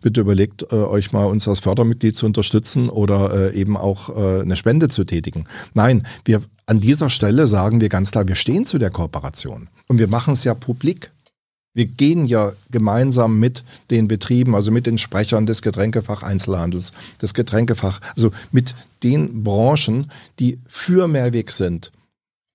[0.02, 4.40] bitte überlegt äh, euch mal, uns als Fördermitglied zu unterstützen oder äh, eben auch äh,
[4.42, 5.46] eine Spende zu tätigen.
[5.74, 9.98] Nein, wir an dieser Stelle sagen wir ganz klar, wir stehen zu der Kooperation und
[9.98, 11.12] wir machen es ja publik.
[11.72, 16.92] Wir gehen ja gemeinsam mit den Betrieben, also mit den Sprechern des Getränkefach Einzelhandels,
[17.22, 18.74] des Getränkefach, also mit
[19.04, 20.10] den Branchen,
[20.40, 21.92] die für Mehrweg sind,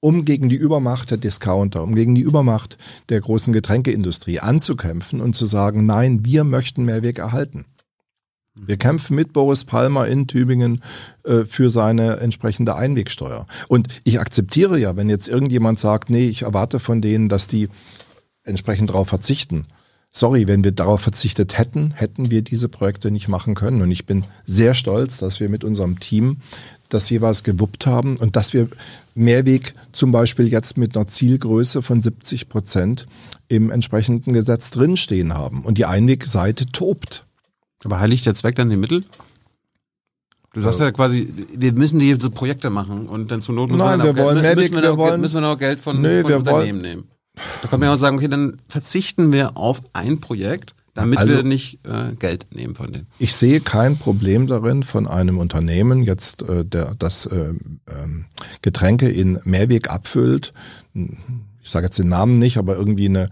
[0.01, 2.77] um gegen die Übermacht der Discounter, um gegen die Übermacht
[3.07, 7.65] der großen Getränkeindustrie anzukämpfen und zu sagen, nein, wir möchten Mehrweg erhalten.
[8.53, 10.81] Wir kämpfen mit Boris Palmer in Tübingen
[11.23, 13.47] äh, für seine entsprechende Einwegsteuer.
[13.67, 17.67] Und ich akzeptiere ja, wenn jetzt irgendjemand sagt, nee, ich erwarte von denen, dass die
[18.45, 19.67] entsprechend darauf verzichten.
[20.11, 23.81] Sorry, wenn wir darauf verzichtet hätten, hätten wir diese Projekte nicht machen können.
[23.81, 26.37] Und ich bin sehr stolz, dass wir mit unserem Team
[26.87, 28.69] das jeweils gewuppt haben und dass wir
[29.13, 33.07] Mehrweg zum Beispiel jetzt mit einer Zielgröße von 70 Prozent
[33.49, 35.65] im entsprechenden Gesetz drinstehen haben.
[35.65, 37.25] Und die Einwegseite tobt.
[37.83, 39.03] Aber heiligt der Zweck dann die Mittel?
[40.53, 43.79] Du sagst ja quasi, wir müssen die so Projekte machen und dann zur Not müssen
[43.79, 46.21] Nein, wir, wir wollen Mehrweg, müssen wir, wir wollen, müssen wir noch Geld von, nee,
[46.21, 47.07] von Unternehmen wollen, nehmen.
[47.61, 51.35] Da kann man ja auch sagen, okay, dann verzichten wir auf ein Projekt, damit also,
[51.35, 53.07] wir nicht äh, Geld nehmen von denen.
[53.19, 57.53] Ich sehe kein Problem darin, von einem Unternehmen jetzt, äh, der das äh,
[57.87, 58.25] ähm,
[58.61, 60.53] Getränke in Mehrweg abfüllt,
[60.93, 63.29] ich sage jetzt den Namen nicht, aber irgendwie eine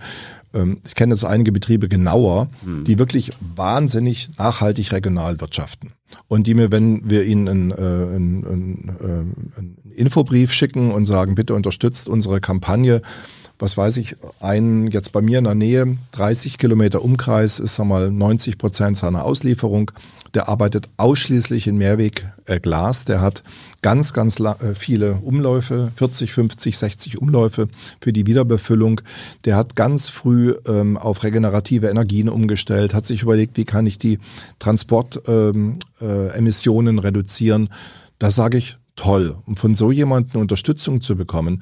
[0.53, 2.83] ähm, ich kenne jetzt einige Betriebe genauer, hm.
[2.83, 5.93] die wirklich wahnsinnig nachhaltig regional wirtschaften.
[6.27, 11.05] Und die mir, wenn wir ihnen einen, äh, einen, einen, äh, einen Infobrief schicken und
[11.05, 13.01] sagen, bitte unterstützt unsere Kampagne,
[13.59, 18.11] was weiß ich, ein jetzt bei mir in der Nähe, 30 Kilometer Umkreis ist einmal
[18.11, 19.91] 90 Prozent seiner Auslieferung.
[20.33, 23.05] Der arbeitet ausschließlich in Mehrweg äh.
[23.05, 23.43] Der hat
[23.83, 27.67] ganz, ganz äh, viele Umläufe, 40, 50, 60 Umläufe
[28.01, 29.01] für die Wiederbefüllung.
[29.45, 33.99] Der hat ganz früh ähm, auf regenerative Energien umgestellt, hat sich überlegt, wie kann ich
[33.99, 34.17] die
[34.57, 37.69] Transportemissionen ähm, äh, reduzieren.
[38.17, 39.35] Da sage ich, toll.
[39.45, 41.61] Um von so jemandem Unterstützung zu bekommen,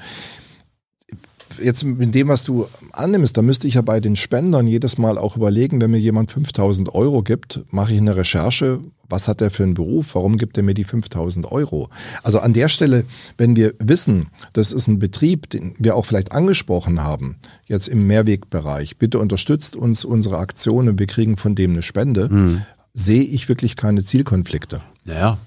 [1.61, 5.17] jetzt mit dem, was du annimmst, da müsste ich ja bei den Spendern jedes Mal
[5.17, 8.79] auch überlegen, wenn mir jemand 5000 Euro gibt, mache ich eine Recherche,
[9.09, 11.89] was hat er für einen Beruf, warum gibt er mir die 5000 Euro?
[12.23, 13.05] Also an der Stelle,
[13.37, 18.07] wenn wir wissen, das ist ein Betrieb, den wir auch vielleicht angesprochen haben, jetzt im
[18.07, 22.61] Mehrwegbereich, bitte unterstützt uns unsere Aktionen, wir kriegen von dem eine Spende, mhm.
[22.93, 24.81] sehe ich wirklich keine Zielkonflikte.
[25.03, 25.37] Naja.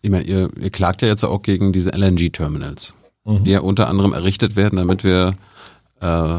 [0.00, 2.94] Ich meine, ihr, ihr klagt ja jetzt auch gegen diese LNG-Terminals
[3.28, 3.44] mhm.
[3.44, 5.34] die ja unter anderem errichtet werden, damit wir
[6.00, 6.38] äh,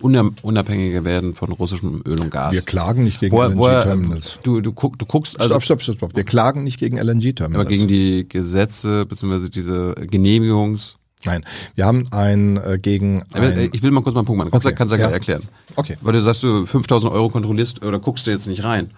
[0.00, 2.52] unabhängiger werden von russischem Öl und Gas.
[2.52, 4.40] Wir klagen nicht gegen LNG-Terminals.
[4.42, 5.50] Du, du, guck, du guckst also.
[5.50, 6.16] Stopp, stopp, stopp, stopp.
[6.16, 7.54] Wir klagen nicht gegen LNG-Terminals.
[7.54, 9.48] Aber gegen die Gesetze bzw.
[9.48, 10.96] diese Genehmigungs.
[11.24, 11.44] Nein,
[11.76, 13.22] wir haben ein äh, gegen.
[13.32, 14.50] Ein ich will mal kurz mal einen Punkt machen.
[14.50, 14.74] Kannst, okay.
[14.76, 15.42] kannst du ja erklären.
[15.76, 15.96] Okay.
[16.00, 18.90] Weil du sagst, du 5000 Euro kontrollierst oder guckst du jetzt nicht rein.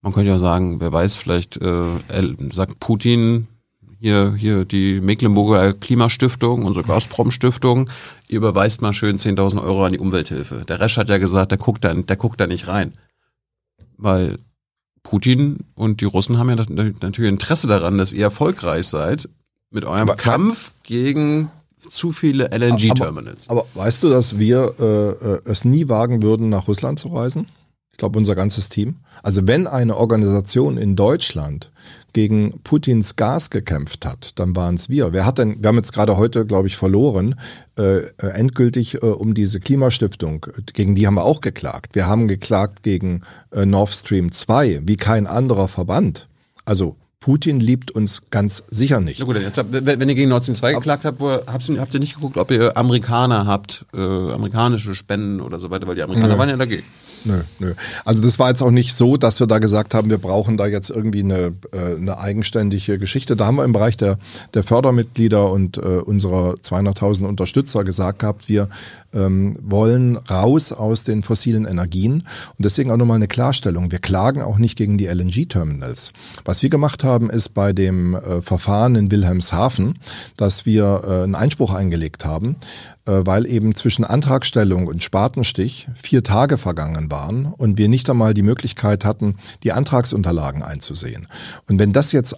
[0.00, 1.84] Man könnte ja sagen, wer weiß, vielleicht äh,
[2.50, 3.46] sagt Putin,
[4.02, 7.88] hier, hier die Mecklenburger Klimastiftung, unsere Gazprom-Stiftung,
[8.28, 10.64] ihr überweist mal schön 10.000 Euro an die Umwelthilfe.
[10.66, 12.94] Der Resch hat ja gesagt, der guckt da, der guckt da nicht rein.
[13.96, 14.38] Weil
[15.04, 19.28] Putin und die Russen haben ja natürlich Interesse daran, dass ihr erfolgreich seid
[19.70, 21.52] mit eurem aber, Kampf gegen
[21.88, 23.48] zu viele LNG-Terminals.
[23.50, 27.08] Aber, aber, weißt du, dass wir äh, äh, es nie wagen würden, nach Russland zu
[27.08, 27.46] reisen?
[27.92, 28.96] Ich glaube, unser ganzes Team.
[29.22, 31.70] Also wenn eine Organisation in Deutschland
[32.12, 35.12] gegen Putins Gas gekämpft hat, dann waren es wir.
[35.12, 37.36] Wer hat denn, wir haben jetzt gerade heute, glaube ich, verloren,
[37.78, 40.46] äh, äh, endgültig äh, um diese Klimastiftung.
[40.72, 41.94] Gegen die haben wir auch geklagt.
[41.94, 46.26] Wir haben geklagt gegen äh, Nord Stream 2, wie kein anderer Verband.
[46.64, 49.20] Also Putin liebt uns ganz sicher nicht.
[49.20, 51.94] Na gut, jetzt, wenn ihr gegen Nord Stream 2 geklagt habt, wo, habt, ihr, habt
[51.94, 56.02] ihr nicht geguckt, ob ihr Amerikaner habt, äh, amerikanische Spenden oder so weiter, weil die
[56.02, 56.38] Amerikaner ja.
[56.38, 56.84] waren ja dagegen.
[57.24, 57.74] Nö, nö.
[58.04, 60.66] Also das war jetzt auch nicht so, dass wir da gesagt haben, wir brauchen da
[60.66, 63.36] jetzt irgendwie eine, äh, eine eigenständige Geschichte.
[63.36, 64.18] Da haben wir im Bereich der,
[64.54, 68.68] der Fördermitglieder und äh, unserer 200.000 Unterstützer gesagt gehabt, wir
[69.14, 72.26] ähm, wollen raus aus den fossilen Energien.
[72.58, 73.90] Und deswegen auch nochmal eine Klarstellung.
[73.92, 76.12] Wir klagen auch nicht gegen die LNG-Terminals.
[76.44, 79.98] Was wir gemacht haben, ist bei dem äh, Verfahren in Wilhelmshaven,
[80.36, 82.56] dass wir äh, einen Einspruch eingelegt haben,
[83.04, 88.42] weil eben zwischen Antragstellung und Spatenstich vier Tage vergangen waren und wir nicht einmal die
[88.42, 91.28] Möglichkeit hatten, die Antragsunterlagen einzusehen.
[91.68, 92.36] Und wenn das jetzt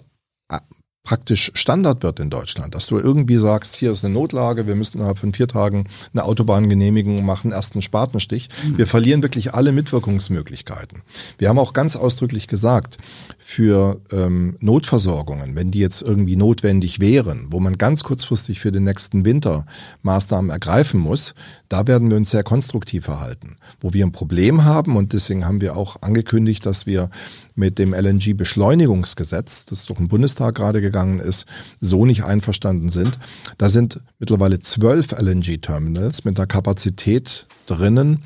[0.49, 0.59] äh,
[1.05, 4.97] praktisch Standard wird in Deutschland, dass du irgendwie sagst, hier ist eine Notlage, wir müssen
[4.97, 8.49] innerhalb von vier Tagen eine Autobahngenehmigung machen, ersten Spatenstich.
[8.67, 8.77] Mhm.
[8.77, 11.03] Wir verlieren wirklich alle Mitwirkungsmöglichkeiten.
[11.37, 12.97] Wir haben auch ganz ausdrücklich gesagt,
[13.37, 18.85] für ähm, Notversorgungen, wenn die jetzt irgendwie notwendig wären, wo man ganz kurzfristig für den
[18.85, 19.67] nächsten Winter
[20.01, 21.35] Maßnahmen ergreifen muss,
[21.75, 23.57] da werden wir uns sehr konstruktiv verhalten.
[23.81, 27.09] Wo wir ein Problem haben, und deswegen haben wir auch angekündigt, dass wir
[27.53, 31.45] mit dem LNG-Beschleunigungsgesetz, das durch den Bundestag gerade gegangen ist,
[31.81, 33.19] so nicht einverstanden sind.
[33.57, 38.23] Da sind mittlerweile zwölf LNG-Terminals mit einer Kapazität drinnen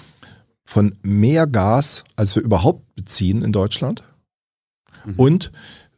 [0.63, 4.03] von mehr Gas, als wir überhaupt beziehen in Deutschland.
[5.05, 5.13] Mhm.
[5.17, 5.51] Und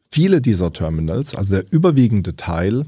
[0.10, 2.86] viele dieser Terminals, also der überwiegende Teil,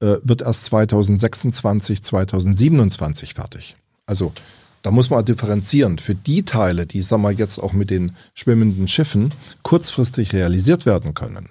[0.00, 3.76] äh, wird erst 2026, 2027 fertig.
[4.06, 4.32] Also
[4.82, 5.98] da muss man differenzieren.
[5.98, 9.32] Für die Teile, die, sagen wir jetzt auch mit den schwimmenden Schiffen
[9.62, 11.48] kurzfristig realisiert werden können,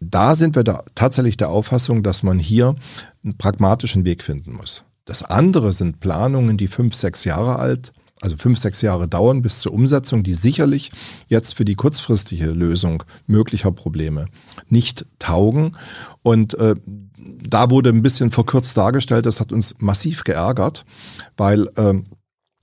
[0.00, 2.76] da sind wir da tatsächlich der Auffassung, dass man hier
[3.24, 4.84] einen pragmatischen Weg finden muss.
[5.06, 7.92] Das andere sind Planungen, die fünf, sechs Jahre alt,
[8.24, 10.90] also fünf, sechs Jahre dauern bis zur Umsetzung, die sicherlich
[11.28, 14.26] jetzt für die kurzfristige Lösung möglicher Probleme
[14.68, 15.76] nicht taugen.
[16.22, 16.74] Und äh,
[17.16, 20.86] da wurde ein bisschen verkürzt dargestellt, das hat uns massiv geärgert,
[21.36, 21.94] weil äh,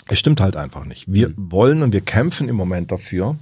[0.07, 1.05] es stimmt halt einfach nicht.
[1.07, 1.51] Wir mhm.
[1.51, 3.37] wollen und wir kämpfen im Moment dafür.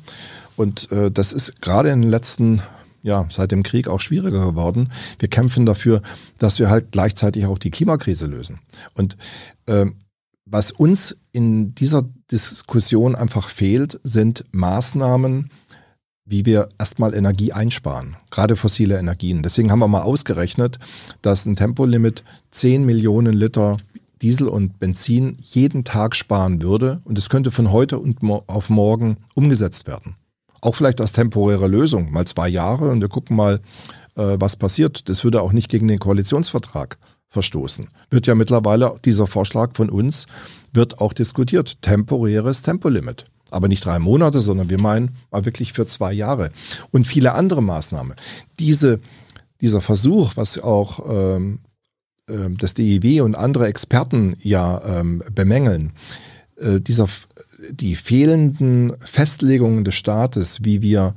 [0.57, 2.61] Und äh, das ist gerade in den letzten
[3.01, 4.89] ja, seit dem Krieg auch schwieriger geworden.
[5.19, 6.01] Wir kämpfen dafür,
[6.37, 8.59] dass wir halt gleichzeitig auch die Klimakrise lösen.
[8.93, 9.15] Und
[9.67, 9.85] äh,
[10.51, 15.49] was uns in dieser Diskussion einfach fehlt, sind Maßnahmen,
[16.26, 19.41] wie wir erstmal Energie einsparen, gerade fossile Energien.
[19.41, 20.77] Deswegen haben wir mal ausgerechnet,
[21.21, 23.77] dass ein Tempolimit 10 Millionen Liter
[24.21, 28.17] Diesel und Benzin jeden Tag sparen würde und es könnte von heute und
[28.47, 30.17] auf morgen umgesetzt werden.
[30.61, 33.61] Auch vielleicht als temporäre Lösung, mal zwei Jahre und wir gucken mal,
[34.15, 35.07] äh, was passiert.
[35.07, 36.97] Das würde auch nicht gegen den Koalitionsvertrag
[37.30, 37.89] verstoßen.
[38.10, 40.26] Wird ja mittlerweile dieser Vorschlag von uns,
[40.73, 41.81] wird auch diskutiert.
[41.81, 46.51] Temporäres Tempolimit aber nicht drei Monate, sondern wir meinen mal wirklich für zwei Jahre.
[46.91, 48.15] Und viele andere Maßnahmen.
[48.60, 48.99] Diese,
[49.61, 51.60] dieser Versuch, was auch ähm,
[52.27, 55.93] äh, das DIW und andere Experten ja ähm, bemängeln,
[56.57, 57.07] äh, dieser,
[57.72, 61.15] die fehlenden Festlegungen des Staates, wie wir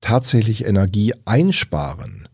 [0.00, 2.28] tatsächlich Energie einsparen,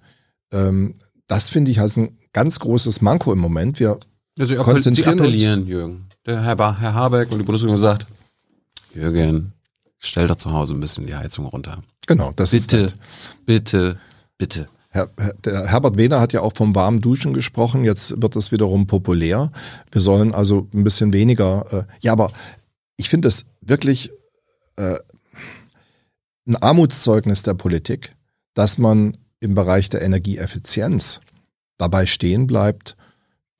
[0.53, 0.95] ähm,
[1.27, 3.81] das finde ich als ein ganz großes Manko im Moment.
[3.81, 3.99] Wir
[4.39, 6.09] also konzentrieren Sie appellieren, Jürgen.
[6.27, 8.07] Der Herr, Herr Habeck und die Bundesregierung sagt,
[8.95, 9.53] Jürgen,
[9.99, 11.83] stell doch zu Hause ein bisschen die Heizung runter.
[12.07, 12.97] Genau, das bitte, ist
[13.45, 13.99] bitte,
[14.39, 14.69] bitte.
[14.91, 15.11] Herr,
[15.45, 17.85] der Herbert Wehner hat ja auch vom warmen Duschen gesprochen.
[17.85, 19.53] Jetzt wird das wiederum populär.
[19.91, 21.65] Wir sollen also ein bisschen weniger.
[21.71, 22.33] Äh, ja, aber
[22.97, 24.11] ich finde es wirklich
[24.77, 24.97] äh,
[26.47, 28.15] ein Armutszeugnis der Politik,
[28.55, 31.21] dass man im Bereich der Energieeffizienz
[31.79, 32.97] dabei stehen bleibt,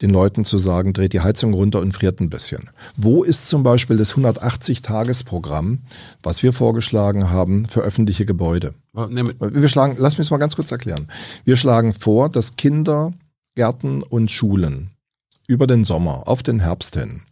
[0.03, 2.71] den Leuten zu sagen, dreht die Heizung runter und friert ein bisschen.
[2.97, 5.81] Wo ist zum Beispiel das 180-Tages-Programm,
[6.23, 8.75] was wir vorgeschlagen haben für öffentliche Gebäude?
[8.93, 11.09] Wir schlagen, lass mich es mal ganz kurz erklären.
[11.45, 13.13] Wir schlagen vor, dass Kinder,
[13.57, 14.91] Gärten und Schulen
[15.49, 17.23] über den Sommer auf den Herbst hin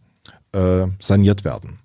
[0.51, 1.79] äh, saniert werden.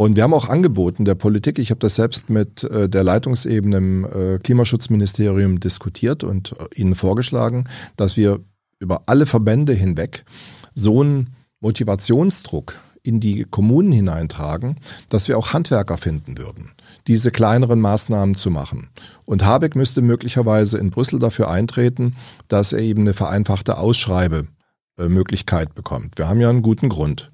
[0.00, 3.76] Und wir haben auch angeboten der Politik, ich habe das selbst mit äh, der Leitungsebene
[3.76, 7.64] im äh, Klimaschutzministerium diskutiert und äh, ihnen vorgeschlagen,
[7.98, 8.40] dass wir
[8.78, 10.24] über alle Verbände hinweg
[10.72, 14.78] so einen Motivationsdruck in die Kommunen hineintragen,
[15.10, 16.72] dass wir auch Handwerker finden würden,
[17.06, 18.88] diese kleineren Maßnahmen zu machen.
[19.26, 22.16] Und Habeck müsste möglicherweise in Brüssel dafür eintreten,
[22.48, 26.16] dass er eben eine vereinfachte Ausschreibemöglichkeit bekommt.
[26.16, 27.30] Wir haben ja einen guten Grund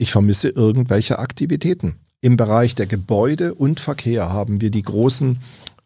[0.00, 1.96] ich vermisse irgendwelche Aktivitäten.
[2.22, 5.38] Im Bereich der Gebäude und Verkehr haben wir die großen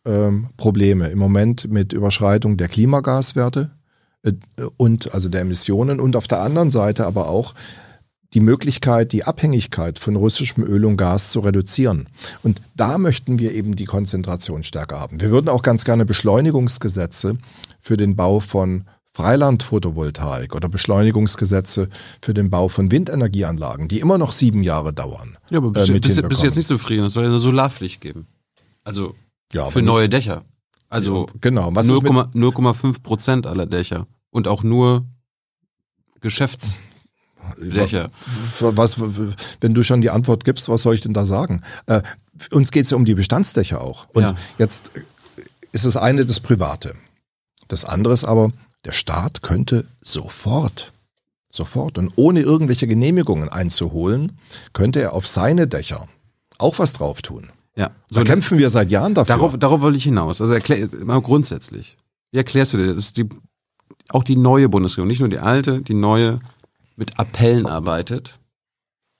[0.05, 3.73] ähm, Probleme im Moment mit Überschreitung der Klimagaswerte
[4.23, 4.33] äh,
[4.77, 7.55] und also der Emissionen und auf der anderen Seite aber auch
[8.35, 12.07] die Möglichkeit, die Abhängigkeit von russischem Öl und Gas zu reduzieren.
[12.45, 15.21] Und da möchten wir eben die Konzentration stärker haben.
[15.21, 17.39] Wir würden auch ganz gerne Beschleunigungsgesetze
[17.81, 18.85] für den Bau von
[19.15, 21.89] Freilandphotovoltaik oder Beschleunigungsgesetze
[22.21, 25.39] für den Bau von Windenergieanlagen, die immer noch sieben Jahre dauern.
[25.51, 27.05] Ja, aber bis, äh, bis, bis jetzt nicht zufrieden.
[27.05, 28.27] Es soll ja eine Solarpflicht geben.
[28.83, 29.15] Also
[29.53, 30.43] ja, für neue Dächer.
[30.89, 31.71] Also ja, genau.
[31.71, 34.09] 0,5 Prozent aller Dächer.
[34.31, 35.07] Und auch nur
[36.21, 38.11] Geschäftsdächer.
[38.61, 39.01] Was,
[39.61, 41.63] wenn du schon die Antwort gibst, was soll ich denn da sagen?
[41.87, 42.03] Äh,
[42.51, 44.07] uns geht es ja um die Bestandsdächer auch.
[44.13, 44.35] Und ja.
[44.59, 44.91] jetzt
[45.71, 46.97] ist es eine das Private.
[47.69, 48.53] Das andere ist aber,
[48.85, 50.93] der Staat könnte sofort,
[51.49, 54.39] sofort und ohne irgendwelche Genehmigungen einzuholen,
[54.73, 56.09] könnte er auf seine Dächer
[56.59, 57.51] auch was drauf tun.
[57.77, 57.91] Ja.
[58.09, 59.37] So da kämpfen wir seit Jahren dafür.
[59.37, 60.41] Darauf, darauf wollte ich hinaus.
[60.41, 61.97] Also erklär, mal grundsätzlich.
[62.31, 63.29] Wie erklärst du dir, dass die,
[64.09, 66.41] auch die neue Bundesregierung, nicht nur die alte, die neue,
[66.97, 68.39] mit Appellen arbeitet,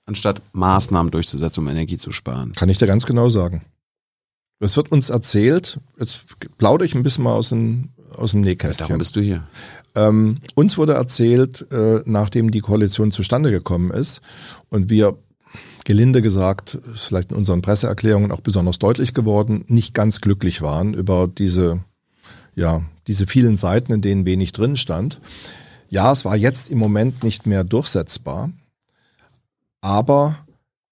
[0.05, 2.53] anstatt Maßnahmen durchzusetzen, um Energie zu sparen?
[2.53, 3.65] Kann ich dir ganz genau sagen.
[4.59, 6.25] Es wird uns erzählt, jetzt
[6.57, 8.87] plaudere ich ein bisschen mal aus dem, aus dem Nähkästchen.
[8.87, 9.43] Darum bist du hier.
[9.95, 14.21] Ähm, uns wurde erzählt, äh, nachdem die Koalition zustande gekommen ist
[14.69, 15.17] und wir
[15.85, 21.27] gelinde gesagt, vielleicht in unseren Presseerklärungen auch besonders deutlich geworden, nicht ganz glücklich waren über
[21.27, 21.83] diese,
[22.55, 25.21] ja, diese vielen Seiten, in denen wenig drin stand.
[25.89, 28.51] Ja, es war jetzt im Moment nicht mehr durchsetzbar,
[29.79, 30.37] aber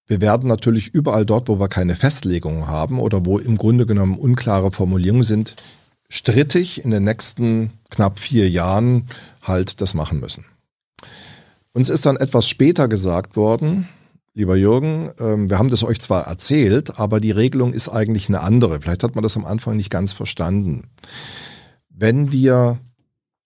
[0.06, 4.16] wir werden natürlich überall dort, wo wir keine Festlegungen haben oder wo im Grunde genommen
[4.16, 5.56] unklare Formulierungen sind,
[6.14, 9.08] strittig in den nächsten knapp vier Jahren
[9.42, 10.46] halt das machen müssen.
[11.72, 13.88] Uns ist dann etwas später gesagt worden,
[14.32, 18.42] lieber Jürgen, ähm, wir haben das euch zwar erzählt, aber die Regelung ist eigentlich eine
[18.42, 18.80] andere.
[18.80, 20.88] Vielleicht hat man das am Anfang nicht ganz verstanden.
[21.88, 22.78] Wenn wir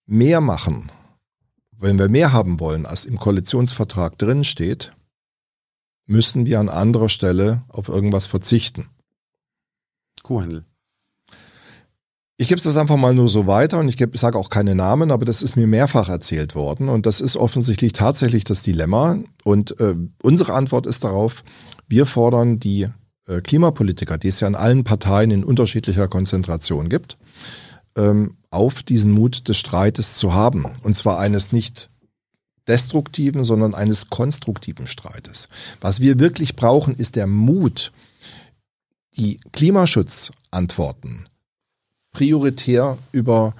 [0.05, 0.91] mehr machen,
[1.75, 4.93] wenn wir mehr haben wollen, als im Koalitionsvertrag drin steht,
[6.05, 8.89] müssen wir an anderer Stelle auf irgendwas verzichten.
[10.21, 10.65] Kuhhandel.
[12.41, 15.25] Ich gebe das einfach mal nur so weiter und ich, sage auch keine Namen, aber
[15.25, 19.17] das ist mir mehrfach erzählt worden und das ist offensichtlich tatsächlich das Dilemma.
[19.43, 21.43] Und äh, unsere Antwort ist darauf,
[21.89, 22.87] wir fordern die
[23.27, 27.17] äh, Klimapolitiker, die es ja in allen Parteien in unterschiedlicher Konzentration gibt,
[27.97, 30.65] ähm, auf diesen Mut des Streites zu haben.
[30.81, 31.89] Und zwar eines nicht
[32.69, 35.49] destruktiven, sondern eines konstruktiven Streites.
[35.81, 37.91] Was wir wirklich brauchen, ist der Mut,
[39.17, 41.28] die Klimaschutzantworten
[42.11, 43.53] prioritär über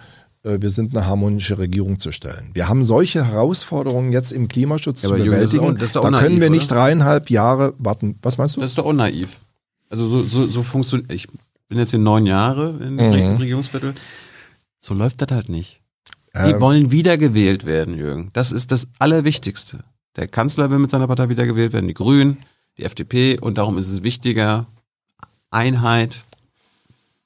[0.44, 2.52] äh, wir sind eine harmonische Regierung zu stellen.
[2.54, 5.64] Wir haben solche Herausforderungen jetzt im Klimaschutz ja, zu bewältigen.
[5.64, 8.18] Jürgen, das ist doch, das ist da können wir nicht dreieinhalb Jahre warten.
[8.22, 8.62] Was meinst du?
[8.62, 9.38] Das ist doch unnaiv.
[9.90, 11.12] Also so, so, so funktioniert.
[11.12, 11.28] Ich
[11.68, 13.38] bin jetzt hier neun Jahre im mhm.
[13.38, 13.94] Regierungsviertel.
[14.80, 15.82] So läuft das halt nicht.
[16.36, 18.30] Die ähm, wollen wiedergewählt werden, Jürgen.
[18.34, 19.80] Das ist das Allerwichtigste.
[20.16, 22.38] Der Kanzler will mit seiner Partei wiedergewählt werden, die Grünen,
[22.78, 24.68] die FDP und darum ist es wichtiger,
[25.52, 26.16] Einheit,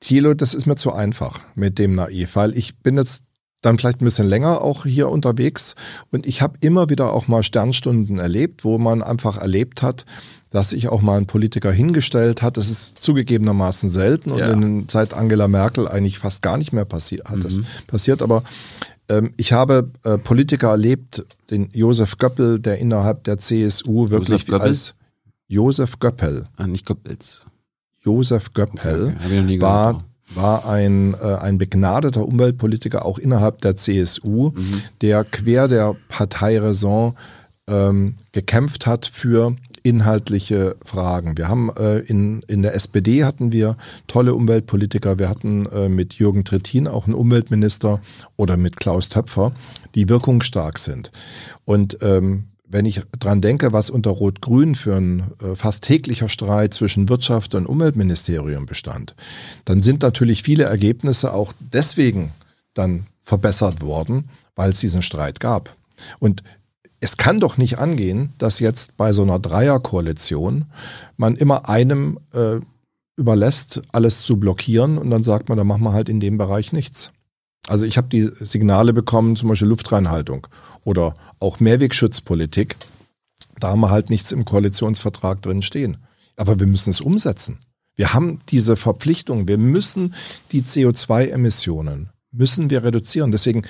[0.03, 3.23] Thilo, das ist mir zu einfach mit dem Naiv, weil ich bin jetzt
[3.61, 5.75] dann vielleicht ein bisschen länger auch hier unterwegs
[6.11, 10.05] und ich habe immer wieder auch mal Sternstunden erlebt, wo man einfach erlebt hat,
[10.49, 12.57] dass sich auch mal ein Politiker hingestellt hat.
[12.57, 14.51] Das ist zugegebenermaßen selten und ja.
[14.51, 17.37] in, seit Angela Merkel eigentlich fast gar nicht mehr passiert hat.
[17.37, 17.43] Mhm.
[17.43, 18.43] Das passiert, aber
[19.07, 24.61] ähm, ich habe äh, Politiker erlebt, den Josef Göppel, der innerhalb der CSU wirklich Josef
[24.61, 24.95] als
[25.47, 26.43] Josef Göppel.
[26.57, 27.45] Ah, nicht Goebbels.
[28.03, 29.97] Josef Göppel okay, war
[30.35, 34.81] war ein, äh, ein begnadeter Umweltpolitiker auch innerhalb der CSU, mhm.
[35.01, 37.13] der quer der Parteiräson
[37.67, 41.37] ähm, gekämpft hat für inhaltliche Fragen.
[41.37, 43.75] Wir haben äh, in, in der SPD hatten wir
[44.07, 45.19] tolle Umweltpolitiker.
[45.19, 47.99] Wir hatten äh, mit Jürgen Trittin auch einen Umweltminister
[48.37, 49.51] oder mit Klaus Töpfer,
[49.93, 51.11] die wirkungsstark sind.
[51.65, 56.73] Und ähm, wenn ich dran denke, was unter Rot-Grün für ein äh, fast täglicher Streit
[56.73, 59.15] zwischen Wirtschaft und Umweltministerium bestand,
[59.63, 62.31] dann sind natürlich viele Ergebnisse auch deswegen
[62.73, 65.75] dann verbessert worden, weil es diesen Streit gab.
[66.19, 66.43] Und
[66.99, 70.65] es kann doch nicht angehen, dass jetzt bei so einer Dreierkoalition
[71.15, 72.59] man immer einem äh,
[73.15, 76.73] überlässt, alles zu blockieren und dann sagt man, dann machen wir halt in dem Bereich
[76.73, 77.11] nichts.
[77.67, 80.47] Also ich habe die Signale bekommen, zum Beispiel Luftreinhaltung
[80.83, 82.75] oder auch Mehrwegschutzpolitik.
[83.59, 85.97] Da haben wir halt nichts im Koalitionsvertrag drin stehen.
[86.35, 87.59] Aber wir müssen es umsetzen.
[87.95, 89.47] Wir haben diese Verpflichtung.
[89.47, 90.15] Wir müssen
[90.51, 93.31] die CO2-Emissionen müssen wir reduzieren.
[93.31, 93.63] Deswegen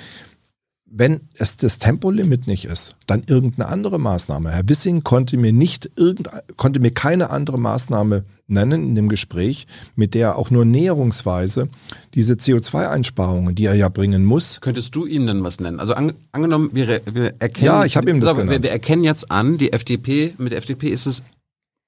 [0.95, 4.51] wenn es das Tempolimit nicht ist, dann irgendeine andere Maßnahme.
[4.51, 9.65] Herr Wissing konnte mir nicht irgend, konnte mir keine andere Maßnahme nennen in dem Gespräch,
[9.95, 11.67] mit der auch nur näherungsweise
[12.13, 14.61] diese CO2-Einsparungen, die er ja bringen muss.
[14.61, 15.79] Könntest du ihm denn was nennen?
[15.79, 17.65] Also an, angenommen, wir, wir erkennen.
[17.65, 20.59] Ja, ich habe ihm das also, wir, wir erkennen jetzt an, die FDP, mit der
[20.59, 21.23] FDP ist es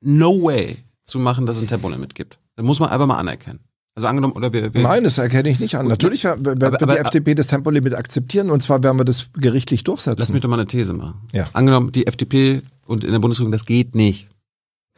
[0.02, 2.40] no way zu machen, dass es ein Tempolimit gibt.
[2.56, 3.60] Das muss man einfach mal anerkennen.
[3.96, 5.88] Also angenommen, oder wir, wir Nein, das erkenne ich nicht an.
[5.88, 9.86] Natürlich wird aber, aber, die FDP das Tempolimit akzeptieren und zwar werden wir das gerichtlich
[9.86, 10.20] durchsetzen.
[10.20, 11.22] Lass mich doch mal eine These machen.
[11.32, 11.48] Ja.
[11.54, 14.28] Angenommen, die FDP und in der Bundesregierung, das geht nicht.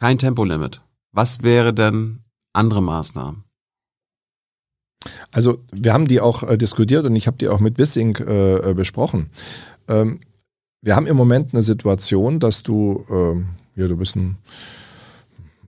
[0.00, 0.80] Kein Tempolimit.
[1.12, 2.20] Was wäre denn
[2.52, 3.44] andere Maßnahmen?
[5.32, 8.70] Also wir haben die auch äh, diskutiert und ich habe die auch mit Wissing äh,
[8.70, 9.30] äh, besprochen.
[9.86, 10.18] Ähm,
[10.82, 14.38] wir haben im Moment eine Situation, dass du, äh, ja, du bist ein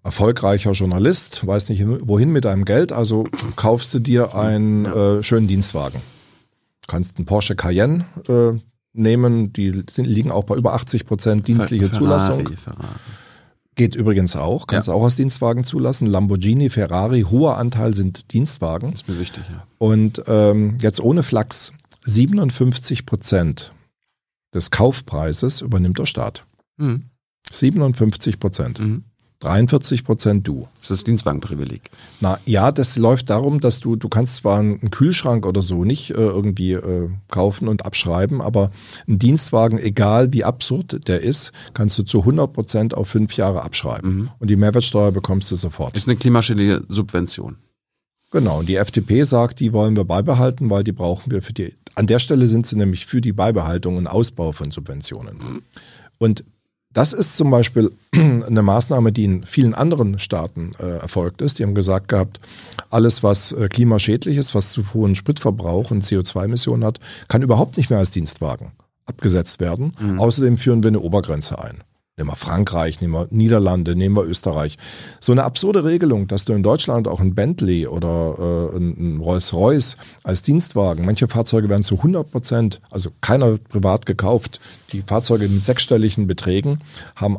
[0.02, 3.24] erfolgreicher Journalist, weiß nicht wohin mit deinem Geld, also
[3.56, 6.00] kaufst du dir einen äh, schönen Dienstwagen.
[6.86, 8.58] Kannst einen Porsche Cayenne äh,
[8.92, 12.56] nehmen, die sind, liegen auch bei über 80 Prozent dienstliche Ferrari, Zulassung.
[12.56, 12.86] Ferrari.
[13.76, 14.94] Geht übrigens auch, kannst ja.
[14.94, 16.06] auch als Dienstwagen zulassen.
[16.06, 18.92] Lamborghini, Ferrari, hoher Anteil sind Dienstwagen.
[18.92, 19.64] ist mir wichtig, ja.
[19.78, 21.72] Und ähm, jetzt ohne Flachs,
[22.04, 23.72] 57 Prozent
[24.52, 26.44] des Kaufpreises übernimmt der Staat.
[26.76, 27.04] Mhm.
[27.50, 28.80] 57 Prozent.
[28.80, 29.04] Mhm.
[29.40, 30.68] 43 Prozent du.
[30.74, 31.90] Das ist das Dienstwagenprivileg.
[32.20, 36.10] Na ja, das läuft darum, dass du, du kannst zwar einen Kühlschrank oder so nicht
[36.10, 38.70] äh, irgendwie äh, kaufen und abschreiben, aber
[39.08, 43.62] einen Dienstwagen, egal wie absurd der ist, kannst du zu 100 Prozent auf fünf Jahre
[43.62, 44.14] abschreiben.
[44.14, 44.30] Mhm.
[44.38, 45.96] Und die Mehrwertsteuer bekommst du sofort.
[45.96, 47.56] Ist eine klimaschädliche Subvention.
[48.30, 51.74] Genau, und die FDP sagt, die wollen wir beibehalten, weil die brauchen wir für die.
[51.94, 55.62] An der Stelle sind sie nämlich für die Beibehaltung und Ausbau von Subventionen.
[56.18, 56.44] Und
[56.92, 61.58] das ist zum Beispiel eine Maßnahme, die in vielen anderen Staaten äh, erfolgt ist.
[61.58, 62.40] Die haben gesagt gehabt,
[62.90, 66.98] alles, was äh, klimaschädlich ist, was zu hohen Spritverbrauch und CO2-Emissionen hat,
[67.28, 68.72] kann überhaupt nicht mehr als Dienstwagen
[69.06, 69.92] abgesetzt werden.
[70.00, 70.20] Mhm.
[70.20, 71.82] Außerdem führen wir eine Obergrenze ein.
[72.20, 74.76] Nehmen wir Frankreich, nehmen wir Niederlande, nehmen wir Österreich.
[75.20, 79.96] So eine absurde Regelung, dass du in Deutschland auch ein Bentley oder äh, ein Rolls-Royce
[80.22, 84.60] als Dienstwagen, manche Fahrzeuge werden zu 100 Prozent, also keiner privat gekauft,
[84.92, 86.80] die Fahrzeuge mit sechsstelligen Beträgen
[87.16, 87.38] haben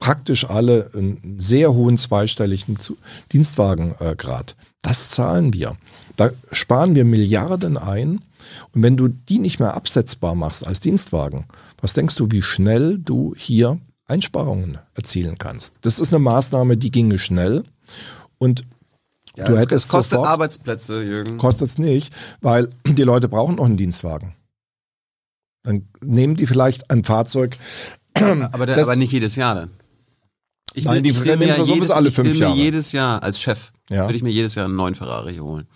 [0.00, 2.78] praktisch alle einen sehr hohen zweistelligen
[3.30, 4.56] Dienstwagengrad.
[4.82, 5.76] Das zahlen wir.
[6.16, 8.22] Da sparen wir Milliarden ein.
[8.72, 11.46] Und wenn du die nicht mehr absetzbar machst als Dienstwagen,
[11.80, 15.78] was denkst du, wie schnell du hier Einsparungen erzielen kannst.
[15.82, 17.64] Das ist eine Maßnahme, die ginge schnell
[18.38, 18.64] und
[19.36, 21.36] ja, du hättest es kostet sofort, Arbeitsplätze, Jürgen.
[21.36, 24.34] Kostet es nicht, weil die Leute brauchen noch einen Dienstwagen.
[25.62, 27.58] Dann nehmen die vielleicht ein Fahrzeug.
[28.14, 29.70] Aber, der, aber nicht jedes Jahr dann.
[30.72, 32.56] Ich will, Nein, die ich will mir jedes, alle fünf ich will Jahre.
[32.56, 34.04] mir jedes Jahr als Chef, ja.
[34.04, 35.66] würde ich mir jedes Jahr einen neuen Ferrari holen.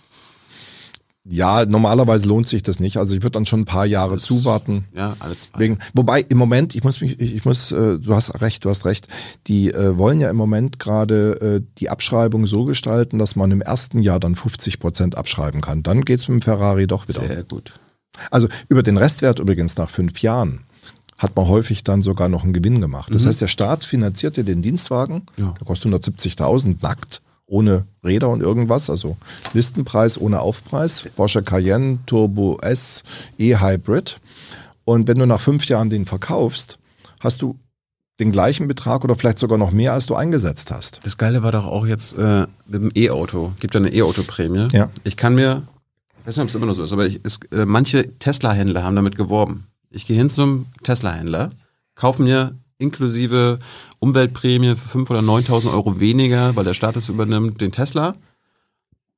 [1.32, 2.96] Ja, normalerweise lohnt sich das nicht.
[2.96, 4.86] Also ich würde dann schon ein paar Jahre das, zuwarten.
[4.92, 5.60] Ja, alle zwei.
[5.60, 8.84] Wegen, wobei im Moment, ich muss mich, ich muss, äh, du hast recht, du hast
[8.84, 9.06] recht.
[9.46, 13.62] Die äh, wollen ja im Moment gerade äh, die Abschreibung so gestalten, dass man im
[13.62, 15.84] ersten Jahr dann 50 Prozent abschreiben kann.
[15.84, 17.20] Dann geht's mit dem Ferrari doch wieder.
[17.20, 17.74] Sehr gut.
[18.32, 20.64] Also über den Restwert übrigens nach fünf Jahren
[21.16, 23.14] hat man häufig dann sogar noch einen Gewinn gemacht.
[23.14, 23.28] Das mhm.
[23.28, 25.54] heißt, der Staat finanzierte den Dienstwagen, ja.
[25.58, 29.16] der kostet 170.000 nackt ohne Räder und irgendwas, also
[29.52, 33.02] Listenpreis ohne Aufpreis, Porsche Cayenne, Turbo S,
[33.38, 34.20] E-Hybrid.
[34.84, 36.78] Und wenn du nach fünf Jahren den verkaufst,
[37.18, 37.58] hast du
[38.20, 41.00] den gleichen Betrag oder vielleicht sogar noch mehr, als du eingesetzt hast.
[41.04, 43.52] Das Geile war doch auch jetzt äh, mit dem E-Auto.
[43.60, 44.68] Gibt ja eine E-Auto-Prämie.
[44.72, 44.90] Ja.
[45.04, 45.62] Ich kann mir,
[46.20, 48.84] ich weiß nicht, ob es immer noch so ist, aber ich, es, äh, manche Tesla-Händler
[48.84, 49.66] haben damit geworben.
[49.90, 51.50] Ich gehe hin zum Tesla-Händler,
[51.94, 53.58] kaufe mir inklusive
[53.98, 58.14] Umweltprämie für 5.000 oder 9.000 Euro weniger, weil der Staat es übernimmt, den Tesla,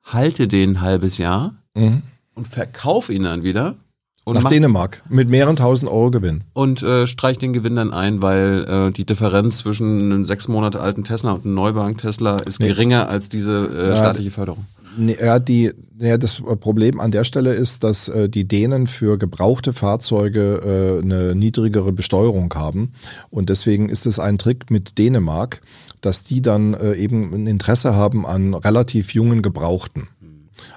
[0.05, 2.03] halte den ein halbes Jahr mhm.
[2.35, 3.77] und verkaufe ihn dann wieder.
[4.25, 6.45] Nach Dänemark mit mehreren tausend Euro Gewinn.
[6.53, 10.81] Und äh, streich den Gewinn dann ein, weil äh, die Differenz zwischen einem sechs Monate
[10.81, 12.69] alten Tesla und einem Neuwagen Tesla ist nee.
[12.69, 14.65] geringer als diese äh, staatliche Förderung.
[14.99, 19.73] Ja, die, ja, das Problem an der Stelle ist, dass äh, die Dänen für gebrauchte
[19.73, 22.93] Fahrzeuge äh, eine niedrigere Besteuerung haben.
[23.31, 25.63] Und deswegen ist es ein Trick mit Dänemark,
[26.01, 30.09] dass die dann äh, eben ein Interesse haben an relativ jungen Gebrauchten.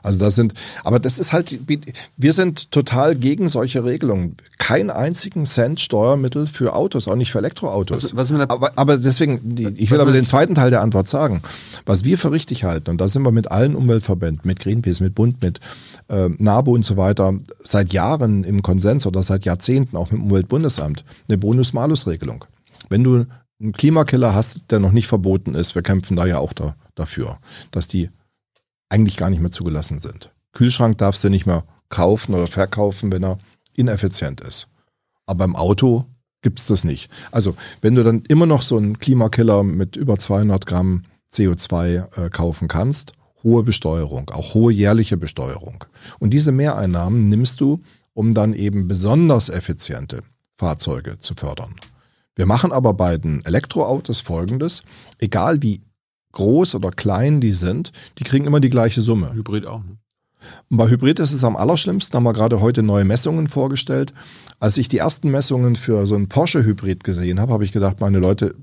[0.03, 0.53] Also das sind,
[0.84, 1.57] aber das ist halt,
[2.18, 4.36] wir sind total gegen solche Regelungen.
[4.57, 8.16] Kein einzigen Cent Steuermittel für Autos, auch nicht für Elektroautos.
[8.16, 11.41] Was, was aber, aber deswegen, ich will aber den zweiten Teil der Antwort sagen.
[11.86, 15.16] Was wir für richtig halten, und da sind wir mit allen Umweltverbänden, mit Greenpeace, mit
[15.16, 15.60] Bund, mit
[16.10, 20.26] äh, NABU und so weiter, seit Jahren im Konsens oder seit Jahrzehnten auch mit dem
[20.26, 22.45] Umweltbundesamt, eine Bonus-Malus-Regelung.
[22.90, 23.26] Wenn du
[23.60, 27.40] einen Klimakiller hast, der noch nicht verboten ist, wir kämpfen da ja auch da, dafür,
[27.72, 28.10] dass die
[28.96, 30.32] eigentlich gar nicht mehr zugelassen sind.
[30.54, 33.38] Kühlschrank darfst du nicht mehr kaufen oder verkaufen, wenn er
[33.74, 34.70] ineffizient ist.
[35.26, 36.06] Aber im Auto
[36.42, 37.12] gibt's das nicht.
[37.32, 42.30] Also wenn du dann immer noch so einen Klimakiller mit über 200 Gramm CO2 äh,
[42.30, 43.12] kaufen kannst,
[43.44, 45.84] hohe Besteuerung, auch hohe jährliche Besteuerung.
[46.20, 47.82] Und diese Mehreinnahmen nimmst du,
[48.14, 50.22] um dann eben besonders effiziente
[50.58, 51.76] Fahrzeuge zu fördern.
[52.36, 54.84] Wir machen aber bei den Elektroautos Folgendes,
[55.20, 55.82] egal wie
[56.36, 59.34] groß oder klein die sind, die kriegen immer die gleiche Summe.
[59.34, 59.84] Hybrid auch.
[59.84, 59.98] Ne?
[60.70, 64.14] Und bei Hybrid ist es am allerschlimmsten, haben wir gerade heute neue Messungen vorgestellt.
[64.60, 68.20] Als ich die ersten Messungen für so einen Porsche-Hybrid gesehen habe, habe ich gedacht, meine
[68.20, 68.56] Leute,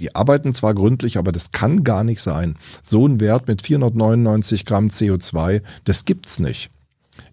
[0.00, 2.56] die arbeiten zwar gründlich, aber das kann gar nicht sein.
[2.82, 6.70] So ein Wert mit 499 Gramm CO2, das gibt's nicht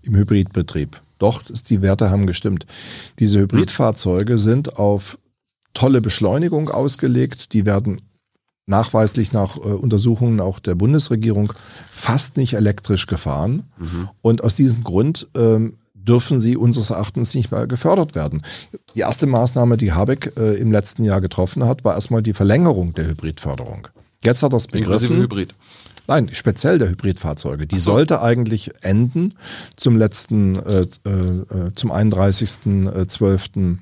[0.04, 1.02] im Hybridbetrieb.
[1.20, 2.66] Doch, die Werte haben gestimmt.
[3.20, 5.18] Diese Hybridfahrzeuge sind auf
[5.74, 7.54] tolle Beschleunigung ausgelegt.
[7.54, 8.02] Die werden
[8.68, 11.52] nachweislich nach äh, Untersuchungen auch der Bundesregierung
[11.90, 13.64] fast nicht elektrisch gefahren.
[13.78, 14.10] Mhm.
[14.22, 18.44] Und aus diesem Grund ähm, dürfen sie unseres Erachtens nicht mehr gefördert werden.
[18.96, 22.94] Die erste Maßnahme, die Habeck äh, im letzten Jahr getroffen hat, war erstmal die Verlängerung
[22.94, 23.88] der Hybridförderung.
[24.24, 25.18] Jetzt hat es begriffen.
[25.18, 25.54] Hybrid.
[26.08, 27.68] Nein, speziell der Hybridfahrzeuge.
[27.68, 27.92] Die so.
[27.92, 29.34] sollte eigentlich enden
[29.76, 33.78] zum letzten, äh, äh, äh zum 31.12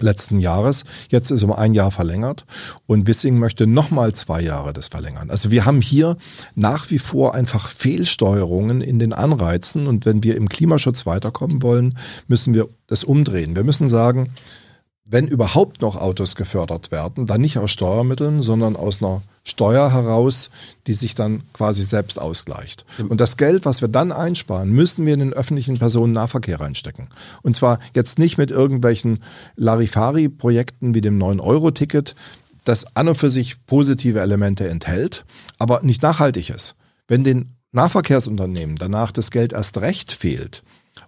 [0.00, 0.84] letzten Jahres.
[1.08, 2.44] Jetzt ist um ein Jahr verlängert
[2.86, 5.30] und Wissing möchte nochmal zwei Jahre das verlängern.
[5.30, 6.16] Also wir haben hier
[6.54, 11.98] nach wie vor einfach Fehlsteuerungen in den Anreizen und wenn wir im Klimaschutz weiterkommen wollen,
[12.26, 13.56] müssen wir das umdrehen.
[13.56, 14.30] Wir müssen sagen,
[15.10, 20.50] wenn überhaupt noch Autos gefördert werden, dann nicht aus Steuermitteln, sondern aus einer Steuer heraus,
[20.86, 22.84] die sich dann quasi selbst ausgleicht.
[23.08, 27.08] Und das Geld, was wir dann einsparen, müssen wir in den öffentlichen Personennahverkehr reinstecken.
[27.42, 29.20] Und zwar jetzt nicht mit irgendwelchen
[29.56, 32.14] Larifari-Projekten wie dem 9-Euro-Ticket,
[32.64, 35.24] das an und für sich positive Elemente enthält,
[35.58, 36.74] aber nicht nachhaltig ist.
[37.06, 40.62] Wenn den Nahverkehrsunternehmen danach das Geld erst recht fehlt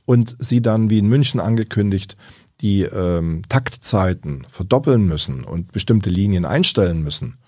[0.07, 2.17] und sie dann, wie in München angekündigt,
[2.61, 7.39] die ähm, Taktzeiten verdoppeln müssen und bestimmte Linien einstellen müssen,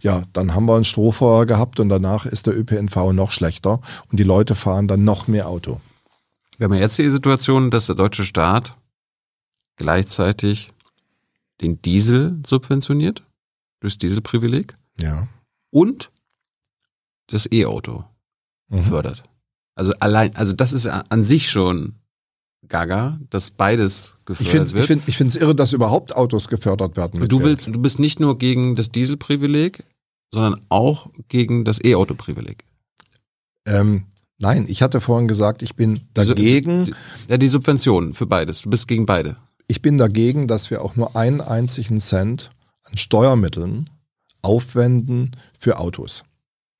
[0.00, 3.80] ja, dann haben wir ein Strohfeuer gehabt und danach ist der ÖPNV noch schlechter
[4.10, 5.80] und die Leute fahren dann noch mehr Auto.
[6.58, 8.76] Wir haben jetzt die Situation, dass der deutsche Staat
[9.76, 10.72] gleichzeitig
[11.60, 13.22] den Diesel subventioniert,
[13.80, 14.76] durchs Dieselprivileg.
[15.00, 15.28] Ja.
[15.70, 16.10] Und
[17.28, 18.04] das E-Auto
[18.68, 18.84] mhm.
[18.84, 19.22] fördert.
[19.74, 21.94] Also allein, also das ist an sich schon
[22.68, 25.02] gaga, dass beides gefördert ich wird.
[25.06, 27.28] Ich finde es irre, dass überhaupt Autos gefördert werden.
[27.28, 29.84] du willst, du bist nicht nur gegen das Dieselprivileg,
[30.32, 32.64] sondern auch gegen das E-Auto-Privileg.
[33.66, 34.04] Ähm,
[34.38, 36.86] nein, ich hatte vorhin gesagt, ich bin dagegen.
[36.86, 36.94] Die,
[37.28, 38.62] ja, die Subventionen für beides.
[38.62, 39.36] Du bist gegen beide.
[39.68, 42.50] Ich bin dagegen, dass wir auch nur einen einzigen Cent
[42.84, 43.90] an Steuermitteln
[44.42, 46.24] aufwenden für Autos.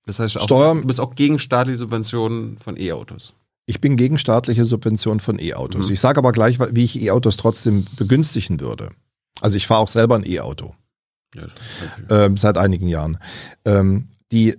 [0.07, 3.35] Das heißt, auch, Steuer, du bist auch gegen staatliche Subventionen von E-Autos.
[3.73, 5.87] Ich bin gegen staatliche Subventionen von E-Autos.
[5.87, 5.95] Mhm.
[5.95, 8.91] Ich sage aber gleich, wie ich E-Autos trotzdem begünstigen würde.
[9.41, 10.75] Also ich fahre auch selber ein E-Auto.
[11.35, 11.47] Ja,
[12.11, 13.17] ähm, seit einigen Jahren.
[13.65, 14.59] Ähm, die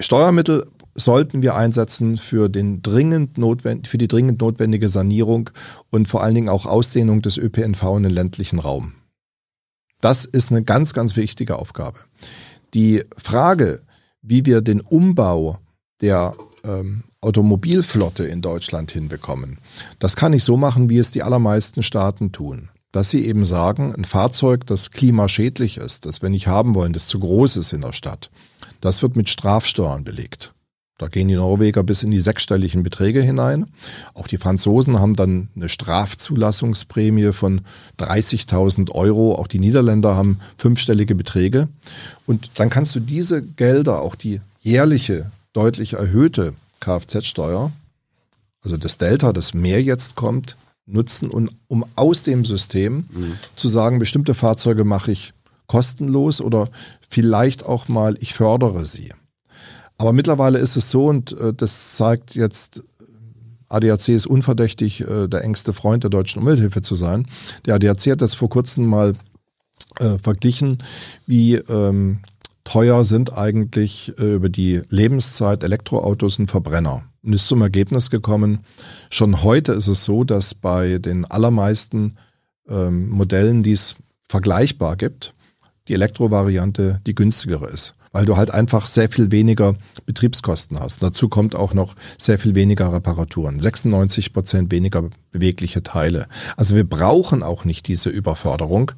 [0.00, 0.64] Steuermittel
[0.96, 5.50] sollten wir einsetzen für den dringend notwend für die dringend notwendige Sanierung
[5.90, 8.94] und vor allen Dingen auch Ausdehnung des ÖPNV in den ländlichen Raum.
[10.00, 12.00] Das ist eine ganz, ganz wichtige Aufgabe.
[12.74, 13.82] Die Frage,
[14.22, 15.60] wie wir den Umbau
[16.00, 16.34] der
[16.64, 19.58] ähm, Automobilflotte in Deutschland hinbekommen.
[19.98, 22.70] Das kann ich so machen, wie es die allermeisten Staaten tun.
[22.92, 27.06] Dass sie eben sagen, ein Fahrzeug, das klimaschädlich ist, das wir nicht haben wollen, das
[27.06, 28.30] zu groß ist in der Stadt,
[28.80, 30.52] das wird mit Strafsteuern belegt.
[31.00, 33.68] Da gehen die Norweger bis in die sechsstelligen Beträge hinein.
[34.12, 37.62] Auch die Franzosen haben dann eine Strafzulassungsprämie von
[37.98, 39.34] 30.000 Euro.
[39.34, 41.68] Auch die Niederländer haben fünfstellige Beträge.
[42.26, 47.72] Und dann kannst du diese Gelder, auch die jährliche, deutlich erhöhte Kfz-Steuer,
[48.62, 53.34] also das Delta, das mehr jetzt kommt, nutzen, und, um aus dem System mhm.
[53.56, 55.32] zu sagen, bestimmte Fahrzeuge mache ich
[55.66, 56.68] kostenlos oder
[57.08, 59.12] vielleicht auch mal, ich fördere sie.
[59.98, 62.82] Aber mittlerweile ist es so, und äh, das zeigt jetzt,
[63.68, 67.26] ADAC ist unverdächtig, äh, der engste Freund der deutschen Umwelthilfe zu sein.
[67.66, 69.14] Der ADAC hat das vor kurzem mal
[70.00, 70.78] äh, verglichen,
[71.26, 72.20] wie ähm,
[72.64, 77.04] teuer sind eigentlich äh, über die Lebenszeit Elektroautos und Verbrenner.
[77.22, 78.60] Und ist zum Ergebnis gekommen,
[79.10, 82.16] schon heute ist es so, dass bei den allermeisten
[82.68, 83.96] ähm, Modellen, die es
[84.28, 85.34] vergleichbar gibt,
[85.88, 89.76] die Elektrovariante die günstigere ist weil du halt einfach sehr viel weniger
[90.06, 91.02] Betriebskosten hast.
[91.02, 96.26] Dazu kommt auch noch sehr viel weniger Reparaturen, 96 Prozent weniger bewegliche Teile.
[96.56, 98.92] Also wir brauchen auch nicht diese Überförderung.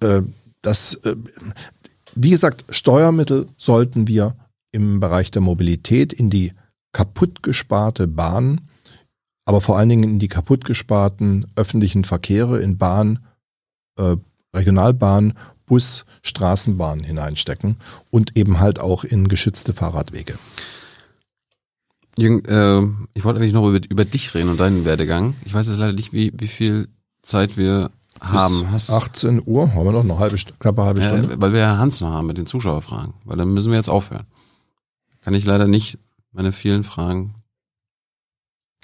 [0.00, 0.22] Äh,
[0.62, 1.16] das, äh,
[2.14, 4.36] wie gesagt, Steuermittel sollten wir
[4.72, 6.52] im Bereich der Mobilität in die
[6.92, 8.62] kaputt gesparte Bahn,
[9.44, 13.20] aber vor allen Dingen in die kaputt gesparten öffentlichen Verkehre in Bahn,
[13.98, 14.16] äh,
[14.54, 15.34] Regionalbahn
[15.66, 17.76] Bus, Straßenbahn hineinstecken
[18.10, 20.36] und eben halt auch in geschützte Fahrradwege.
[22.18, 25.34] Jürgen, äh, ich wollte eigentlich noch über, über dich reden und deinen Werdegang.
[25.44, 26.88] Ich weiß jetzt leider nicht, wie, wie viel
[27.22, 28.68] Zeit wir haben.
[28.72, 31.30] Bis 18 Uhr haben wir noch eine halbe, knappe halbe Stunde.
[31.30, 33.88] Ja, weil wir ja Hans noch haben mit den Zuschauerfragen, weil dann müssen wir jetzt
[33.88, 34.26] aufhören.
[35.22, 35.98] Kann ich leider nicht
[36.32, 37.34] meine vielen Fragen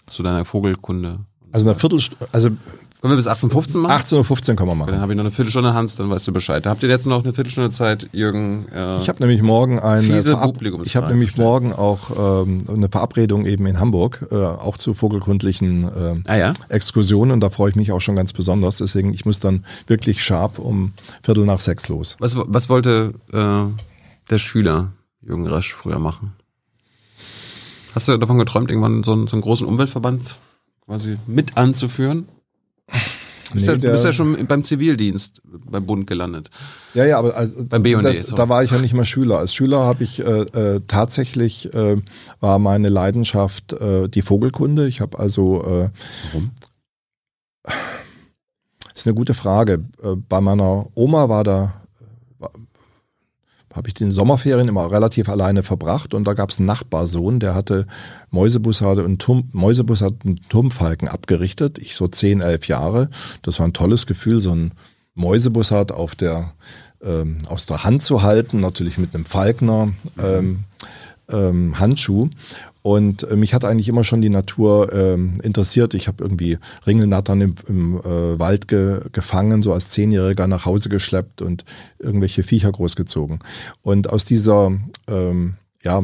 [0.09, 1.21] zu deiner Vogelkunde.
[1.53, 2.51] Also eine Viertelstunde, also
[3.03, 3.93] Wollen wir bis 18.15 machen?
[3.93, 4.93] 18.15 Uhr können wir machen.
[4.93, 6.65] Dann habe ich noch eine Viertelstunde, Hans, dann weißt du Bescheid.
[6.65, 8.67] Da habt ihr jetzt noch eine Viertelstunde Zeit, Jürgen.
[8.75, 10.19] Äh, ich habe nämlich morgen eine
[10.85, 15.85] Ich habe nämlich morgen auch ähm, eine Verabredung eben in Hamburg, äh, auch zu vogelkundlichen
[15.85, 16.53] äh, ah, ja?
[16.69, 17.33] Exkursionen.
[17.33, 18.79] Und da freue ich mich auch schon ganz besonders.
[18.79, 20.93] Deswegen, ich muss dann wirklich sharp um
[21.23, 22.17] Viertel nach sechs los.
[22.19, 23.65] Was, was wollte äh,
[24.31, 26.33] der Schüler Jürgen Rasch früher machen?
[27.95, 30.39] Hast du davon geträumt, irgendwann so einen, so einen großen Umweltverband
[30.85, 32.29] quasi mit anzuführen?
[32.89, 36.51] Du bist, nee, ja, du bist ja schon beim Zivildienst beim Bund gelandet.
[36.95, 39.39] Ja, ja, aber also, beim BND, da, da war ich ja nicht mal Schüler.
[39.39, 41.97] Als Schüler habe ich äh, äh, tatsächlich äh,
[42.41, 44.89] war meine Leidenschaft äh, die Vogelkunde.
[44.89, 45.91] Ich habe also äh,
[46.33, 46.51] Warum?
[48.95, 49.85] Ist eine gute Frage.
[50.03, 51.86] Äh, bei meiner Oma war da
[53.77, 57.55] habe ich den Sommerferien immer relativ alleine verbracht und da gab es einen Nachbarsohn, der
[57.55, 57.87] hatte
[58.31, 61.79] Mäusebussarde und Turm, Mäusebussard und Turmfalken abgerichtet.
[61.79, 63.11] Ich so zehn, elf Jahre.
[63.43, 64.73] Das war ein tolles Gefühl, so ein
[65.15, 66.53] Mäusebussard auf der
[67.03, 69.93] ähm, aus der Hand zu halten, natürlich mit einem Falkner.
[70.19, 70.65] Ähm,
[71.31, 72.29] ähm, Handschuh.
[72.87, 75.93] Und äh, mich hat eigentlich immer schon die Natur ähm, interessiert.
[75.95, 76.57] Ich habe irgendwie
[76.87, 81.65] Ringelnattern im, im äh, Wald ge, gefangen, so als Zehnjähriger nach Hause geschleppt und
[81.99, 83.41] irgendwelche Viecher großgezogen.
[83.83, 84.71] Und aus dieser,
[85.09, 86.01] ähm, ja,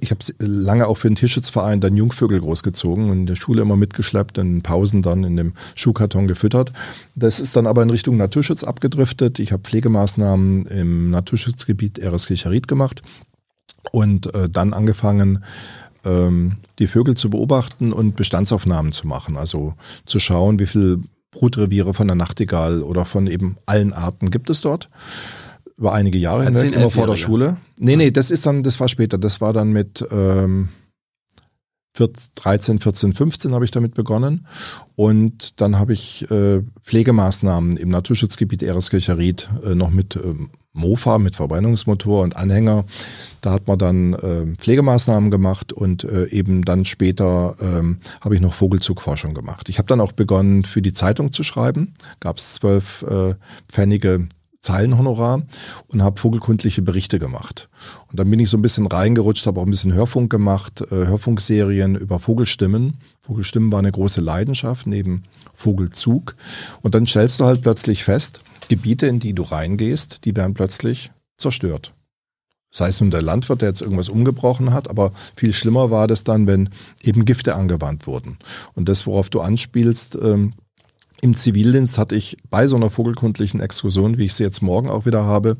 [0.00, 3.76] ich habe lange auch für den Tierschutzverein dann Jungvögel großgezogen und in der Schule immer
[3.76, 6.72] mitgeschleppt, in Pausen dann in dem Schuhkarton gefüttert.
[7.14, 9.38] Das ist dann aber in Richtung Naturschutz abgedriftet.
[9.38, 13.02] Ich habe Pflegemaßnahmen im Naturschutzgebiet Ereskircher-Ried gemacht
[13.90, 15.44] und äh, dann angefangen,
[16.04, 19.36] ähm, die Vögel zu beobachten und Bestandsaufnahmen zu machen.
[19.36, 19.74] Also
[20.06, 21.00] zu schauen, wie viel
[21.30, 24.90] Brutreviere von der Nachtigall oder von eben allen Arten gibt es dort.
[25.78, 27.56] Über einige Jahre hinweg, immer vor der Schule.
[27.78, 29.18] Nee, nee, das ist dann, das war später.
[29.18, 30.68] Das war dann mit ähm,
[31.94, 34.46] 13, 14, 15 habe ich damit begonnen.
[34.96, 41.18] Und dann habe ich äh, Pflegemaßnahmen im Naturschutzgebiet Ereskircher Ried äh, noch mit ähm, Mofa
[41.18, 42.84] mit Verbrennungsmotor und Anhänger.
[43.40, 48.40] Da hat man dann äh, Pflegemaßnahmen gemacht und äh, eben dann später ähm, habe ich
[48.40, 49.68] noch Vogelzugforschung gemacht.
[49.68, 51.92] Ich habe dann auch begonnen, für die Zeitung zu schreiben.
[52.20, 53.34] Gab es zwölf äh,
[53.68, 54.28] Pfennige
[54.62, 55.42] Zeilenhonorar
[55.88, 57.68] und habe vogelkundliche Berichte gemacht.
[58.08, 61.06] Und dann bin ich so ein bisschen reingerutscht, habe auch ein bisschen Hörfunk gemacht, äh,
[61.06, 62.98] Hörfunkserien über Vogelstimmen.
[63.20, 65.24] Vogelstimmen war eine große Leidenschaft neben
[65.54, 66.36] Vogelzug.
[66.80, 71.10] Und dann stellst du halt plötzlich fest, Gebiete, in die du reingehst, die werden plötzlich
[71.38, 71.92] zerstört.
[72.70, 76.24] Sei es nun der Landwirt, der jetzt irgendwas umgebrochen hat, aber viel schlimmer war das
[76.24, 76.70] dann, wenn
[77.02, 78.38] eben Gifte angewandt wurden.
[78.74, 80.54] Und das, worauf du anspielst, ähm,
[81.22, 85.06] im Zivildienst hatte ich bei so einer vogelkundlichen Exkursion, wie ich sie jetzt morgen auch
[85.06, 85.56] wieder habe,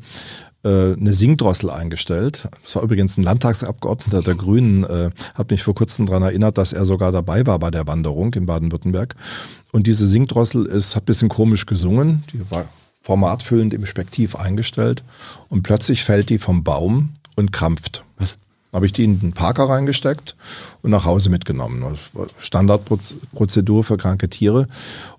[0.63, 2.49] äh, eine Singdrossel eingestellt.
[2.63, 6.73] Das war übrigens ein Landtagsabgeordneter der Grünen, äh, hat mich vor kurzem daran erinnert, dass
[6.73, 9.15] er sogar dabei war bei der Wanderung in Baden-Württemberg.
[9.71, 12.65] Und diese Singdrossel ist, hat bisschen komisch gesungen, die war
[13.01, 15.03] formatfüllend im Spektiv eingestellt
[15.47, 18.03] und plötzlich fällt die vom Baum und krampft.
[18.17, 18.37] Was?
[18.73, 20.35] habe ich die in den Parker reingesteckt
[20.81, 21.97] und nach Hause mitgenommen.
[22.39, 24.67] Standardprozedur für kranke Tiere.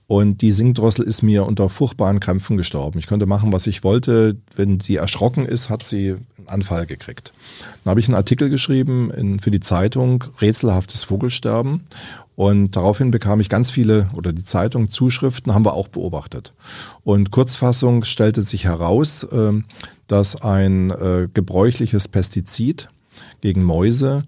[0.06, 2.98] Und die Singdrossel ist mir unter furchtbaren Krämpfen gestorben.
[2.98, 4.36] Ich konnte machen, was ich wollte.
[4.54, 7.32] Wenn sie erschrocken ist, hat sie einen Anfall gekriegt.
[7.82, 11.84] Dann habe ich einen Artikel geschrieben in, für die Zeitung Rätselhaftes Vogelsterben.
[12.36, 16.52] Und daraufhin bekam ich ganz viele, oder die Zeitung, Zuschriften haben wir auch beobachtet.
[17.02, 19.64] Und Kurzfassung stellte sich heraus, ähm,
[20.06, 22.88] dass ein äh, gebräuchliches Pestizid
[23.40, 24.24] gegen Mäuse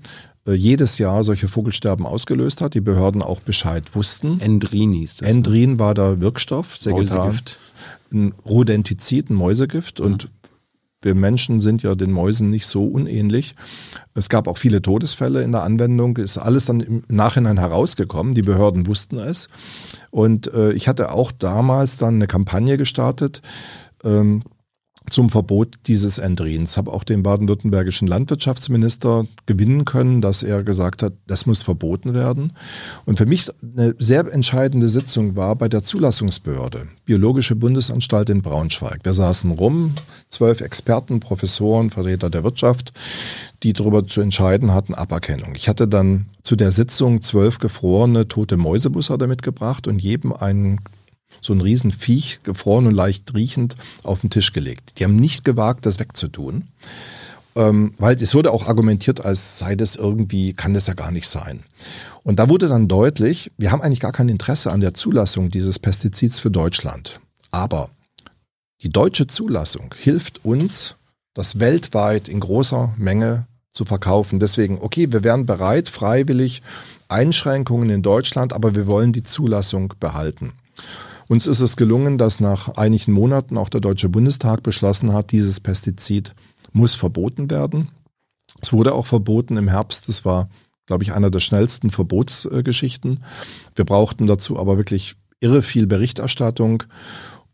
[0.54, 4.40] jedes Jahr solche Vogelsterben ausgelöst hat, die Behörden auch Bescheid wussten.
[4.40, 5.28] Endrin hieß das.
[5.28, 5.34] Ne?
[5.34, 7.58] Endrin war der Wirkstoff, Mäusegift.
[8.12, 10.28] ein Rodentizid, ein Mäusegift und
[11.02, 13.54] wir Menschen sind ja den Mäusen nicht so unähnlich.
[14.14, 18.34] Es gab auch viele Todesfälle in der Anwendung, ist alles dann im Nachhinein herausgekommen.
[18.34, 19.48] Die Behörden wussten es.
[20.10, 23.42] Und äh, ich hatte auch damals dann eine Kampagne gestartet.
[24.02, 24.42] Ähm,
[25.10, 26.76] zum Verbot dieses Endrins.
[26.76, 32.52] Habe auch den baden-württembergischen Landwirtschaftsminister gewinnen können, dass er gesagt hat, das muss verboten werden.
[33.04, 39.00] Und für mich eine sehr entscheidende Sitzung war bei der Zulassungsbehörde, Biologische Bundesanstalt in Braunschweig.
[39.04, 39.94] Wir saßen rum,
[40.28, 42.92] zwölf Experten, Professoren, Vertreter der Wirtschaft,
[43.62, 45.54] die darüber zu entscheiden hatten, Aberkennung.
[45.54, 50.80] Ich hatte dann zu der Sitzung zwölf gefrorene tote Mäusebussarde mitgebracht und jedem einen
[51.46, 54.98] so ein Riesenviech, gefroren und leicht riechend, auf den Tisch gelegt.
[54.98, 56.68] Die haben nicht gewagt, das wegzutun.
[57.54, 61.26] Ähm, weil es wurde auch argumentiert, als sei das irgendwie, kann das ja gar nicht
[61.26, 61.64] sein.
[62.22, 65.78] Und da wurde dann deutlich, wir haben eigentlich gar kein Interesse an der Zulassung dieses
[65.78, 67.18] Pestizids für Deutschland.
[67.50, 67.88] Aber
[68.82, 70.96] die deutsche Zulassung hilft uns,
[71.32, 74.38] das weltweit in großer Menge zu verkaufen.
[74.38, 76.62] Deswegen, okay, wir wären bereit, freiwillig
[77.08, 80.52] Einschränkungen in Deutschland, aber wir wollen die Zulassung behalten.
[81.28, 85.60] Uns ist es gelungen, dass nach einigen Monaten auch der Deutsche Bundestag beschlossen hat, dieses
[85.60, 86.34] Pestizid
[86.72, 87.88] muss verboten werden.
[88.60, 90.08] Es wurde auch verboten im Herbst.
[90.08, 90.48] Das war,
[90.86, 93.24] glaube ich, einer der schnellsten Verbotsgeschichten.
[93.74, 96.84] Wir brauchten dazu aber wirklich irre viel Berichterstattung.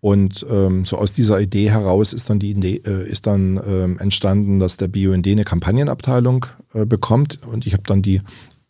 [0.01, 3.99] Und ähm, so aus dieser Idee heraus ist dann die Idee, äh, ist dann ähm,
[4.01, 7.39] entstanden, dass der BUND eine Kampagnenabteilung äh, bekommt.
[7.47, 8.20] Und ich habe dann die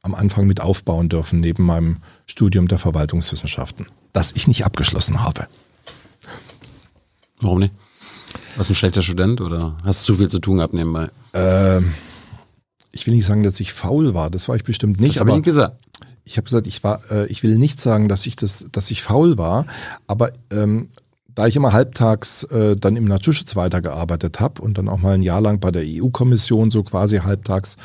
[0.02, 5.46] am Anfang mit aufbauen dürfen, neben meinem Studium der Verwaltungswissenschaften das ich nicht abgeschlossen habe.
[7.40, 7.74] Warum nicht?
[8.56, 11.08] Warst du ein schlechter Student oder hast du zu viel zu tun gehabt nebenbei?
[11.32, 11.94] Ähm,
[12.92, 14.30] ich will nicht sagen, dass ich faul war.
[14.30, 15.16] Das war ich bestimmt nicht.
[15.16, 15.76] Das habe ich nicht gesagt.
[16.24, 17.00] Ich habe gesagt, ich war.
[17.10, 19.66] Äh, ich will nicht sagen, dass ich das, dass ich faul war.
[20.06, 20.90] Aber ähm,
[21.34, 25.22] da ich immer halbtags äh, dann im Naturschutz weitergearbeitet habe und dann auch mal ein
[25.22, 27.76] Jahr lang bei der EU-Kommission so quasi halbtags,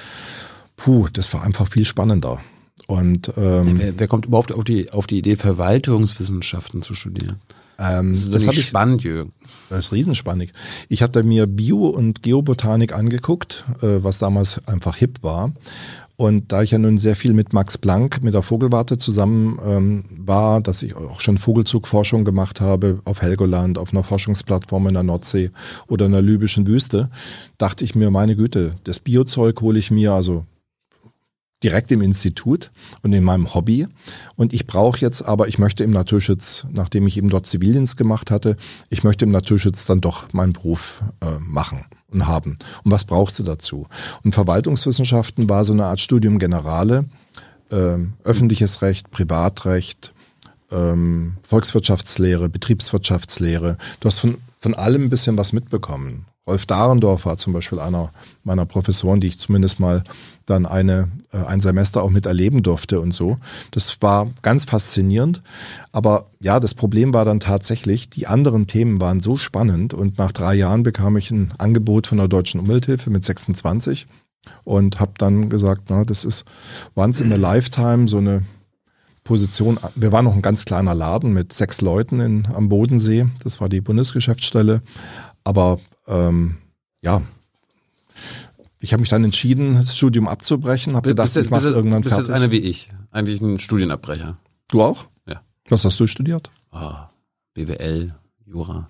[0.76, 2.42] puh, das war einfach viel spannender.
[2.88, 7.38] Und ähm, wer, wer kommt überhaupt auf die auf die Idee, Verwaltungswissenschaften zu studieren?
[7.80, 9.34] Ähm, das ist das ich, spannend, Jürgen.
[9.70, 10.52] Das ist riesenspannend.
[10.90, 15.54] Ich habe mir Bio- und Geobotanik angeguckt, äh, was damals einfach hip war.
[16.16, 20.06] Und da ich ja nun sehr viel mit Max Planck, mit der Vogelwarte zusammen ähm,
[20.18, 25.04] war, dass ich auch schon Vogelzugforschung gemacht habe auf Helgoland, auf einer Forschungsplattform in der
[25.04, 25.52] Nordsee
[25.88, 27.12] oder in der libyschen Wüste,
[27.60, 30.46] dachte ich mir, meine Güte, das Biozeug hole ich mir, also
[31.64, 32.72] direkt im Institut
[33.02, 33.88] und in meinem Hobby.
[34.36, 38.30] Und ich brauche jetzt aber, ich möchte im Naturschutz, nachdem ich eben dort Zivildienst gemacht
[38.30, 38.58] hatte,
[38.90, 42.58] ich möchte im Naturschutz dann doch meinen Beruf äh, machen und haben.
[42.84, 43.88] Und was brauchst du dazu?
[44.24, 47.06] Und Verwaltungswissenschaften war so eine Art Studium Generale,
[47.72, 50.14] äh, öffentliches Recht, Privatrecht,
[50.72, 53.78] ähm, Volkswirtschaftslehre, Betriebswirtschaftslehre.
[54.00, 56.26] Du hast von, von allem ein bisschen was mitbekommen.
[56.46, 58.12] Rolf Dahrendorf war zum Beispiel einer
[58.44, 60.04] meiner Professoren, die ich zumindest mal
[60.48, 63.38] dann eine, äh, ein Semester auch miterleben durfte und so.
[63.72, 65.44] Das war ganz faszinierend.
[65.92, 70.32] Aber ja, das Problem war dann tatsächlich, die anderen Themen waren so spannend und nach
[70.32, 74.08] drei Jahren bekam ich ein Angebot von der Deutschen Umwelthilfe mit 26
[74.64, 76.46] und habe dann gesagt, na, das ist
[76.96, 78.44] once in a lifetime so eine
[79.24, 79.78] Position.
[79.96, 83.26] Wir waren noch ein ganz kleiner Laden mit sechs Leuten in, am Bodensee.
[83.44, 84.82] Das war die Bundesgeschäftsstelle.
[85.44, 86.58] Aber ähm,
[87.02, 87.22] ja,
[88.80, 92.02] ich habe mich dann entschieden, das Studium abzubrechen, habe gedacht, bist, ich mache es irgendwann
[92.02, 92.28] bist fertig.
[92.28, 94.38] Du bist jetzt einer wie ich, eigentlich ein Studienabbrecher.
[94.70, 95.08] Du auch?
[95.28, 95.42] Ja.
[95.70, 96.52] Was hast du studiert?
[96.72, 96.94] Oh,
[97.54, 98.14] BWL,
[98.46, 98.90] Jura.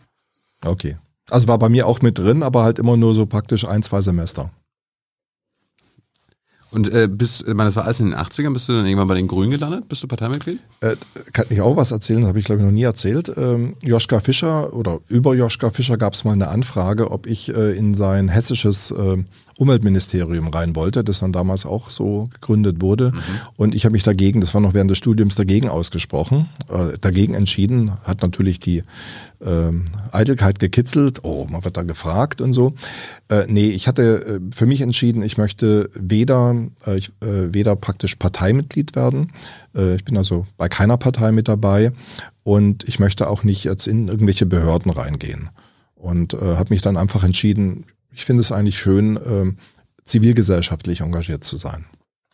[0.64, 0.98] Okay.
[1.30, 4.02] Also war bei mir auch mit drin, aber halt immer nur so praktisch ein, zwei
[4.02, 4.52] Semester.
[6.72, 9.08] Und äh, bis, ich meine, das war alles in den 80ern, bist du dann irgendwann
[9.08, 9.88] bei den Grünen gelandet?
[9.88, 10.60] Bist du Parteimitglied?
[10.82, 10.98] Äh,
[11.32, 13.32] kann ich auch was erzählen, das habe ich glaube ich noch nie erzählt.
[13.38, 17.78] Ähm, Joschka Fischer oder über Joschka Fischer gab es mal eine Anfrage, ob ich äh,
[17.78, 19.24] in sein hessisches äh,
[19.58, 23.12] Umweltministerium rein wollte, das dann damals auch so gegründet wurde.
[23.12, 23.22] Mhm.
[23.56, 27.34] Und ich habe mich dagegen, das war noch während des Studiums, dagegen ausgesprochen, äh, dagegen
[27.34, 28.84] entschieden, hat natürlich die
[29.40, 29.72] äh,
[30.12, 32.74] Eitelkeit gekitzelt, oh, man wird da gefragt und so.
[33.30, 36.56] Äh, nee, ich hatte äh, für mich entschieden, ich möchte weder,
[36.86, 39.32] äh, ich, äh, weder praktisch Parteimitglied werden,
[39.76, 41.92] äh, ich bin also bei keiner Partei mit dabei
[42.44, 45.50] und ich möchte auch nicht jetzt in irgendwelche Behörden reingehen.
[45.96, 47.86] Und äh, habe mich dann einfach entschieden,
[48.18, 49.58] ich finde es eigentlich schön, ähm,
[50.04, 51.86] zivilgesellschaftlich engagiert zu sein.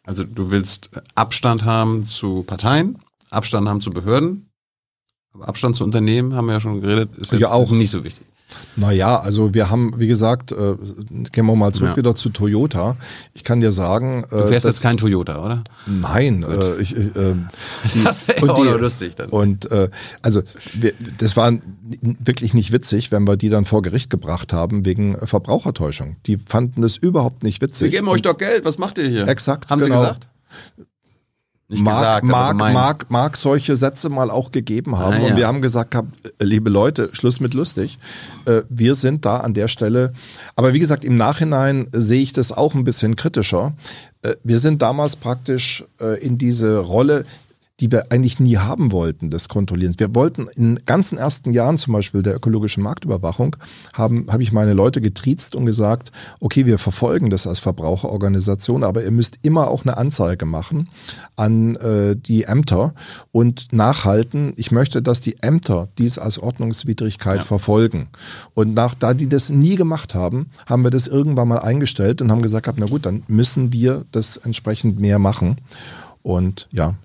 [0.05, 2.99] Also du willst Abstand haben zu Parteien,
[3.29, 4.49] Abstand haben zu Behörden,
[5.33, 8.03] aber Abstand zu Unternehmen haben wir ja schon geredet, ist jetzt ja, auch nicht so
[8.05, 8.25] wichtig.
[8.75, 10.75] Naja, also wir haben, wie gesagt, äh,
[11.31, 11.97] gehen wir mal zurück Ja.
[11.97, 12.97] wieder zu Toyota.
[13.33, 15.63] Ich kann dir sagen, Du fährst dass- jetzt kein Toyota, oder?
[15.85, 17.09] Nein, äh, ich, äh,
[17.93, 19.29] die, Das wäre auch die- lustig dann.
[19.29, 19.89] Und äh,
[20.21, 20.41] also
[20.73, 21.51] wir, das war
[22.01, 26.15] wirklich nicht witzig, wenn wir die dann vor Gericht gebracht haben wegen äh, Verbrauchertäuschung.
[26.25, 27.93] Die fanden das überhaupt nicht witzig.
[28.23, 29.27] doch Geld, was macht ihr hier?
[29.27, 29.95] Exakt, Haben genau.
[29.95, 30.27] sie gesagt?
[31.73, 35.15] Nicht mag, gesagt, mag, mag, mag solche Sätze mal auch gegeben haben.
[35.15, 35.27] Ah, ja.
[35.27, 36.01] Und wir haben gesagt, äh,
[36.43, 37.99] liebe Leute, Schluss mit lustig.
[38.45, 40.13] Äh, Wir sind da an der Stelle.
[40.55, 43.73] Aber wie gesagt, im Nachhinein sehe ich das auch ein bisschen kritischer.
[44.21, 47.25] Äh, Wir sind damals praktisch äh, in diese Rolle,
[47.83, 49.99] die wir eigentlich nie haben wollten, des Kontrollierens.
[49.99, 53.57] Wir wollten in den ganzen ersten Jahren zum Beispiel der ökologischen Marktüberwachung,
[53.91, 59.03] haben, habe ich meine Leute getriezt und gesagt, okay, wir verfolgen das als Verbraucherorganisation, aber
[59.03, 60.87] ihr müsst immer auch eine Anzeige machen
[61.35, 62.93] an äh, die Ämter
[63.33, 64.53] und nachhalten.
[64.55, 67.45] Ich möchte, dass die Ämter dies als Ordnungswidrigkeit Ja.
[67.45, 68.07] verfolgen.
[68.53, 72.31] Und nach, da die das nie gemacht haben, haben wir das irgendwann mal eingestellt und
[72.31, 75.57] haben gesagt, na gut, dann müssen wir das entsprechend mehr machen.
[76.21, 76.95] Und ja,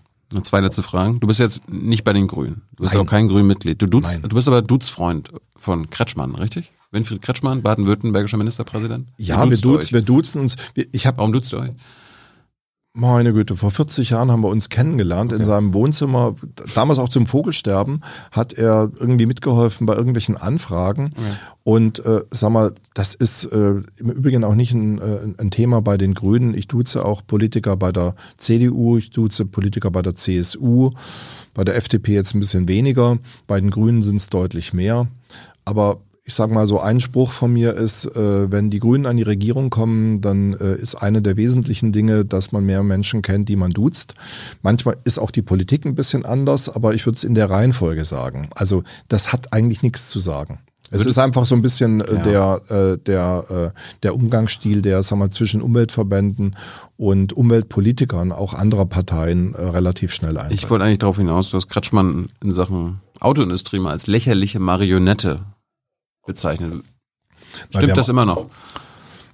[0.43, 1.21] zwei letzte Fragen.
[1.21, 2.63] Du bist jetzt nicht bei den Grünen.
[2.77, 3.03] Du bist Nein.
[3.03, 3.81] auch kein Grünmitglied.
[3.81, 6.71] Du, duzt, du bist aber Duzfreund von Kretschmann, richtig?
[6.91, 9.09] Winfried Kretschmann, baden-württembergischer Ministerpräsident?
[9.19, 10.57] Ja, wir, duzt wir duzen uns.
[10.75, 11.71] Wir, ich habe, Warum duzt ihr euch?
[12.99, 16.35] Meine Güte, vor 40 Jahren haben wir uns kennengelernt in seinem Wohnzimmer.
[16.75, 18.03] Damals auch zum Vogelsterben
[18.33, 21.13] hat er irgendwie mitgeholfen bei irgendwelchen Anfragen.
[21.63, 25.81] Und äh, sag mal, das ist äh, im Übrigen auch nicht ein, äh, ein Thema
[25.81, 26.55] bei den Grünen.
[26.55, 30.91] Ich duze auch Politiker bei der CDU, ich duze Politiker bei der CSU,
[31.55, 35.07] bei der FDP jetzt ein bisschen weniger, bei den Grünen sind es deutlich mehr.
[35.65, 39.17] Aber ich sage mal so, ein Spruch von mir ist, äh, wenn die Grünen an
[39.17, 43.49] die Regierung kommen, dann äh, ist eine der wesentlichen Dinge, dass man mehr Menschen kennt,
[43.49, 44.13] die man duzt.
[44.61, 48.05] Manchmal ist auch die Politik ein bisschen anders, aber ich würde es in der Reihenfolge
[48.05, 48.51] sagen.
[48.55, 50.59] Also das hat eigentlich nichts zu sagen.
[50.91, 52.61] Es ist einfach so ein bisschen äh, Ja.
[52.61, 56.57] der, äh, der, äh, der Umgangsstil, der sagen wir, zwischen Umweltverbänden
[56.99, 60.59] und Umweltpolitikern auch anderer Parteien äh, relativ schnell eintritt.
[60.59, 65.41] Ich wollte eigentlich darauf hinaus, du hast Kretschmann in Sachen Autoindustrie mal als lächerliche Marionette
[66.29, 66.71] bezeichnet.
[66.73, 66.83] wir
[67.71, 68.47] Stimmt das immer noch?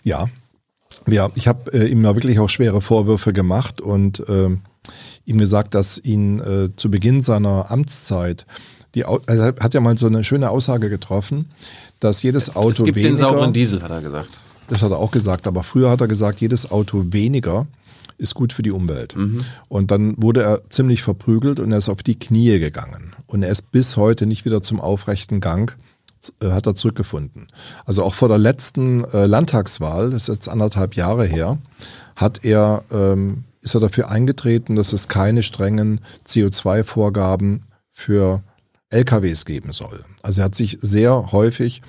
[0.04, 0.26] Ja,
[1.06, 4.62] ja ich habe äh, ihm da wirklich auch schwere Vorwürfe gemacht und ähm,
[5.26, 8.46] ihm gesagt, dass ihn äh, zu Beginn seiner Amtszeit
[8.94, 11.50] die also er hat ja mal so eine schöne Aussage getroffen,
[11.98, 14.30] dass jedes Auto es gibt weniger, den sauren Diesel, hat er gesagt.
[14.68, 17.66] das hat er auch gesagt, aber früher hat er gesagt, jedes Auto weniger
[18.18, 19.16] ist gut für die Umwelt.
[19.68, 23.16] Und dann wurde er ziemlich verprügelt und er ist auf die Knie gegangen.
[23.26, 25.93] Und er ist bis heute nicht wieder zum aufrechten Gang äh,
[26.42, 27.48] hat er zurückgefunden.
[27.84, 31.59] Also auch vor der letzten äh, Landtagswahl, das ist jetzt anderthalb Jahre her,
[32.16, 38.42] hat er, ähm, ist er dafür eingetreten, dass es keine strengen CO2-Vorgaben für
[38.90, 40.05] LKWs geben soll.
[40.22, 41.82] Also er hat sich sehr häufig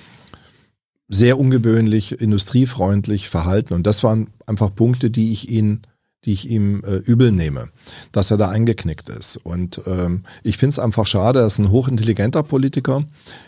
[1.07, 3.73] sehr ungewöhnlich, industriefreundlich verhalten.
[3.73, 5.81] Und das waren einfach Punkte, die ich ihn,
[6.25, 7.69] die ich ihm äh, übel nehme,
[8.11, 9.37] dass er da eingeknickt ist.
[9.37, 13.03] Und ähm, ich finde es einfach schade, er ist ein hochintelligenter Politiker.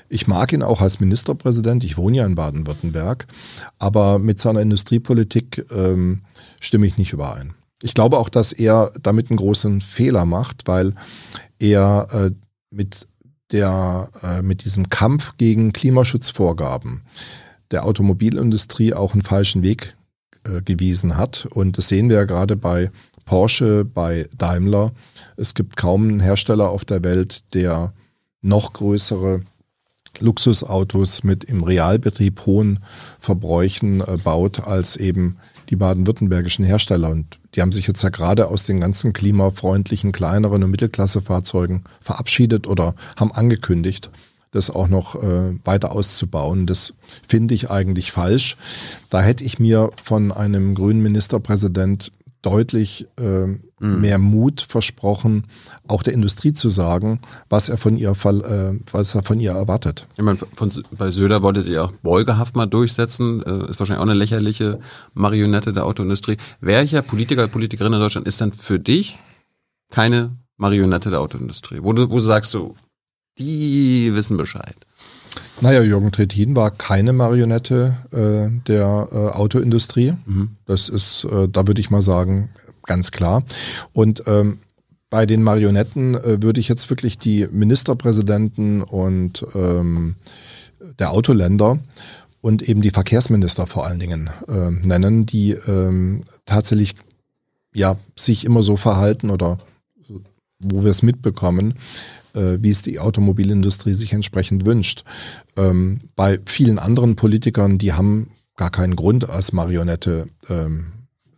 [0.10, 1.84] Ich mag ihn auch als Ministerpräsident.
[1.84, 3.28] Ich wohne ja in Baden-Württemberg.
[3.80, 6.22] Aber mit seiner Industriepolitik ähm,
[6.62, 7.56] stimme ich nicht überein.
[7.82, 10.94] Ich glaube auch, dass er damit einen großen Fehler macht, weil
[11.60, 12.32] er äh,
[12.70, 13.08] mit
[13.52, 17.04] der äh, mit diesem Kampf gegen Klimaschutzvorgaben
[17.72, 19.97] der Automobilindustrie auch einen falschen Weg
[20.64, 21.48] gewiesen hat.
[21.50, 22.92] Und das sehen wir ja gerade bei
[23.26, 24.92] Porsche, bei Daimler.
[25.36, 27.94] Es gibt kaum einen Hersteller auf der Welt, der
[28.42, 29.42] noch größere
[30.20, 32.80] Luxusautos mit im Realbetrieb hohen
[33.20, 35.38] Verbräuchen äh, baut als eben
[35.70, 37.10] die baden-württembergischen Hersteller.
[37.10, 42.68] Und die haben sich jetzt ja gerade aus den ganzen klimafreundlichen kleineren und Mittelklassefahrzeugen verabschiedet
[42.68, 44.10] oder haben angekündigt,
[44.58, 46.68] das auch noch äh, weiter auszubauen.
[46.68, 46.94] Das
[47.28, 48.58] finde ich eigentlich falsch.
[49.10, 52.12] Da hätte ich mir von einem grünen Ministerpräsident
[52.42, 53.48] deutlich äh,
[53.80, 55.46] mehr Mut versprochen,
[55.88, 57.20] auch der Industrie zu sagen,
[57.50, 60.08] was er von ihr, äh, was er von ihr erwartet.
[60.16, 63.44] Ich meine, von, bei Söder wolltet ihr auch Beugehaft mal durchsetzen.
[63.44, 64.80] Äh, ist wahrscheinlich auch eine lächerliche
[65.14, 66.38] Marionette der Autoindustrie.
[66.62, 69.20] Welcher Politiker, Politikerin in Deutschland ist dann für dich
[69.92, 71.80] keine Marionette der Autoindustrie?
[71.82, 72.76] Wo du, wo du sagst so,
[73.40, 74.76] die wissen Bescheid.
[75.60, 80.14] Naja, Jürgen Trittin war keine Marionette äh, der äh, Autoindustrie.
[80.66, 82.50] Das ist, äh, da würde ich mal sagen,
[82.84, 83.44] ganz klar.
[83.92, 84.60] Und ähm,
[85.10, 90.16] bei den Marionetten äh, würde ich jetzt wirklich die Ministerpräsidenten und ähm,
[91.00, 91.80] der Autoländer
[92.42, 96.96] und eben die Verkehrsminister vor allen Dingen äh, nennen, die ähm, tatsächlich
[97.74, 99.58] ja sich immer so verhalten oder
[100.60, 101.76] wo wir es mitbekommen,
[102.34, 105.04] äh, wie es die Automobilindustrie sich entsprechend wünscht.
[105.56, 110.88] Ähm, bei vielen anderen Politikern, die haben gar keinen Grund als Marionette ähm,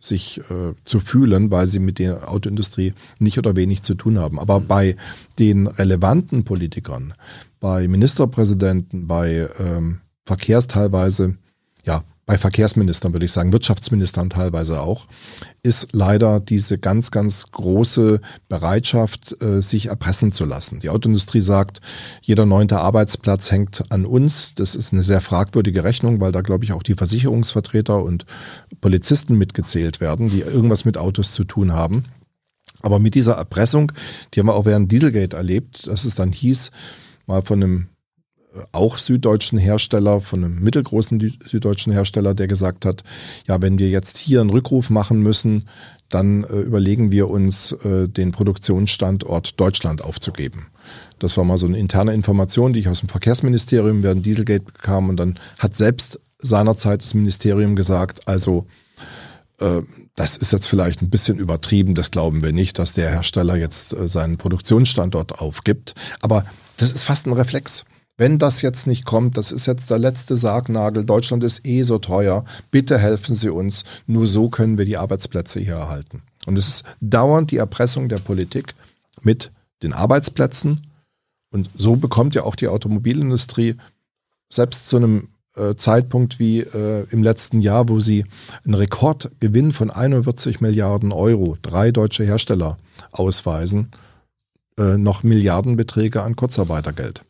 [0.00, 4.40] sich äh, zu fühlen, weil sie mit der Autoindustrie nicht oder wenig zu tun haben.
[4.40, 4.96] Aber bei
[5.38, 7.14] den relevanten Politikern,
[7.60, 11.36] bei Ministerpräsidenten, bei ähm, Verkehrs teilweise,
[11.84, 15.08] ja, bei Verkehrsministern würde ich sagen, Wirtschaftsministern teilweise auch,
[15.64, 20.78] ist leider diese ganz, ganz große Bereitschaft, äh, sich erpressen zu lassen.
[20.78, 21.80] Die Autoindustrie sagt,
[22.22, 24.54] jeder neunte Arbeitsplatz hängt an uns.
[24.54, 28.26] Das ist eine sehr fragwürdige Rechnung, weil da, glaube ich, auch die Versicherungsvertreter und
[28.80, 32.04] Polizisten mitgezählt werden, die irgendwas mit Autos zu tun haben.
[32.80, 33.90] Aber mit dieser Erpressung,
[34.32, 36.70] die haben wir auch während Dieselgate erlebt, dass es dann hieß,
[37.26, 37.89] mal von einem
[38.72, 43.02] auch süddeutschen Hersteller, von einem mittelgroßen süddeutschen Hersteller, der gesagt hat,
[43.46, 45.68] ja, wenn wir jetzt hier einen Rückruf machen müssen,
[46.08, 50.66] dann äh, überlegen wir uns, äh, den Produktionsstandort Deutschland aufzugeben.
[51.18, 55.08] Das war mal so eine interne Information, die ich aus dem Verkehrsministerium während Dieselgate bekam.
[55.08, 58.66] Und dann hat selbst seinerzeit das Ministerium gesagt, also
[59.60, 59.82] äh,
[60.16, 63.92] das ist jetzt vielleicht ein bisschen übertrieben, das glauben wir nicht, dass der Hersteller jetzt
[63.92, 65.94] äh, seinen Produktionsstandort aufgibt.
[66.22, 66.44] Aber
[66.76, 67.84] das ist fast ein Reflex
[68.20, 71.98] wenn das jetzt nicht kommt, das ist jetzt der letzte Sargnagel, Deutschland ist eh so
[71.98, 76.22] teuer, bitte helfen Sie uns, nur so können wir die Arbeitsplätze hier erhalten.
[76.44, 78.74] Und es ist dauernd die Erpressung der Politik
[79.22, 79.52] mit
[79.82, 80.82] den Arbeitsplätzen.
[81.50, 83.76] Und so bekommt ja auch die Automobilindustrie
[84.50, 88.26] selbst zu einem äh, Zeitpunkt wie äh, im letzten Jahr, wo sie
[88.66, 92.76] einen Rekordgewinn von 41 Milliarden Euro, drei deutsche Hersteller
[93.12, 93.92] ausweisen,
[94.78, 97.22] äh, noch Milliardenbeträge an Kurzarbeitergeld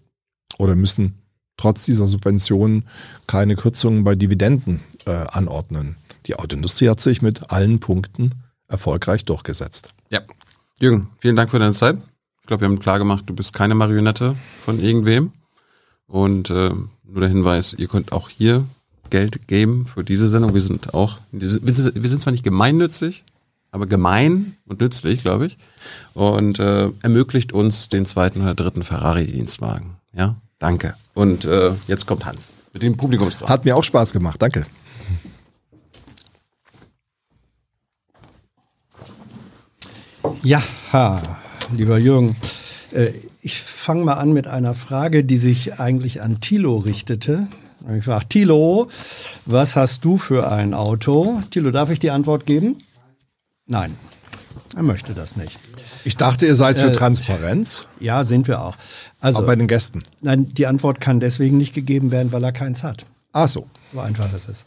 [0.59, 1.15] oder müssen
[1.57, 2.85] trotz dieser Subventionen
[3.27, 5.97] keine Kürzungen bei Dividenden äh, anordnen.
[6.27, 8.33] Die Autoindustrie hat sich mit allen Punkten
[8.69, 9.91] erfolgreich durchgesetzt.
[10.11, 10.21] Ja.
[10.81, 11.99] Jürgen, vielen Dank für deine Zeit.
[12.41, 15.33] Ich glaube, wir haben klar gemacht, du bist keine Marionette von irgendwem.
[16.07, 18.65] Und äh, nur der Hinweis, ihr könnt auch hier
[19.11, 20.55] Geld geben für diese Sendung.
[20.55, 23.25] Wir sind auch, wir sind zwar nicht gemeinnützig,
[23.71, 25.59] aber gemein und nützlich, glaube ich.
[26.15, 30.00] Und äh, ermöglicht uns den zweiten oder dritten Ferrari-Dienstwagen.
[30.13, 30.95] Ja, danke.
[31.15, 33.53] Und äh, jetzt kommt Hans mit dem Publikumsfragen.
[33.53, 34.67] Hat mir auch Spaß gemacht, danke.
[40.43, 40.63] Ja,
[41.77, 42.37] lieber Jürgen,
[42.93, 43.13] äh,
[43.43, 47.49] ich fange mal an mit einer Frage, die sich eigentlich an Thilo richtete.
[47.97, 48.89] Ich frage, Thilo,
[49.47, 51.41] was hast du für ein Auto?
[51.51, 52.77] Thilo, darf ich die Antwort geben?
[53.67, 53.97] Nein,
[54.77, 55.59] er möchte das nicht.
[56.05, 57.87] Ich dachte, ihr seid für äh, Transparenz.
[57.99, 58.77] Ja, sind wir auch.
[59.21, 60.03] Also, auch bei den Gästen.
[60.21, 63.05] Nein, die Antwort kann deswegen nicht gegeben werden, weil er keins hat.
[63.33, 63.69] Ach so.
[63.93, 64.67] So einfach das ist.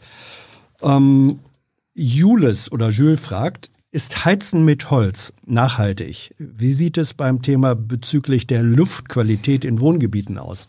[0.82, 1.40] Ähm,
[1.94, 6.34] Jules oder Jules fragt, ist Heizen mit Holz nachhaltig?
[6.38, 10.68] Wie sieht es beim Thema bezüglich der Luftqualität in Wohngebieten aus?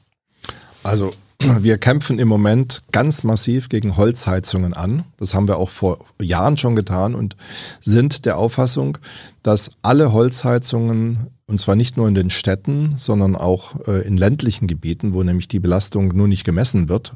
[0.83, 5.03] Also wir kämpfen im Moment ganz massiv gegen Holzheizungen an.
[5.17, 7.35] Das haben wir auch vor Jahren schon getan und
[7.81, 8.97] sind der Auffassung,
[9.43, 14.67] dass alle Holzheizungen, und zwar nicht nur in den Städten, sondern auch äh, in ländlichen
[14.67, 17.15] Gebieten, wo nämlich die Belastung nur nicht gemessen wird,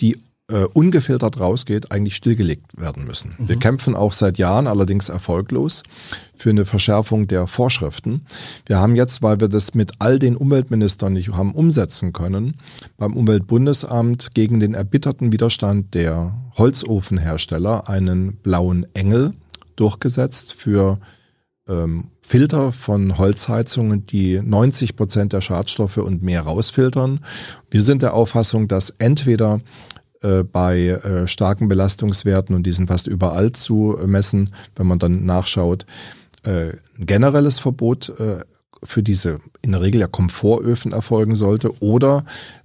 [0.00, 0.16] die
[0.50, 3.34] äh, ungefiltert rausgeht, eigentlich stillgelegt werden müssen.
[3.38, 3.48] Mhm.
[3.48, 5.82] Wir kämpfen auch seit Jahren, allerdings erfolglos,
[6.34, 8.24] für eine Verschärfung der Vorschriften.
[8.66, 12.56] Wir haben jetzt, weil wir das mit all den Umweltministern nicht haben umsetzen können,
[12.96, 19.34] beim Umweltbundesamt gegen den erbitterten Widerstand der Holzofenhersteller einen blauen Engel
[19.76, 20.98] durchgesetzt für
[21.68, 27.20] ähm, Filter von Holzheizungen, die 90 Prozent der Schadstoffe und mehr rausfiltern.
[27.70, 29.60] Wir sind der Auffassung, dass entweder
[30.22, 35.24] äh, bei äh, starken Belastungswerten, und die sind fast überall zu messen, wenn man dann
[35.24, 35.86] nachschaut,
[36.44, 38.40] äh, ein generelles Verbot äh,
[38.82, 42.24] für diese in der Regel ja Komfortöfen erfolgen sollte oder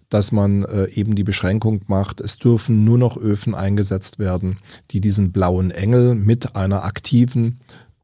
[0.09, 4.59] dass man äh, eben die Beschränkung macht, es dürfen nur noch Öfen eingesetzt werden,
[4.91, 7.59] die diesen blauen Engel mit einer aktiven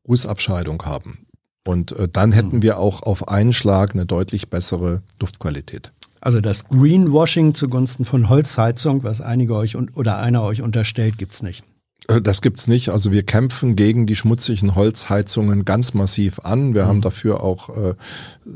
[0.07, 1.27] Rußabscheidung haben.
[1.67, 2.61] Und äh, dann hätten hm.
[2.63, 5.91] wir auch auf einen Schlag eine deutlich bessere Duftqualität.
[6.21, 11.63] Also das Greenwashing zugunsten von Holzheizung, was einige euch oder einer euch unterstellt, gibt's nicht.
[12.09, 12.89] Äh, das gibt's nicht.
[12.89, 16.75] Also wir kämpfen gegen die schmutzigen Holzheizungen ganz massiv an.
[16.75, 16.87] Wir mhm.
[16.87, 17.93] haben dafür auch äh,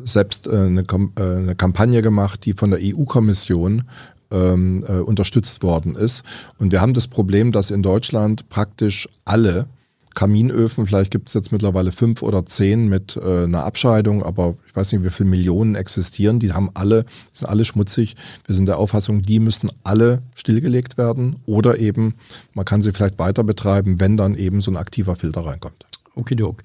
[0.04, 3.84] selbst äh, eine, äh, eine, Kampagne gemacht, die von der EU-Kommission
[4.32, 6.24] ähm, äh, unterstützt worden ist.
[6.58, 9.68] Und wir haben das Problem, dass in Deutschland praktisch alle
[10.14, 14.76] Kaminöfen, vielleicht gibt es jetzt mittlerweile fünf oder zehn mit äh, einer Abscheidung, aber ich
[14.76, 16.40] weiß nicht, wie viele Millionen existieren.
[16.40, 18.16] Die haben alle, sind alle schmutzig.
[18.46, 22.16] Wir sind der Auffassung, die müssen alle stillgelegt werden oder eben,
[22.54, 25.86] man kann sie vielleicht weiter betreiben, wenn dann eben so ein aktiver Filter reinkommt.
[26.16, 26.62] Okidok.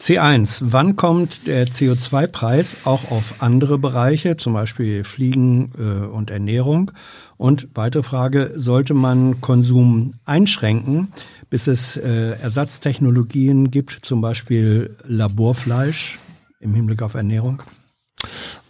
[0.00, 0.60] C1.
[0.64, 6.90] Wann kommt der CO2-Preis auch auf andere Bereiche, zum Beispiel Fliegen äh, und Ernährung?
[7.36, 11.12] Und weitere Frage, sollte man Konsum einschränken,
[11.50, 16.18] bis es äh, Ersatztechnologien gibt, zum Beispiel Laborfleisch
[16.60, 17.62] im Hinblick auf Ernährung?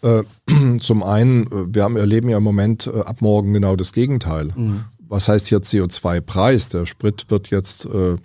[0.03, 0.23] Äh,
[0.81, 4.53] zum einen, äh, wir haben, erleben ja im Moment äh, ab morgen genau das Gegenteil.
[4.55, 4.85] Mhm.
[5.09, 6.69] Was heißt hier CO2-Preis?
[6.69, 8.17] Der Sprit wird jetzt äh,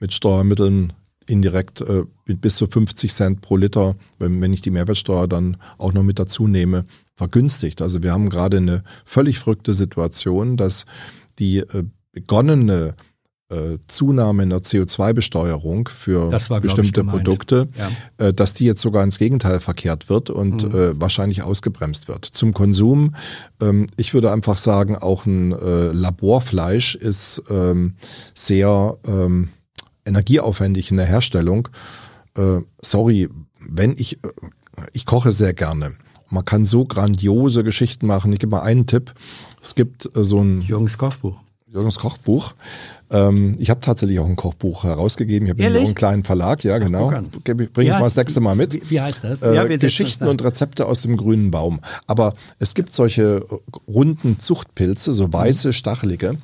[0.00, 0.92] mit Steuermitteln
[1.26, 5.56] indirekt äh, mit bis zu 50 Cent pro Liter, wenn, wenn ich die Mehrwertsteuer dann
[5.78, 6.84] auch noch mit dazu nehme,
[7.14, 7.80] vergünstigt.
[7.80, 10.84] Also wir haben gerade eine völlig verrückte Situation, dass
[11.38, 11.62] die
[12.12, 12.94] begonnene
[13.52, 18.26] äh, Zunahme in der CO2-Besteuerung für war, bestimmte Produkte, ja.
[18.26, 20.78] äh, dass die jetzt sogar ins Gegenteil verkehrt wird und mhm.
[20.78, 22.24] äh, wahrscheinlich ausgebremst wird.
[22.24, 23.14] Zum Konsum,
[23.60, 27.94] ähm, ich würde einfach sagen, auch ein äh, Laborfleisch ist ähm,
[28.34, 29.50] sehr ähm,
[30.04, 31.68] energieaufwendig in der Herstellung.
[32.36, 33.28] Äh, sorry,
[33.60, 34.28] wenn ich, äh,
[34.92, 35.92] ich koche sehr gerne.
[36.30, 38.32] Man kann so grandiose Geschichten machen.
[38.32, 39.12] Ich gebe mal einen Tipp.
[39.60, 41.38] Es gibt äh, so ein Jürgens Kochbuch.
[41.72, 42.52] Jürgens Kochbuch.
[43.10, 45.46] Ähm, ich habe tatsächlich auch ein Kochbuch herausgegeben.
[45.46, 47.10] Ich habe auch einen kleinen Verlag, ja genau.
[47.44, 48.74] Bringe ich mal das nächste Mal mit.
[48.74, 49.42] Wie, wie heißt das?
[49.42, 51.80] Äh, ja, Geschichten und Rezepte aus dem grünen Baum.
[52.06, 53.44] Aber es gibt solche
[53.88, 56.36] runden Zuchtpilze, so weiße, stachelige.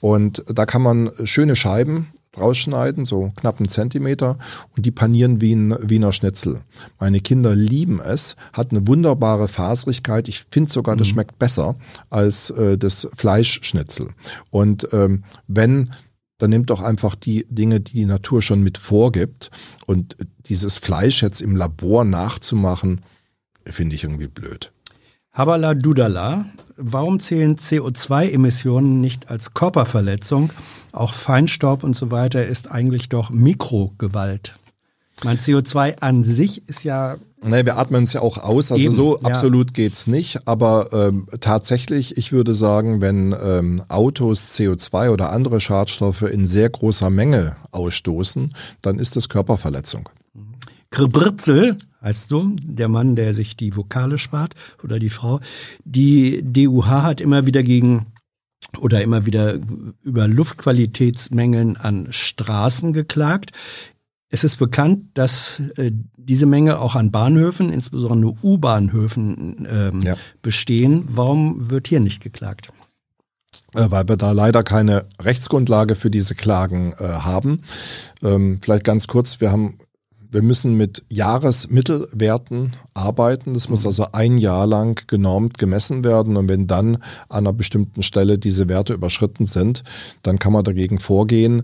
[0.00, 2.08] Und da kann man schöne Scheiben
[2.38, 4.38] rausschneiden, so knapp einen Zentimeter,
[4.76, 6.60] und die panieren wie ein Wiener Schnitzel.
[6.98, 10.28] Meine Kinder lieben es, hat eine wunderbare Faserigkeit.
[10.28, 11.12] Ich finde sogar, das mhm.
[11.12, 11.76] schmeckt besser
[12.10, 14.08] als äh, das Fleischschnitzel.
[14.50, 15.90] Und ähm, wenn
[16.38, 19.50] dann nimmt doch einfach die Dinge, die die Natur schon mit vorgibt.
[19.86, 20.16] Und
[20.46, 23.00] dieses Fleisch jetzt im Labor nachzumachen,
[23.64, 24.72] finde ich irgendwie blöd.
[25.32, 26.44] Habala Dudala,
[26.76, 30.50] warum zählen CO2-Emissionen nicht als Körperverletzung?
[30.92, 34.54] Auch Feinstaub und so weiter ist eigentlich doch Mikrogewalt.
[35.22, 38.94] Mein CO2 an sich ist ja Nee, wir atmen es ja auch aus, also Eben,
[38.94, 39.74] so absolut ja.
[39.74, 40.48] geht's nicht.
[40.48, 46.70] Aber ähm, tatsächlich, ich würde sagen, wenn ähm, Autos CO2 oder andere Schadstoffe in sehr
[46.70, 50.08] großer Menge ausstoßen, dann ist das Körperverletzung.
[50.90, 54.54] Krebritzel heißt du, der Mann, der sich die Vokale spart
[54.84, 55.40] oder die Frau.
[55.84, 58.06] Die DUH hat immer wieder gegen
[58.78, 59.58] oder immer wieder
[60.02, 63.52] über Luftqualitätsmängeln an Straßen geklagt.
[64.28, 70.16] Es ist bekannt, dass äh, diese Menge auch an Bahnhöfen, insbesondere U-Bahnhöfen, ähm, ja.
[70.42, 71.04] bestehen.
[71.06, 72.68] Warum wird hier nicht geklagt?
[73.74, 77.62] Äh, weil wir da leider keine Rechtsgrundlage für diese Klagen äh, haben.
[78.22, 79.78] Ähm, vielleicht ganz kurz, wir haben
[80.34, 83.54] wir müssen mit Jahresmittelwerten arbeiten.
[83.54, 83.86] Das muss mhm.
[83.86, 86.36] also ein Jahr lang genormt gemessen werden.
[86.36, 86.96] Und wenn dann
[87.28, 89.84] an einer bestimmten Stelle diese Werte überschritten sind,
[90.22, 91.62] dann kann man dagegen vorgehen.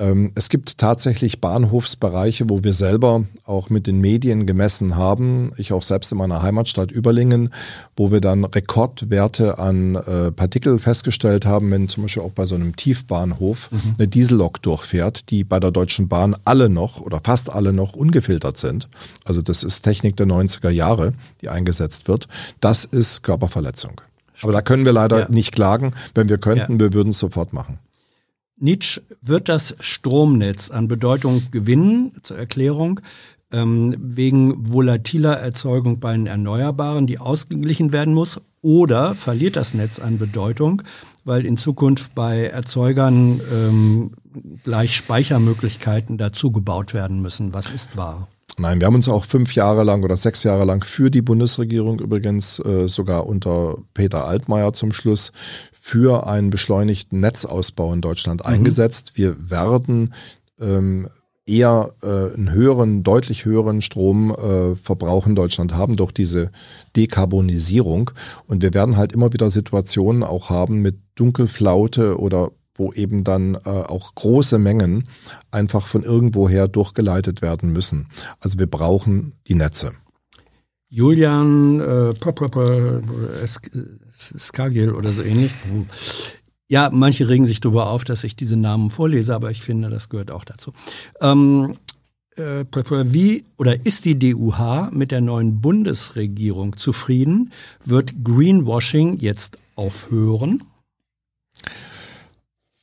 [0.00, 5.52] Ähm, es gibt tatsächlich Bahnhofsbereiche, wo wir selber auch mit den Medien gemessen haben.
[5.56, 7.50] Ich auch selbst in meiner Heimatstadt Überlingen,
[7.96, 12.56] wo wir dann Rekordwerte an äh, Partikel festgestellt haben, wenn zum Beispiel auch bei so
[12.56, 13.94] einem Tiefbahnhof mhm.
[13.98, 18.58] eine Diesellok durchfährt, die bei der Deutschen Bahn alle noch oder fast alle noch ungefiltert
[18.58, 18.88] sind.
[19.24, 22.26] Also das ist Technik der 90er Jahre, die eingesetzt wird.
[22.60, 24.00] Das ist Körperverletzung.
[24.42, 25.28] Aber da können wir leider ja.
[25.28, 25.92] nicht klagen.
[26.14, 26.80] Wenn wir könnten, ja.
[26.80, 27.78] wir würden es sofort machen.
[28.56, 33.00] Nietzsche wird das Stromnetz an Bedeutung gewinnen, zur Erklärung,
[33.52, 39.98] ähm, wegen volatiler Erzeugung bei den Erneuerbaren, die ausgeglichen werden muss, oder verliert das Netz
[39.98, 40.82] an Bedeutung,
[41.24, 44.12] weil in Zukunft bei Erzeugern ähm,
[44.64, 47.52] gleich Speichermöglichkeiten dazu gebaut werden müssen.
[47.52, 48.28] Was ist wahr?
[48.56, 51.98] Nein, wir haben uns auch fünf Jahre lang oder sechs Jahre lang für die Bundesregierung
[51.98, 55.32] übrigens äh, sogar unter Peter Altmaier zum Schluss
[55.72, 58.52] für einen beschleunigten Netzausbau in Deutschland mhm.
[58.52, 59.12] eingesetzt.
[59.16, 60.14] Wir werden
[60.60, 61.08] ähm,
[61.46, 66.50] eher äh, einen höheren, deutlich höheren Stromverbrauch äh, in Deutschland haben durch diese
[66.96, 68.12] Dekarbonisierung.
[68.46, 73.54] Und wir werden halt immer wieder Situationen auch haben mit Dunkelflaute oder wo eben dann
[73.54, 75.08] äh, auch große Mengen
[75.50, 78.08] einfach von irgendwoher durchgeleitet werden müssen.
[78.40, 79.92] Also wir brauchen die Netze.
[80.88, 82.14] Julian äh,
[84.16, 85.52] Skagil oder so ähnlich.
[86.68, 90.08] Ja, manche regen sich darüber auf, dass ich diese Namen vorlese, aber ich finde, das
[90.08, 90.72] gehört auch dazu.
[91.20, 91.76] Ähm,
[92.36, 92.64] äh,
[93.12, 97.52] wie oder ist die DUH mit der neuen Bundesregierung zufrieden?
[97.84, 100.62] Wird Greenwashing jetzt aufhören?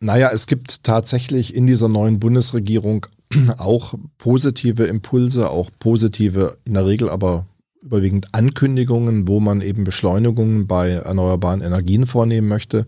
[0.01, 3.05] Naja, es gibt tatsächlich in dieser neuen Bundesregierung
[3.57, 7.45] auch positive Impulse, auch positive, in der Regel aber
[7.81, 12.85] überwiegend Ankündigungen, wo man eben Beschleunigungen bei erneuerbaren Energien vornehmen möchte.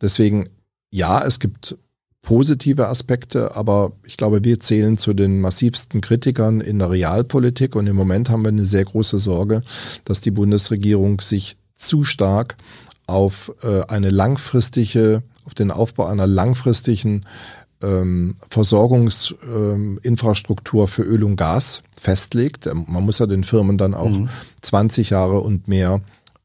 [0.00, 0.48] Deswegen
[0.90, 1.76] ja, es gibt
[2.22, 7.86] positive Aspekte, aber ich glaube, wir zählen zu den massivsten Kritikern in der Realpolitik und
[7.86, 9.62] im Moment haben wir eine sehr große Sorge,
[10.04, 12.56] dass die Bundesregierung sich zu stark
[13.06, 17.26] auf äh, eine langfristige, auf den Aufbau einer langfristigen
[17.82, 22.66] ähm, Versorgungsinfrastruktur ähm, für Öl und Gas festlegt.
[22.66, 24.28] Man muss ja den Firmen dann auch mhm.
[24.62, 26.00] 20 Jahre und mehr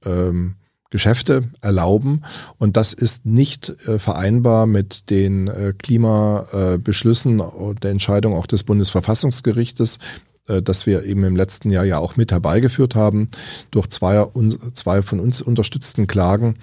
[0.06, 0.56] ähm,
[0.96, 2.22] Geschäfte erlauben.
[2.58, 8.64] Und das ist nicht äh, vereinbar mit den äh, Klimabeschlüssen äh, der Entscheidung auch des
[8.64, 10.00] Bundesverfassungsgerichtes,
[10.48, 13.30] äh, das wir eben im letzten Jahr ja auch mit herbeigeführt haben,
[13.72, 14.26] durch zwei,
[14.74, 16.56] zwei von uns unterstützten Klagen.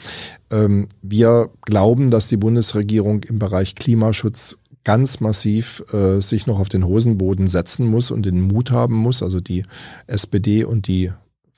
[0.50, 6.68] Ähm, wir glauben, dass die Bundesregierung im Bereich Klimaschutz ganz massiv äh, sich noch auf
[6.68, 9.64] den Hosenboden setzen muss und den Mut haben muss, also die
[10.06, 11.12] SPD und die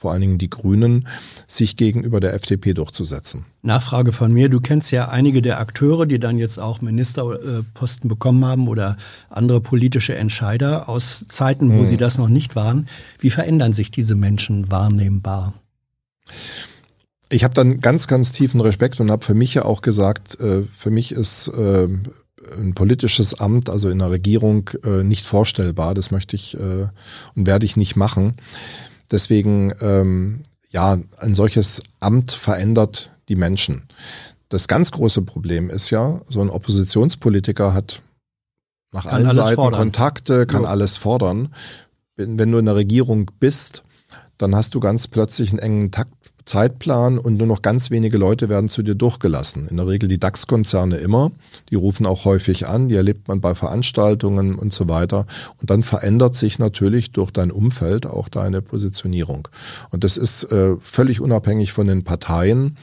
[0.04, 1.08] vor allen Dingen die Grünen,
[1.46, 3.46] sich gegenüber der FDP durchzusetzen.
[3.62, 4.50] Nachfrage von mir.
[4.50, 8.98] Du kennst ja einige der Akteure, die dann jetzt auch Ministerposten bekommen haben oder
[9.30, 11.86] andere politische Entscheider aus Zeiten, wo hm.
[11.86, 12.86] sie das noch nicht waren.
[13.18, 15.54] Wie verändern sich diese Menschen wahrnehmbar?
[17.30, 20.64] Ich habe dann ganz, ganz tiefen Respekt und habe für mich ja auch gesagt, äh,
[20.76, 21.88] für mich ist äh,
[22.58, 25.94] ein politisches Amt, also in der Regierung, äh, nicht vorstellbar.
[25.94, 28.34] Das möchte ich und werde ich nicht machen.
[29.14, 33.84] Deswegen, ähm, ja, ein solches Amt verändert die Menschen.
[34.48, 38.02] Das ganz große Problem ist ja, so ein Oppositionspolitiker hat
[38.90, 39.80] nach kann allen Seiten fordern.
[39.82, 40.66] Kontakte, kann jo.
[40.66, 41.54] alles fordern.
[42.16, 43.84] Wenn, wenn du in der Regierung bist,
[44.36, 46.12] dann hast du ganz plötzlich einen engen Takt,
[46.46, 49.66] Zeitplan und nur noch ganz wenige Leute werden zu dir durchgelassen.
[49.68, 51.32] In der Regel die DAX-Konzerne immer.
[51.70, 55.26] Die rufen auch häufig an, die erlebt man bei Veranstaltungen und so weiter.
[55.60, 59.48] Und dann verändert sich natürlich durch dein Umfeld auch deine Positionierung.
[59.90, 62.76] Und das ist äh, völlig unabhängig von den Parteien.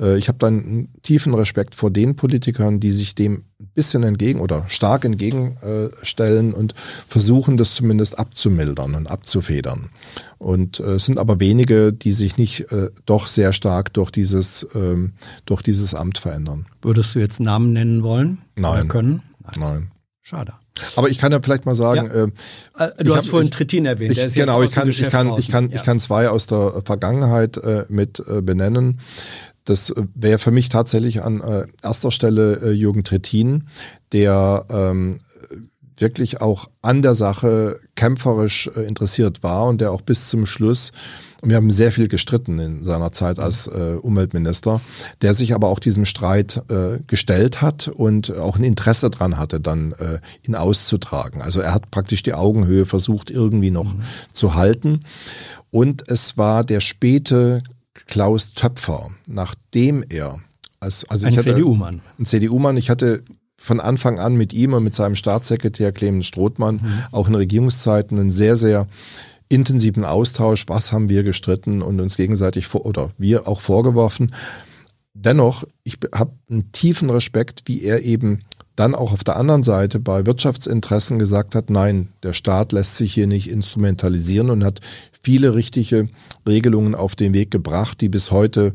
[0.00, 3.44] Äh, ich habe dann einen tiefen Respekt vor den Politikern, die sich dem
[3.74, 9.90] bisschen entgegen oder stark entgegenstellen und versuchen, das zumindest abzumildern und abzufedern.
[10.38, 14.66] Und äh, es sind aber wenige, die sich nicht äh, doch sehr stark durch dieses,
[14.74, 15.12] ähm,
[15.44, 16.66] durch dieses Amt verändern.
[16.82, 18.42] Würdest du jetzt Namen nennen wollen?
[18.56, 18.88] Nein.
[18.88, 19.22] können?
[19.42, 19.54] Nein.
[19.58, 19.90] Nein.
[20.22, 20.52] Schade.
[20.96, 22.10] Aber ich kann ja vielleicht mal sagen,
[22.78, 22.86] ja.
[22.86, 24.16] äh, du hast hab, vorhin Trittin erwähnt.
[24.16, 25.76] Ich, genau, ich kann, ich kann, ich kann, ja.
[25.76, 29.00] ich kann zwei aus der Vergangenheit äh, mit äh, benennen.
[29.70, 33.68] Das äh, wäre für mich tatsächlich an äh, erster Stelle äh, Jürgen Trittin,
[34.12, 35.20] der ähm,
[35.96, 40.92] wirklich auch an der Sache kämpferisch äh, interessiert war und der auch bis zum Schluss
[41.40, 44.80] und wir haben sehr viel gestritten in seiner Zeit als äh, Umweltminister,
[45.22, 49.60] der sich aber auch diesem Streit äh, gestellt hat und auch ein Interesse dran hatte,
[49.60, 51.40] dann äh, ihn auszutragen.
[51.40, 54.02] Also er hat praktisch die Augenhöhe versucht irgendwie noch mhm.
[54.32, 55.00] zu halten.
[55.70, 57.62] Und es war der späte
[58.10, 60.40] Klaus Töpfer, nachdem er
[60.80, 62.02] als also ein CDU-Mann.
[62.18, 62.76] Ein CDU-Mann.
[62.76, 63.22] Ich hatte
[63.56, 67.02] von Anfang an mit ihm und mit seinem Staatssekretär Clemens Strothmann mhm.
[67.12, 68.86] auch in Regierungszeiten einen sehr, sehr
[69.48, 70.64] intensiven Austausch.
[70.68, 74.34] Was haben wir gestritten und uns gegenseitig vor, oder wir auch vorgeworfen.
[75.12, 78.40] Dennoch, ich habe einen tiefen Respekt, wie er eben
[78.76, 83.12] dann auch auf der anderen Seite bei Wirtschaftsinteressen gesagt hat, nein, der Staat lässt sich
[83.12, 84.80] hier nicht instrumentalisieren und hat
[85.22, 86.08] viele richtige
[86.46, 88.74] Regelungen auf den Weg gebracht, die bis heute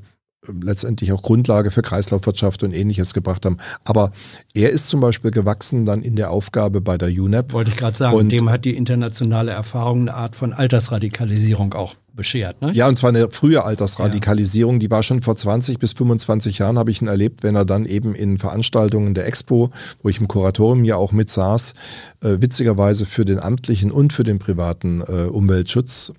[0.62, 3.58] letztendlich auch Grundlage für Kreislaufwirtschaft und ähnliches gebracht haben.
[3.84, 4.12] Aber
[4.54, 7.54] er ist zum Beispiel gewachsen dann in der Aufgabe bei der UNEP.
[7.54, 11.96] Wollte ich gerade sagen, und dem hat die internationale Erfahrung eine Art von Altersradikalisierung auch
[12.16, 12.62] beschert.
[12.62, 12.72] Ne?
[12.74, 14.80] Ja, und zwar eine frühe Altersradikalisierung, ja.
[14.80, 17.86] die war schon vor 20 bis 25 Jahren, habe ich ihn erlebt, wenn er dann
[17.86, 21.74] eben in Veranstaltungen der Expo, wo ich im Kuratorium ja auch mit saß,
[22.22, 26.14] äh, witzigerweise für den amtlichen und für den privaten äh, Umweltschutz,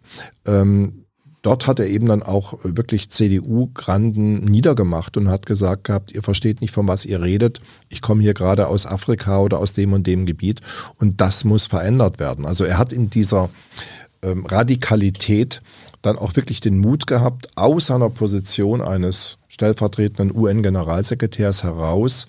[0.47, 1.06] ähm,
[1.47, 6.61] dort hat er eben dann auch wirklich CDU-Granden niedergemacht und hat gesagt gehabt, ihr versteht
[6.61, 7.61] nicht, von was ihr redet.
[7.89, 10.61] Ich komme hier gerade aus Afrika oder aus dem und dem Gebiet
[10.99, 12.47] und das muss verändert werden.
[12.47, 13.49] Also er hat in dieser
[14.23, 15.63] ähm, Radikalität
[16.03, 22.27] dann auch wirklich den Mut gehabt, aus seiner Position eines stellvertretenden UN-Generalsekretärs heraus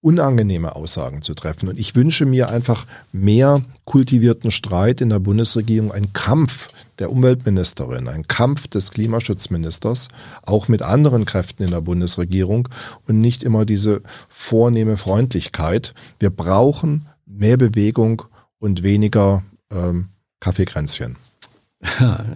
[0.00, 1.68] unangenehme Aussagen zu treffen.
[1.68, 8.08] Und ich wünsche mir einfach mehr kultivierten Streit in der Bundesregierung, ein Kampf der Umweltministerin,
[8.08, 10.08] ein Kampf des Klimaschutzministers,
[10.42, 12.68] auch mit anderen Kräften in der Bundesregierung
[13.06, 15.94] und nicht immer diese vornehme Freundlichkeit.
[16.18, 18.22] Wir brauchen mehr Bewegung
[18.58, 20.08] und weniger ähm,
[20.40, 21.16] Kaffeekränzchen.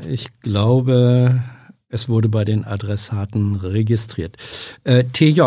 [0.08, 1.42] Ich glaube,
[1.88, 4.36] es wurde bei den Adressaten registriert.
[4.84, 5.42] Äh, TJ,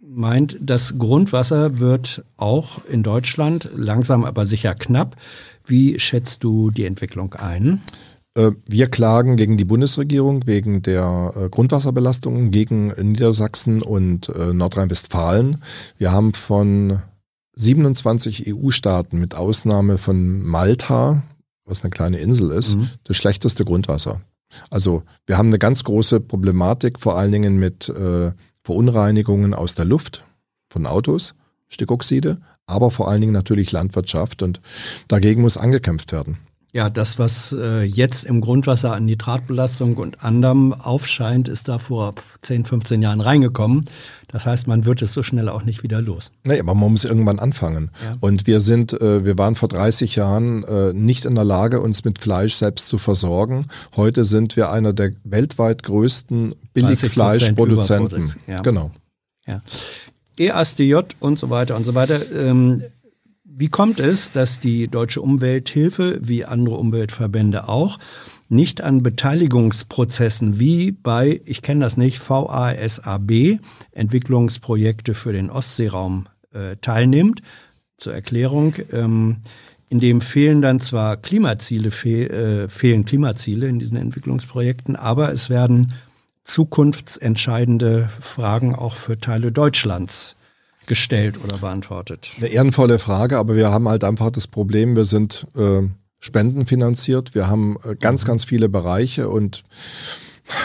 [0.00, 5.16] meint, das Grundwasser wird auch in Deutschland langsam aber sicher knapp.
[5.64, 7.82] Wie schätzt du die Entwicklung ein?
[8.38, 15.62] Äh, wir klagen gegen die Bundesregierung wegen der äh, Grundwasserbelastung gegen Niedersachsen und äh, Nordrhein-Westfalen.
[15.96, 17.00] Wir haben von
[17.56, 21.22] 27 EU-Staaten mit Ausnahme von Malta,
[21.64, 22.90] was eine kleine Insel ist, mhm.
[23.02, 24.20] das schlechteste Grundwasser.
[24.70, 28.30] Also wir haben eine ganz große Problematik, vor allen Dingen mit äh,
[28.62, 30.24] Verunreinigungen aus der Luft
[30.70, 31.34] von Autos,
[31.68, 34.60] Stickoxide, aber vor allen Dingen natürlich Landwirtschaft und
[35.08, 36.38] dagegen muss angekämpft werden.
[36.74, 42.14] Ja, das, was äh, jetzt im Grundwasser an Nitratbelastung und anderem aufscheint, ist da vor
[42.42, 43.86] 10, 15 Jahren reingekommen.
[44.28, 46.30] Das heißt, man wird es so schnell auch nicht wieder los.
[46.44, 47.90] Nee, aber man muss irgendwann anfangen.
[48.04, 48.16] Ja.
[48.20, 52.04] Und wir sind, äh, wir waren vor 30 Jahren äh, nicht in der Lage, uns
[52.04, 53.68] mit Fleisch selbst zu versorgen.
[53.96, 58.34] Heute sind wir einer der weltweit größten Billigfleischproduzenten.
[58.46, 58.60] Ja.
[58.60, 58.90] Genau.
[59.46, 59.62] Ja.
[60.38, 62.20] EASDJ und so weiter und so weiter.
[62.30, 62.82] Ähm,
[63.58, 67.98] wie kommt es, dass die Deutsche Umwelthilfe, wie andere Umweltverbände auch,
[68.48, 73.58] nicht an Beteiligungsprozessen wie bei, ich kenne das nicht, VASAB,
[73.90, 77.42] Entwicklungsprojekte für den Ostseeraum, äh, teilnimmt?
[77.96, 79.38] Zur Erklärung, ähm,
[79.90, 85.50] in dem fehlen dann zwar Klimaziele, fehl, äh, fehlen Klimaziele in diesen Entwicklungsprojekten, aber es
[85.50, 85.94] werden
[86.44, 90.36] zukunftsentscheidende Fragen auch für Teile Deutschlands
[90.88, 92.32] gestellt oder beantwortet?
[92.38, 95.82] Eine ehrenvolle Frage, aber wir haben halt einfach das Problem, wir sind äh,
[96.20, 99.62] spendenfinanziert, wir haben äh, ganz, ganz viele Bereiche und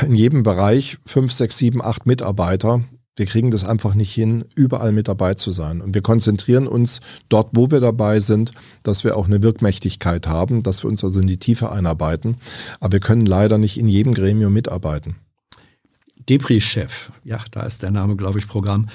[0.02, 2.84] in jedem Bereich fünf, sechs, sieben, acht Mitarbeiter.
[3.16, 5.82] Wir kriegen das einfach nicht hin, überall mit dabei zu sein.
[5.82, 8.52] Und wir konzentrieren uns dort, wo wir dabei sind,
[8.82, 12.38] dass wir auch eine Wirkmächtigkeit haben, dass wir uns also in die Tiefe einarbeiten.
[12.80, 15.18] Aber wir können leider nicht in jedem Gremium mitarbeiten.
[16.28, 18.88] Depri-Chef, ja, da ist der Name, glaube ich, Programm.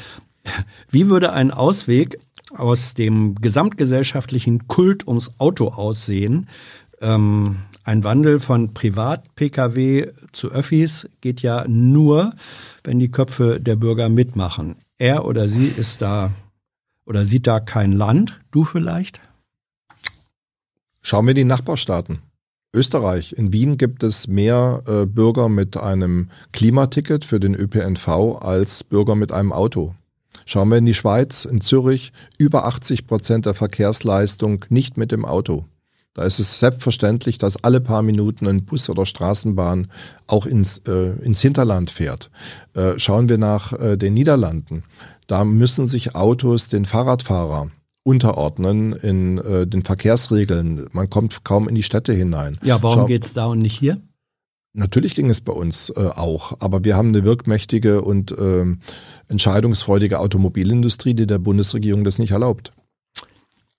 [0.90, 2.18] Wie würde ein Ausweg
[2.50, 6.48] aus dem gesamtgesellschaftlichen Kult ums Auto aussehen?
[7.00, 12.34] Ähm, ein Wandel von Privat-Pkw zu Öffis geht ja nur,
[12.84, 14.76] wenn die Köpfe der Bürger mitmachen.
[14.98, 16.32] Er oder sie ist da
[17.06, 18.40] oder sieht da kein Land.
[18.50, 19.20] Du vielleicht?
[21.00, 22.18] Schauen wir die Nachbarstaaten.
[22.74, 23.32] Österreich.
[23.32, 28.08] In Wien gibt es mehr äh, Bürger mit einem Klimaticket für den ÖPNV
[28.40, 29.94] als Bürger mit einem Auto.
[30.50, 35.26] Schauen wir in die Schweiz, in Zürich, über 80 Prozent der Verkehrsleistung nicht mit dem
[35.26, 35.66] Auto.
[36.14, 39.88] Da ist es selbstverständlich, dass alle paar Minuten ein Bus oder Straßenbahn
[40.26, 42.30] auch ins, äh, ins Hinterland fährt.
[42.72, 44.84] Äh, schauen wir nach äh, den Niederlanden.
[45.26, 47.70] Da müssen sich Autos den Fahrradfahrer
[48.02, 50.86] unterordnen in äh, den Verkehrsregeln.
[50.92, 52.56] Man kommt kaum in die Städte hinein.
[52.62, 54.00] Ja, warum Schau geht's da und nicht hier?
[54.74, 58.64] Natürlich ging es bei uns äh, auch, aber wir haben eine wirkmächtige und äh,
[59.28, 62.72] entscheidungsfreudige Automobilindustrie, die der Bundesregierung das nicht erlaubt.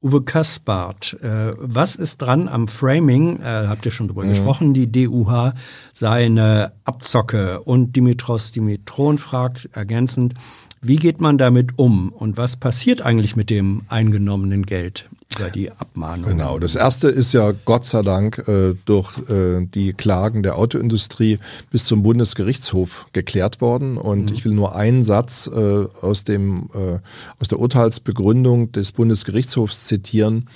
[0.01, 4.29] Uwe Kaspart, äh, was ist dran am Framing, äh, habt ihr schon drüber mhm.
[4.29, 5.53] gesprochen, die DUH
[5.93, 10.35] sei eine Abzocke und Dimitros Dimitron fragt ergänzend,
[10.81, 15.71] wie geht man damit um und was passiert eigentlich mit dem eingenommenen Geld über die
[15.71, 16.29] Abmahnung?
[16.29, 21.39] Genau, das erste ist ja Gott sei Dank äh, durch äh, die Klagen der Autoindustrie
[21.69, 24.33] bis zum Bundesgerichtshof geklärt worden und mhm.
[24.33, 26.99] ich will nur einen Satz äh, aus dem äh,
[27.39, 30.49] aus der Urteilsbegründung des Bundesgerichtshofs zitieren.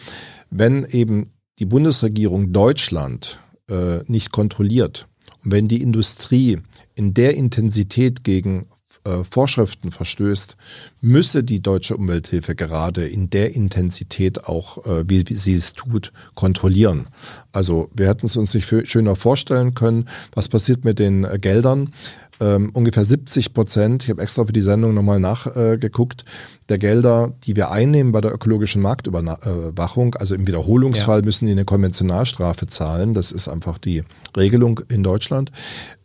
[0.50, 3.40] Wenn eben die Bundesregierung Deutschland
[3.70, 5.08] äh, nicht kontrolliert
[5.44, 6.60] und wenn die Industrie
[6.96, 8.68] in der Intensität gegen
[9.06, 10.56] äh, Vorschriften verstößt,
[11.02, 16.14] müsse die deutsche Umwelthilfe gerade in der Intensität auch, äh, wie, wie sie es tut,
[16.36, 17.08] kontrollieren.
[17.52, 20.08] Also wir hätten es uns nicht schöner vorstellen können.
[20.34, 21.94] Was passiert mit den äh, Geldern?
[22.40, 26.26] Ähm, ungefähr 70 Prozent, ich habe extra für die Sendung nochmal nachgeguckt,
[26.68, 31.26] der Gelder, die wir einnehmen bei der ökologischen Marktüberwachung, also im Wiederholungsfall ja.
[31.26, 34.04] müssen die eine Konventionalstrafe zahlen, das ist einfach die
[34.36, 35.52] Regelung in Deutschland.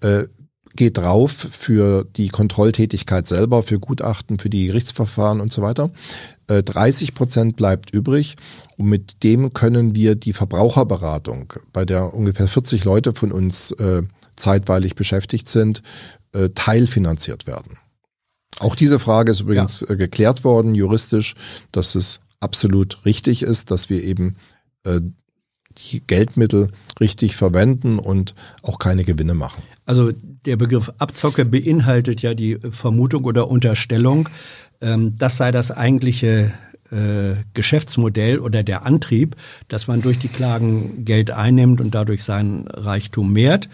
[0.00, 0.24] Äh,
[0.78, 5.90] geht drauf für die Kontrolltätigkeit selber, für Gutachten, für die Gerichtsverfahren und so weiter.
[6.46, 8.36] 30 äh, Prozent bleibt übrig
[8.76, 14.02] und mit dem können wir die Verbraucherberatung, bei der ungefähr 40 Leute von uns äh,
[14.36, 15.82] zeitweilig beschäftigt sind,
[16.32, 17.78] äh, teilfinanziert werden.
[18.60, 19.96] Auch diese Frage ist übrigens ja.
[19.96, 21.34] geklärt worden juristisch,
[21.72, 24.36] dass es absolut richtig ist, dass wir eben
[25.76, 29.62] die Geldmittel richtig verwenden und auch keine Gewinne machen.
[29.88, 34.28] Also der Begriff Abzocke beinhaltet ja die Vermutung oder Unterstellung,
[34.82, 36.52] ähm, das sei das eigentliche
[36.90, 39.34] äh, Geschäftsmodell oder der Antrieb,
[39.68, 43.70] dass man durch die Klagen Geld einnimmt und dadurch seinen Reichtum mehrt.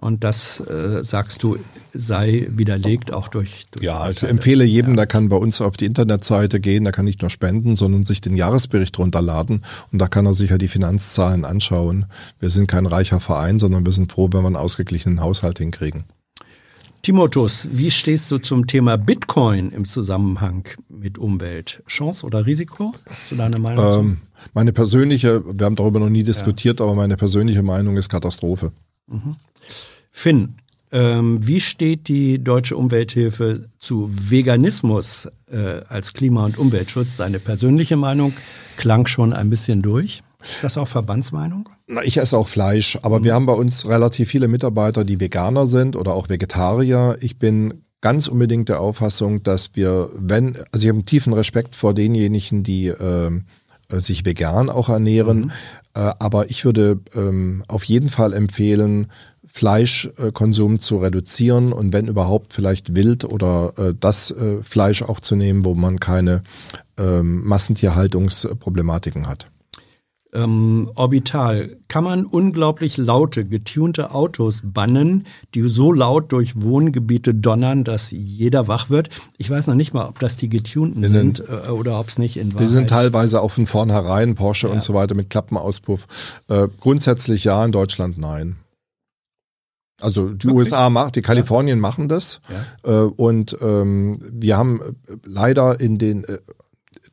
[0.00, 1.56] Und das, äh, sagst du,
[1.92, 3.66] sei widerlegt auch durch.
[3.72, 4.96] durch ja, ich empfehle jedem, ja.
[4.96, 8.20] der kann bei uns auf die Internetseite gehen, der kann nicht nur spenden, sondern sich
[8.20, 12.06] den Jahresbericht runterladen und da kann er sich ja die Finanzzahlen anschauen.
[12.38, 16.04] Wir sind kein reicher Verein, sondern wir sind froh, wenn wir einen ausgeglichenen Haushalt hinkriegen.
[17.02, 21.82] Timothus, wie stehst du zum Thema Bitcoin im Zusammenhang mit Umwelt?
[21.88, 22.94] Chance oder Risiko?
[23.08, 24.18] Hast du da eine Meinung ähm,
[24.52, 26.86] Meine persönliche, wir haben darüber noch nie diskutiert, ja.
[26.86, 28.72] aber meine persönliche Meinung ist Katastrophe.
[29.08, 29.36] Mhm.
[30.10, 30.54] Finn,
[30.90, 37.16] ähm, wie steht die deutsche Umwelthilfe zu Veganismus äh, als Klima- und Umweltschutz?
[37.16, 38.32] Deine persönliche Meinung
[38.76, 40.22] klang schon ein bisschen durch.
[40.40, 41.68] Ist das auch Verbandsmeinung?
[41.88, 43.24] Na, ich esse auch Fleisch, aber mhm.
[43.24, 47.16] wir haben bei uns relativ viele Mitarbeiter, die Veganer sind oder auch Vegetarier.
[47.20, 51.74] Ich bin ganz unbedingt der Auffassung, dass wir, wenn, also ich habe einen tiefen Respekt
[51.74, 53.40] vor denjenigen, die äh,
[53.90, 55.50] sich vegan auch ernähren, mhm.
[55.94, 59.08] äh, aber ich würde ähm, auf jeden Fall empfehlen,
[59.46, 65.36] Fleischkonsum zu reduzieren und wenn überhaupt vielleicht wild oder äh, das äh, Fleisch auch zu
[65.36, 66.42] nehmen, wo man keine
[66.98, 69.46] ähm, Massentierhaltungsproblematiken hat.
[70.34, 77.82] Ähm, Orbital, kann man unglaublich laute, getunte Autos bannen, die so laut durch Wohngebiete donnern,
[77.82, 79.08] dass jeder wach wird?
[79.38, 82.18] Ich weiß noch nicht mal, ob das die getunten die sind, äh, oder ob es
[82.18, 82.68] nicht in Wahrheit.
[82.68, 84.72] Die sind teilweise auch von vornherein, Porsche ja.
[84.74, 86.06] und so weiter mit Klappenauspuff.
[86.48, 88.56] Äh, grundsätzlich ja, in Deutschland nein.
[90.00, 90.54] Also die Wirklich?
[90.54, 91.82] USA macht, die Kalifornien ja.
[91.82, 92.40] machen das.
[92.84, 93.02] Ja.
[93.02, 96.38] Äh, und ähm, wir haben äh, leider in den äh,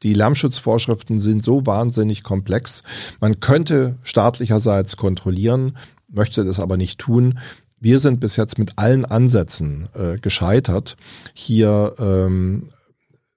[0.05, 2.83] die Lärmschutzvorschriften sind so wahnsinnig komplex.
[3.19, 5.77] Man könnte staatlicherseits kontrollieren,
[6.11, 7.39] möchte das aber nicht tun.
[7.79, 10.95] Wir sind bis jetzt mit allen Ansätzen äh, gescheitert,
[11.33, 12.69] hier ähm,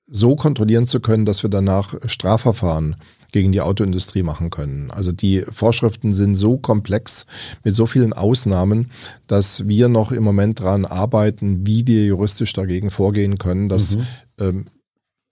[0.07, 2.97] so kontrollieren zu können, dass wir danach Strafverfahren
[3.33, 4.91] gegen die Autoindustrie machen können.
[4.91, 7.25] Also die Vorschriften sind so komplex
[7.65, 8.91] mit so vielen Ausnahmen,
[9.27, 14.07] dass wir noch im Moment dran arbeiten, wie wir juristisch dagegen vorgehen können, dass mhm.
[14.39, 14.67] ähm,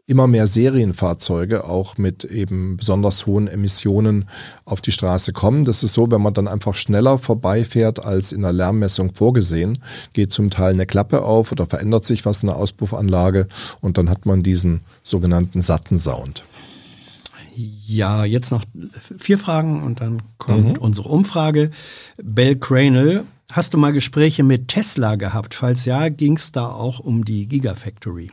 [0.07, 4.29] immer mehr Serienfahrzeuge auch mit eben besonders hohen Emissionen
[4.65, 5.65] auf die Straße kommen.
[5.65, 10.33] Das ist so, wenn man dann einfach schneller vorbeifährt als in der Lärmmessung vorgesehen, geht
[10.33, 13.49] zum Teil eine Klappe auf oder verändert sich was in der Auspuffanlage
[13.81, 16.45] und dann hat man diesen sogenannten satten Sound.
[17.57, 18.63] Ja, jetzt noch
[19.19, 20.83] vier Fragen und dann kommt mhm.
[20.83, 21.71] unsere Umfrage.
[22.23, 25.55] Bell Cranel, hast du mal Gespräche mit Tesla gehabt?
[25.55, 28.31] Falls ja, ging es da auch um die Gigafactory?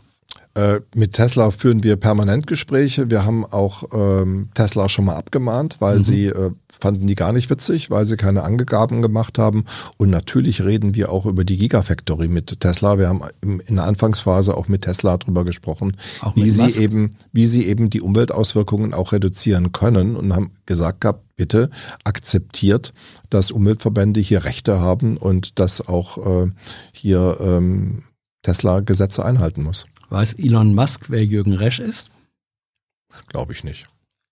[0.55, 3.09] Äh, mit Tesla führen wir permanent Gespräche.
[3.09, 6.03] Wir haben auch ähm, Tesla schon mal abgemahnt, weil mhm.
[6.03, 9.65] sie äh, fanden die gar nicht witzig, weil sie keine Angaben gemacht haben.
[9.97, 12.99] Und natürlich reden wir auch über die Gigafactory mit Tesla.
[12.99, 15.97] Wir haben in der Anfangsphase auch mit Tesla drüber gesprochen,
[16.35, 16.79] wie sie Musk?
[16.79, 21.71] eben, wie sie eben die Umweltauswirkungen auch reduzieren können und haben gesagt gehabt, bitte
[22.03, 22.93] akzeptiert,
[23.31, 26.51] dass Umweltverbände hier Rechte haben und dass auch äh,
[26.91, 28.03] hier ähm,
[28.43, 29.85] Tesla Gesetze einhalten muss.
[30.13, 32.11] Weiß Elon Musk, wer Jürgen Resch ist?
[33.29, 33.85] Glaube ich nicht.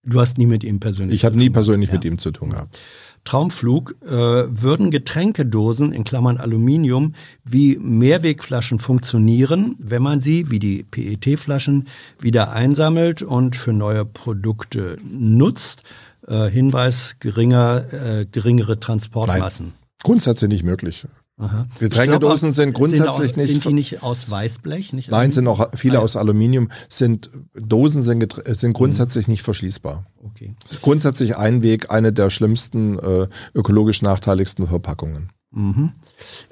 [0.05, 1.95] Du hast nie mit ihm persönlich Ich habe nie persönlich ja.
[1.95, 2.77] mit ihm zu tun gehabt.
[3.23, 10.83] Traumflug, äh, würden Getränkedosen in Klammern Aluminium wie Mehrwegflaschen funktionieren, wenn man sie, wie die
[10.83, 11.87] PET-Flaschen,
[12.19, 15.81] wieder einsammelt und für neue Produkte nutzt?
[16.27, 19.65] Äh, Hinweis, geringer, äh, geringere Transportmassen.
[19.65, 21.07] Nein, grundsätzlich nicht möglich.
[21.41, 21.65] Aha.
[21.79, 23.51] Getränkedosen sind grundsätzlich sind auch, nicht.
[23.51, 24.93] Sind die nicht aus Weißblech?
[24.93, 26.69] Nicht Nein, sind auch viele ah, aus Aluminium.
[26.87, 29.33] Sind Dosen sind, sind grundsätzlich mhm.
[29.33, 30.05] nicht verschließbar.
[30.23, 30.53] Okay.
[30.83, 35.31] grundsätzlich ein Weg, eine der schlimmsten äh, ökologisch nachteiligsten Verpackungen.
[35.49, 35.93] Mhm.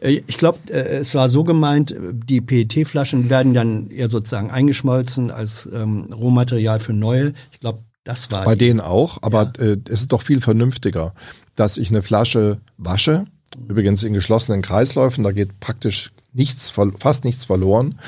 [0.01, 5.29] Äh, ich glaube, äh, es war so gemeint, die PET-Flaschen werden dann eher sozusagen eingeschmolzen
[5.29, 7.33] als ähm, Rohmaterial für neue.
[7.51, 8.43] Ich glaube, das war.
[8.43, 9.65] Bei denen auch, aber ja.
[9.65, 11.13] äh, es ist doch viel vernünftiger,
[11.55, 13.27] dass ich eine Flasche wasche
[13.67, 17.99] Übrigens in geschlossenen Kreisläufen, da geht praktisch nichts, fast nichts verloren,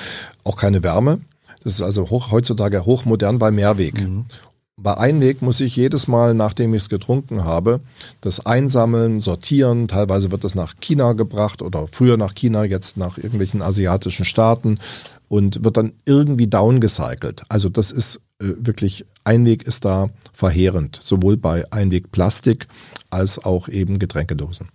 [0.44, 1.22] auch keine Wärme.
[1.64, 4.02] Das ist also hoch, heutzutage hochmodern bei Mehrweg.
[4.02, 4.26] Mhm.
[4.78, 7.82] Bei Einweg muss ich jedes Mal, nachdem ich es getrunken habe,
[8.20, 9.88] das einsammeln, sortieren.
[9.88, 14.80] Teilweise wird es nach China gebracht oder früher nach China, jetzt nach irgendwelchen asiatischen Staaten
[15.28, 17.44] und wird dann irgendwie downgecycelt.
[17.48, 22.66] Also das ist äh, wirklich, Einweg ist da verheerend, sowohl bei Einwegplastik
[23.12, 24.70] als auch eben Getränkedosen.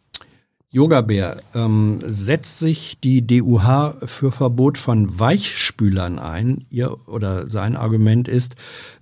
[0.77, 6.67] Yoga Bär, ähm, setzt sich die DUH für Verbot von Weichspülern ein?
[6.69, 8.57] Ihr oder sein Argument ist,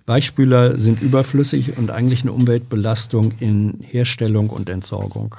[0.05, 5.35] Weichspüler sind überflüssig und eigentlich eine Umweltbelastung in Herstellung und Entsorgung.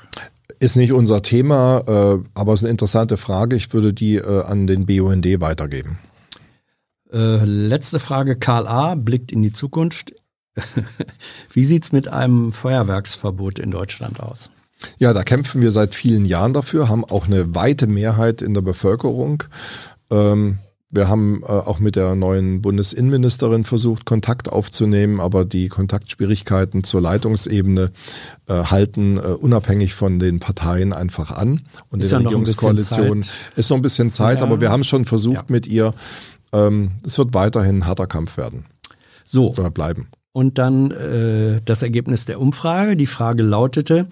[0.58, 3.56] Ist nicht unser Thema, äh, aber es ist eine interessante Frage.
[3.56, 6.00] Ich würde die äh, an den BUND weitergeben.
[7.10, 8.36] Äh, letzte Frage.
[8.36, 8.94] Karl A.
[8.94, 10.12] blickt in die Zukunft.
[11.50, 14.50] Wie sieht's mit einem Feuerwerksverbot in Deutschland aus?
[14.98, 18.62] Ja, da kämpfen wir seit vielen Jahren dafür, haben auch eine weite Mehrheit in der
[18.62, 19.42] Bevölkerung.
[20.10, 20.58] Ähm,
[20.92, 27.00] Wir haben äh, auch mit der neuen Bundesinnenministerin versucht, Kontakt aufzunehmen, aber die Kontaktschwierigkeiten zur
[27.00, 27.90] Leitungsebene
[28.46, 31.62] äh, halten äh, unabhängig von den Parteien einfach an.
[31.90, 33.24] Und ist in der Regierungskoalition
[33.56, 34.46] ist noch ein bisschen Zeit, ja.
[34.46, 35.44] aber wir haben schon versucht ja.
[35.48, 35.92] mit ihr.
[36.52, 38.64] Ähm, es wird weiterhin ein harter Kampf werden.
[39.24, 39.52] So.
[39.52, 40.06] Soll bleiben.
[40.32, 42.96] Und dann äh, das Ergebnis der Umfrage.
[42.96, 44.06] Die Frage lautete,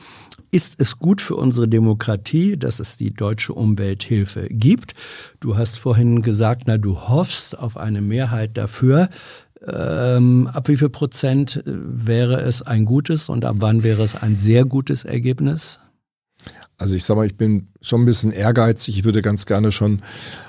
[0.55, 4.95] ist es gut für unsere Demokratie, dass es die deutsche Umwelthilfe gibt?
[5.41, 9.09] Du hast vorhin gesagt, na, du hoffst auf eine Mehrheit dafür.
[9.67, 14.15] Ähm, ab wie viel Prozent äh, wäre es ein gutes und ab wann wäre es
[14.15, 15.81] ein sehr gutes Ergebnis?
[16.79, 18.97] Also ich sag mal, ich bin schon ein bisschen ehrgeizig.
[18.97, 20.03] Ich würde ganz gerne schon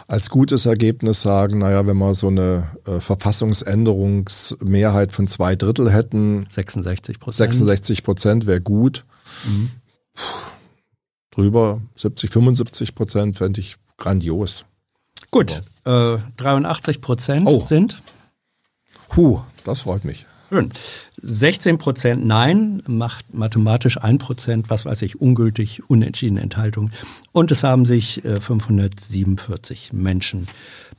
[0.08, 6.46] als gutes Ergebnis sagen, naja, wenn wir so eine äh, Verfassungsänderungsmehrheit von zwei Drittel hätten.
[6.52, 7.54] 66 Prozent.
[7.54, 9.04] 66 Prozent wäre gut.
[9.46, 9.72] Mhm
[11.32, 14.66] drüber 70, 75 Prozent fände ich grandios.
[15.32, 17.64] Gut, äh, 83 Prozent oh.
[17.66, 18.02] sind.
[19.16, 20.26] Huh, das freut mich.
[20.50, 20.72] Schön.
[21.22, 26.92] 16 Prozent Nein macht mathematisch 1 Prozent, was weiß ich, ungültig, unentschiedene Enthaltung.
[27.32, 30.48] Und es haben sich äh, 547 Menschen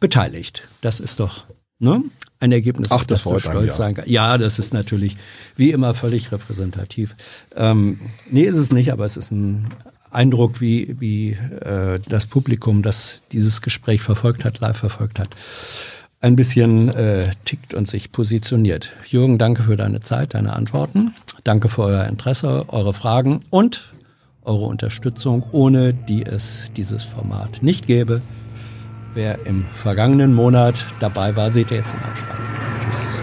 [0.00, 0.64] beteiligt.
[0.80, 1.46] Das ist doch
[1.78, 2.02] ne,
[2.40, 3.72] ein Ergebnis, Ach, das, das du stolz ja.
[3.72, 4.04] sein kann.
[4.08, 5.16] Ja, das ist natürlich
[5.56, 7.16] wie immer völlig repräsentativ.
[7.56, 8.00] Ähm,
[8.30, 9.68] nee, ist es nicht, aber es ist ein
[10.10, 15.30] Eindruck, wie, wie äh, das Publikum, das dieses Gespräch verfolgt hat, live verfolgt hat,
[16.20, 18.90] ein bisschen äh, tickt und sich positioniert.
[19.06, 21.14] Jürgen, danke für deine Zeit, deine Antworten.
[21.44, 23.94] Danke für euer Interesse, eure Fragen und
[24.42, 28.22] eure Unterstützung, ohne die es dieses Format nicht gäbe.
[29.16, 32.36] Wer im vergangenen Monat dabei war, seht ihr jetzt im Abspann.
[32.80, 33.22] Tschüss.